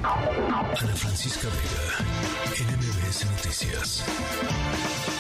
[0.04, 2.06] Ana Francisca Vega,
[2.70, 5.11] NMBS Noticias.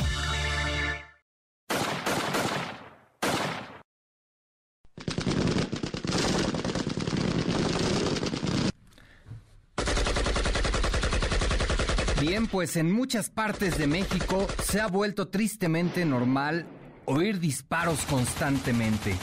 [12.50, 16.66] Pues en muchas partes de México se ha vuelto tristemente normal
[17.06, 19.16] oír disparos constantemente.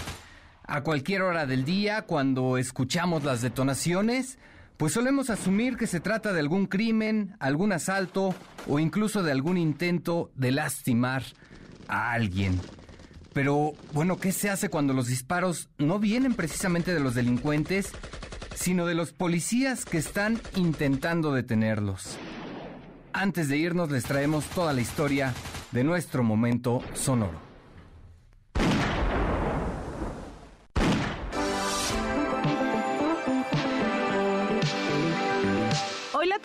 [0.65, 4.39] A cualquier hora del día, cuando escuchamos las detonaciones,
[4.77, 8.35] pues solemos asumir que se trata de algún crimen, algún asalto
[8.67, 11.25] o incluso de algún intento de lastimar
[11.89, 12.61] a alguien.
[13.33, 17.91] Pero bueno, ¿qué se hace cuando los disparos no vienen precisamente de los delincuentes,
[18.55, 22.19] sino de los policías que están intentando detenerlos?
[23.13, 25.35] Antes de irnos les traemos toda la historia
[25.73, 27.49] de nuestro momento sonoro.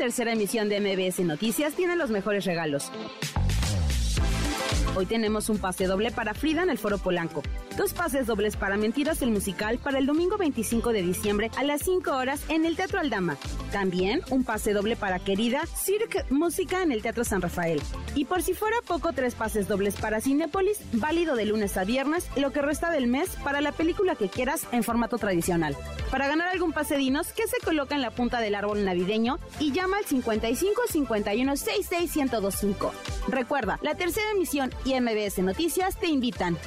[0.03, 2.91] tercera emisión de MBS Noticias tiene los mejores regalos.
[4.95, 7.41] Hoy tenemos un pase doble para Frida en el Foro Polanco.
[7.75, 11.81] Dos pases dobles para Mentiras el Musical para el domingo 25 de diciembre a las
[11.81, 13.35] 5 horas en el Teatro Aldama.
[13.71, 17.81] También un pase doble para Querida Cirque Música en el Teatro San Rafael.
[18.13, 22.29] Y por si fuera poco, tres pases dobles para Cinepolis, válido de lunes a viernes,
[22.35, 25.75] lo que resta del mes para la película que quieras en formato tradicional.
[26.11, 29.71] Para ganar algún pase dinos, que se coloca en la punta del árbol navideño y
[29.71, 32.93] llama al 55 51 66 1025.
[33.29, 36.57] Recuerda, la tercera emisión y MBS Noticias te invitan.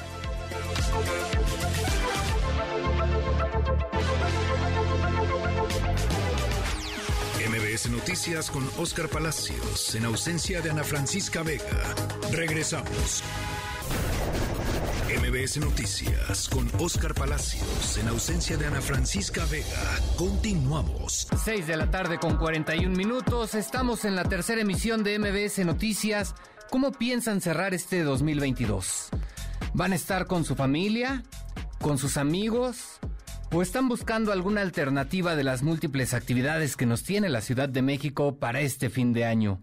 [7.49, 11.95] MBS Noticias con Oscar Palacios en ausencia de Ana Francisca Vega.
[12.31, 13.23] Regresamos.
[15.07, 19.65] MBS Noticias con Oscar Palacios en ausencia de Ana Francisca Vega.
[20.17, 21.27] Continuamos.
[21.45, 23.55] 6 de la tarde con 41 minutos.
[23.55, 26.35] Estamos en la tercera emisión de MBS Noticias.
[26.69, 29.07] ¿Cómo piensan cerrar este 2022?
[29.73, 31.23] ¿Van a estar con su familia?
[31.79, 32.99] ¿Con sus amigos?
[33.53, 37.81] ¿O están buscando alguna alternativa de las múltiples actividades que nos tiene la Ciudad de
[37.81, 39.61] México para este fin de año?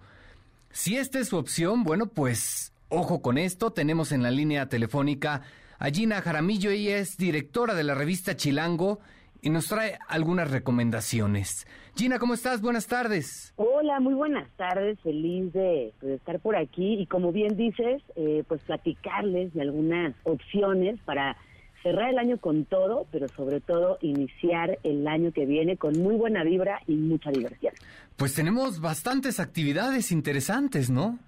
[0.70, 3.70] Si esta es su opción, bueno, pues ojo con esto.
[3.70, 5.42] Tenemos en la línea telefónica
[5.78, 6.70] a Gina Jaramillo.
[6.70, 9.00] Ella es directora de la revista Chilango
[9.44, 11.66] y nos trae algunas recomendaciones.
[11.94, 12.62] Gina, ¿cómo estás?
[12.62, 13.52] Buenas tardes.
[13.56, 14.98] Hola, muy buenas tardes.
[15.00, 20.98] Feliz de, estar por aquí y como bien dices, eh, pues platicarles de algunas opciones
[21.04, 21.36] para
[21.82, 26.16] cerrar el año con todo, pero sobre todo iniciar el año que viene con muy
[26.16, 27.74] buena vibra y mucha diversión.
[28.16, 31.18] Pues tenemos bastantes actividades interesantes, ¿no?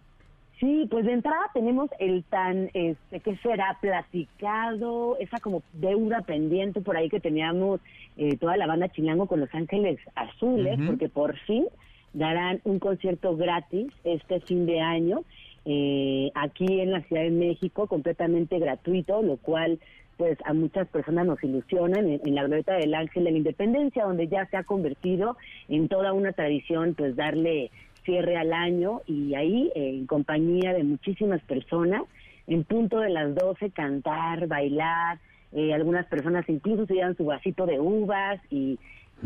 [0.58, 3.76] Sí, pues de entrada tenemos el tan, este, ¿qué será?
[3.80, 7.80] Platicado, esa como deuda pendiente por ahí que teníamos
[8.16, 11.66] eh, toda la banda chilango con Los Ángeles Azules, porque por fin
[12.14, 15.24] darán un concierto gratis este fin de año
[15.66, 19.78] eh, aquí en la Ciudad de México, completamente gratuito, lo cual
[20.16, 24.28] pues a muchas personas nos ilusionan en, la glorieta del Ángel de la Independencia, donde
[24.28, 25.36] ya se ha convertido
[25.68, 27.70] en toda una tradición, pues darle
[28.06, 32.02] cierre al año y ahí en compañía de muchísimas personas,
[32.46, 35.18] en punto de las 12 cantar, bailar,
[35.52, 38.78] eh, algunas personas incluso se llevan su vasito de uvas y,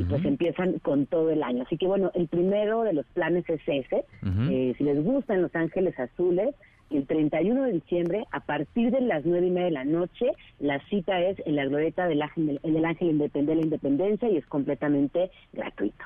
[0.08, 1.64] pues empiezan con todo el año.
[1.64, 4.04] Así que bueno, el primero de los planes es ese.
[4.48, 6.54] Eh, si les gustan Los Ángeles Azules,
[6.90, 10.26] el 31 de diciembre, a partir de las nueve y media de la noche,
[10.60, 14.46] la cita es en la glorieta del Ángel, del Ángel de la Independencia y es
[14.46, 16.04] completamente gratuito.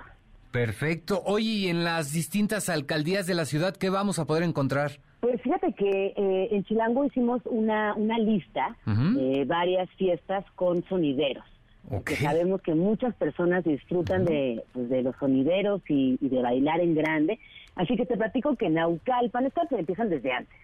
[0.54, 1.20] Perfecto.
[1.26, 4.92] Oye, ¿y en las distintas alcaldías de la ciudad qué vamos a poder encontrar?
[5.18, 11.44] Pues fíjate que eh, en Chilango hicimos una, una lista de varias fiestas con sonideros.
[11.90, 16.94] Porque sabemos que muchas personas disfrutan de, pues, de los sonideros y, de bailar en
[16.94, 17.40] grande.
[17.74, 20.56] Así que te platico que en Naucalpan, estas empiezan desde antes.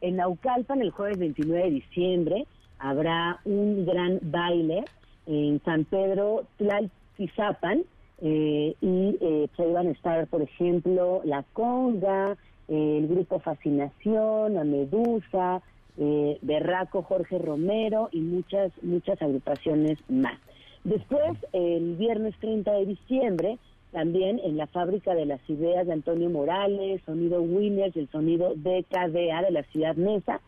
[0.00, 2.46] En Naucalpan, el jueves 29 de diciembre,
[2.80, 4.82] habrá un gran baile
[5.26, 7.84] en San Pedro Tlaltizapan,
[8.22, 12.36] eh, y eh, pues, ahí van a estar, por ejemplo, La Conga,
[12.68, 15.62] el grupo Fascinación, La Medusa,
[15.98, 20.38] eh, Berraco, Jorge Romero y muchas, muchas agrupaciones más.
[20.84, 23.58] Después, el viernes 30 de diciembre,
[23.92, 29.42] también en la fábrica de las ideas de Antonio Morales, Sonido Winners el sonido DKDA
[29.42, 30.40] de la ciudad Mesa,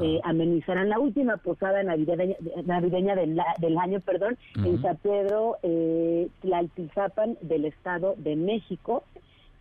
[0.00, 6.28] eh, amenizarán la última posada navideña, navideña del, del año, perdón, en San Pedro eh,
[6.40, 9.04] Tlaltizapan del Estado de México.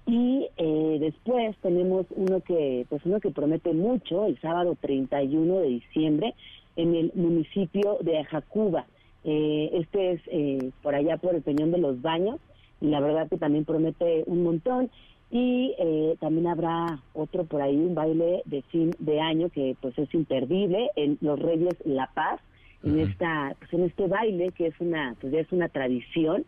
[0.07, 5.67] Y eh, después tenemos uno que, pues uno que promete mucho, el sábado 31 de
[5.67, 6.33] diciembre,
[6.75, 8.85] en el municipio de Ajacuba.
[9.23, 12.39] Eh, este es eh, por allá por el Peñón de los Baños,
[12.79, 14.89] y la verdad que también promete un montón.
[15.31, 19.97] Y eh, también habrá otro por ahí, un baile de fin de año que pues
[19.97, 22.41] es imperdible en Los Reyes La Paz,
[22.83, 26.45] en esta, pues en este baile que es una, pues ya es una tradición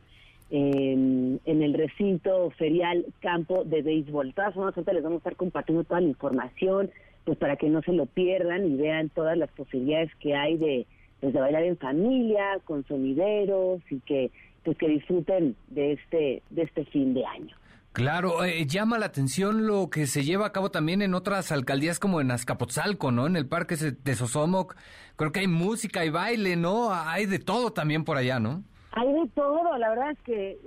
[0.50, 4.28] en, el recinto ferial campo de béisbol.
[4.28, 6.92] De todas formas, les vamos a estar compartiendo toda la información,
[7.24, 10.86] pues para que no se lo pierdan y vean todas las posibilidades que hay de,
[11.22, 14.32] pues, de bailar en familia, con sonideros y que
[14.64, 17.56] pues que disfruten de este de este fin de año.
[17.94, 22.00] Claro, eh, llama la atención lo que se lleva a cabo también en otras alcaldías
[22.00, 23.28] como en Azcapotzalco, ¿no?
[23.28, 24.76] En el parque de Sosomoc.
[25.16, 26.92] Creo que hay música y baile, ¿no?
[26.92, 28.64] Hay de todo también por allá, ¿no?
[28.96, 30.58] Hay de todo, la verdad es que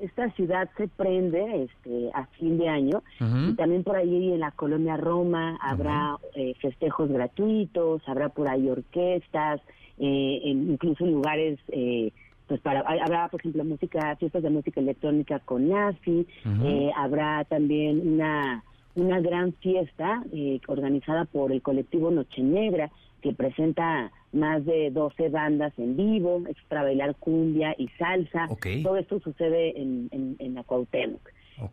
[0.00, 4.50] esta ciudad se prende este a fin de año y también por ahí en la
[4.50, 9.60] colonia Roma habrá eh, festejos gratuitos, habrá por ahí orquestas,
[9.98, 12.12] eh, incluso en lugares eh,
[12.48, 16.26] pues para habrá por ejemplo música fiestas de música electrónica con Nafi,
[16.96, 18.64] habrá también una
[18.94, 20.24] una gran fiesta
[20.66, 22.90] organizada por el colectivo Noche Negra
[23.22, 28.48] que presenta más de 12 bandas en vivo, extra bailar cumbia y salsa.
[28.82, 30.08] Todo esto sucede en,
[30.38, 31.20] en, la Cuauhtémoc.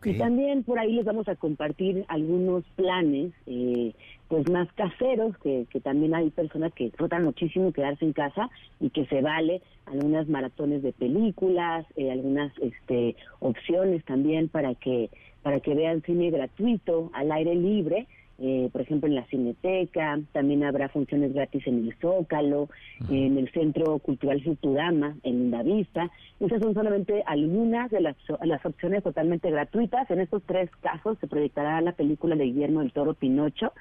[0.04, 3.92] Y también por ahí les vamos a compartir algunos planes, eh,
[4.28, 8.50] pues más caseros, que, que también hay personas que disfrutan muchísimo quedarse en casa
[8.80, 15.10] y que se vale algunas maratones de películas, eh, algunas este, opciones también para que
[15.42, 20.64] para que vean cine gratuito al aire libre eh, por ejemplo en la Cineteca, también
[20.64, 22.68] habrá funciones gratis en el Zócalo,
[23.10, 26.10] en el Centro Cultural Futurama, en Lindavista.
[26.38, 30.10] Esas son solamente algunas de las, las opciones totalmente gratuitas.
[30.10, 33.72] En estos tres casos se proyectará la película de Guillermo del Toro Pinocho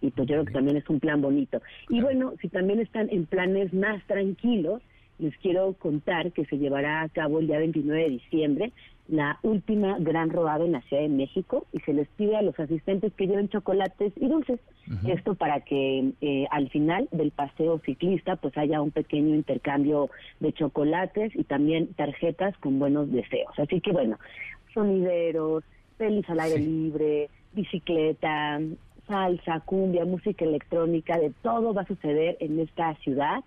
[0.00, 1.62] y pues yo creo que también es un plan bonito.
[1.88, 4.82] Y bueno, si también están en planes más tranquilos,
[5.18, 8.72] les quiero contar que se llevará a cabo el día 29 de diciembre
[9.08, 12.58] la última gran rodada en la Ciudad de México y se les pide a los
[12.58, 14.60] asistentes que lleven chocolates y dulces.
[15.06, 20.10] Esto para que eh, al final del paseo ciclista pues haya un pequeño intercambio
[20.40, 23.52] de chocolates y también tarjetas con buenos deseos.
[23.58, 24.18] Así que bueno,
[24.72, 25.64] sonideros,
[25.98, 28.60] pelis al aire libre, bicicleta,
[29.06, 33.42] salsa, cumbia, música electrónica, de todo va a suceder en esta ciudad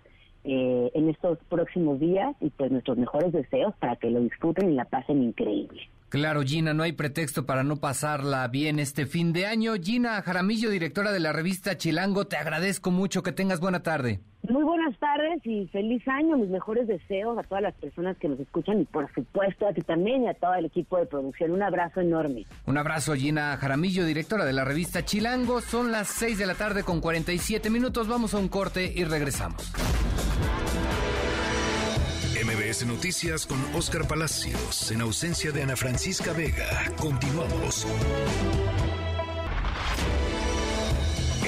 [0.46, 4.74] eh, en estos próximos días y pues nuestros mejores deseos para que lo disfruten y
[4.74, 5.90] la pasen increíble.
[6.08, 9.74] Claro, Gina, no hay pretexto para no pasarla bien este fin de año.
[9.74, 14.20] Gina Jaramillo, directora de la revista Chilango, te agradezco mucho, que tengas buena tarde.
[14.48, 18.38] Muy buenas tardes y feliz año, mis mejores deseos a todas las personas que nos
[18.38, 21.50] escuchan y por supuesto a ti también y a todo el equipo de producción.
[21.50, 22.46] Un abrazo enorme.
[22.66, 25.60] Un abrazo, Gina Jaramillo, directora de la revista Chilango.
[25.60, 29.72] Son las 6 de la tarde con 47 minutos, vamos a un corte y regresamos.
[32.44, 36.66] MBS Noticias con Oscar Palacios, en ausencia de Ana Francisca Vega.
[37.00, 37.86] Continuamos.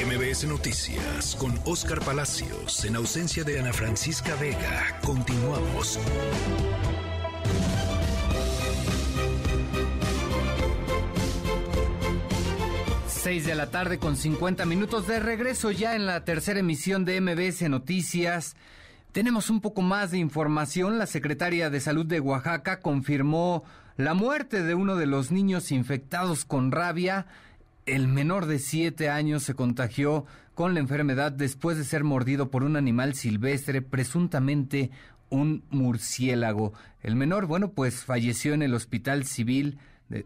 [0.07, 4.97] MBS Noticias con Oscar Palacios en ausencia de Ana Francisca Vega.
[5.03, 5.99] Continuamos.
[13.09, 17.21] Seis de la tarde con 50 minutos de regreso ya en la tercera emisión de
[17.21, 18.55] MBS Noticias.
[19.11, 20.99] Tenemos un poco más de información.
[20.99, 23.65] La secretaria de Salud de Oaxaca confirmó
[23.97, 27.27] la muerte de uno de los niños infectados con rabia.
[27.89, 32.63] El menor de siete años se contagió con la enfermedad después de ser mordido por
[32.63, 34.91] un animal silvestre, presuntamente
[35.31, 36.75] un murciélago.
[37.03, 39.79] El menor, bueno, pues falleció en el hospital civil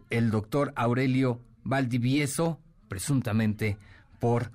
[0.09, 2.59] el doctor Aurelio Valdivieso,
[2.89, 3.77] presuntamente
[4.19, 4.51] por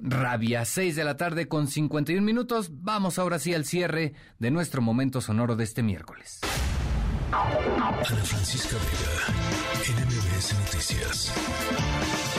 [0.00, 0.64] rabia.
[0.64, 2.70] Seis de la tarde con 51 minutos.
[2.82, 6.40] Vamos ahora sí al cierre de nuestro momento sonoro de este miércoles.
[7.30, 7.92] Ana
[8.24, 12.37] Francisca Vega, NMBS Noticias.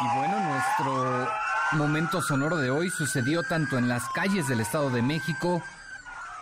[0.00, 1.28] Y bueno, nuestro
[1.72, 5.62] momento sonoro de hoy sucedió tanto en las calles del Estado de México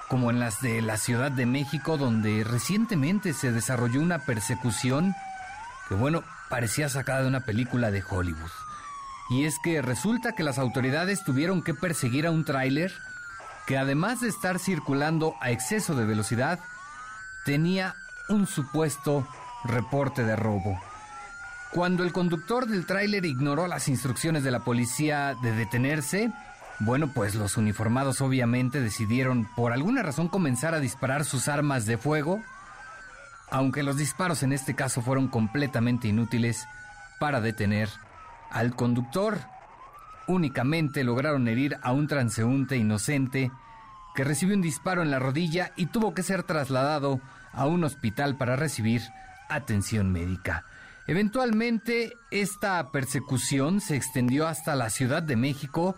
[0.09, 5.15] como en las de la Ciudad de México, donde recientemente se desarrolló una persecución
[5.89, 8.51] que, bueno, parecía sacada de una película de Hollywood.
[9.31, 12.93] Y es que resulta que las autoridades tuvieron que perseguir a un tráiler
[13.67, 16.61] que además de estar circulando a exceso de velocidad,
[17.47, 17.95] tenía
[18.29, 19.27] un supuesto
[19.65, 20.79] reporte de robo.
[21.73, 26.33] Cuando el conductor del tráiler ignoró las instrucciones de la policía de detenerse,
[26.81, 31.99] bueno, pues los uniformados obviamente decidieron por alguna razón comenzar a disparar sus armas de
[31.99, 32.43] fuego,
[33.49, 36.67] aunque los disparos en este caso fueron completamente inútiles
[37.21, 37.89] para detener
[38.51, 39.39] al conductor.
[40.27, 43.53] Únicamente lograron herir a un transeúnte inocente
[44.17, 47.21] que recibió un disparo en la rodilla y tuvo que ser trasladado
[47.57, 49.03] a un hospital para recibir
[49.49, 50.65] atención médica.
[51.09, 55.97] Eventualmente, esta persecución se extendió hasta la Ciudad de México,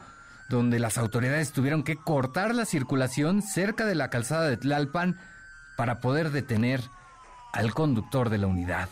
[0.49, 5.19] donde las autoridades tuvieron que cortar la circulación cerca de la calzada de Tlalpan
[5.77, 6.83] para poder detener
[7.53, 8.89] al conductor de la unidad.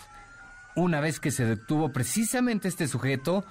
[0.74, 3.44] Una vez que se detuvo precisamente este sujeto,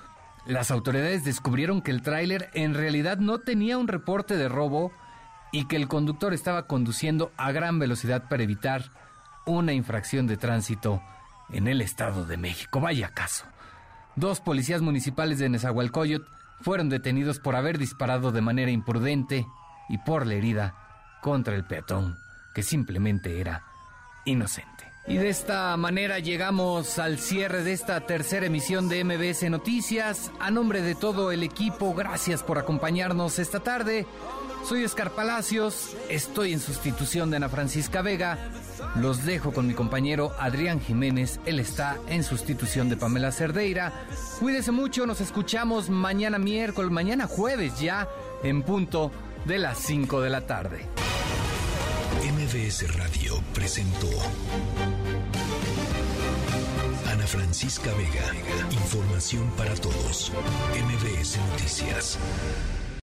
[0.45, 4.91] las autoridades descubrieron que el tráiler en realidad no tenía un reporte de robo
[5.51, 8.91] y que el conductor estaba conduciendo a gran velocidad para evitar
[9.45, 11.01] una infracción de tránsito
[11.49, 12.79] en el Estado de México.
[12.79, 13.45] Vaya caso.
[14.15, 16.27] Dos policías municipales de Nezahualcóyotl
[16.61, 19.45] fueron detenidos por haber disparado de manera imprudente
[19.89, 20.75] y por la herida
[21.21, 22.17] contra el peatón,
[22.53, 23.63] que simplemente era
[24.25, 24.85] inocente.
[25.07, 30.31] Y de esta manera llegamos al cierre de esta tercera emisión de MBS Noticias.
[30.39, 34.07] A nombre de todo el equipo, gracias por acompañarnos esta tarde.
[34.63, 38.49] Soy Oscar Palacios, estoy en sustitución de Ana Francisca Vega.
[38.99, 43.91] Los dejo con mi compañero Adrián Jiménez, él está en sustitución de Pamela Cerdeira.
[44.39, 48.07] Cuídese mucho, nos escuchamos mañana miércoles, mañana jueves ya,
[48.41, 49.11] en punto
[49.45, 50.85] de las 5 de la tarde.
[52.23, 54.07] MBS Radio presentó
[57.11, 60.31] Ana Francisca Vega, información para todos.
[60.73, 62.17] MBS Noticias.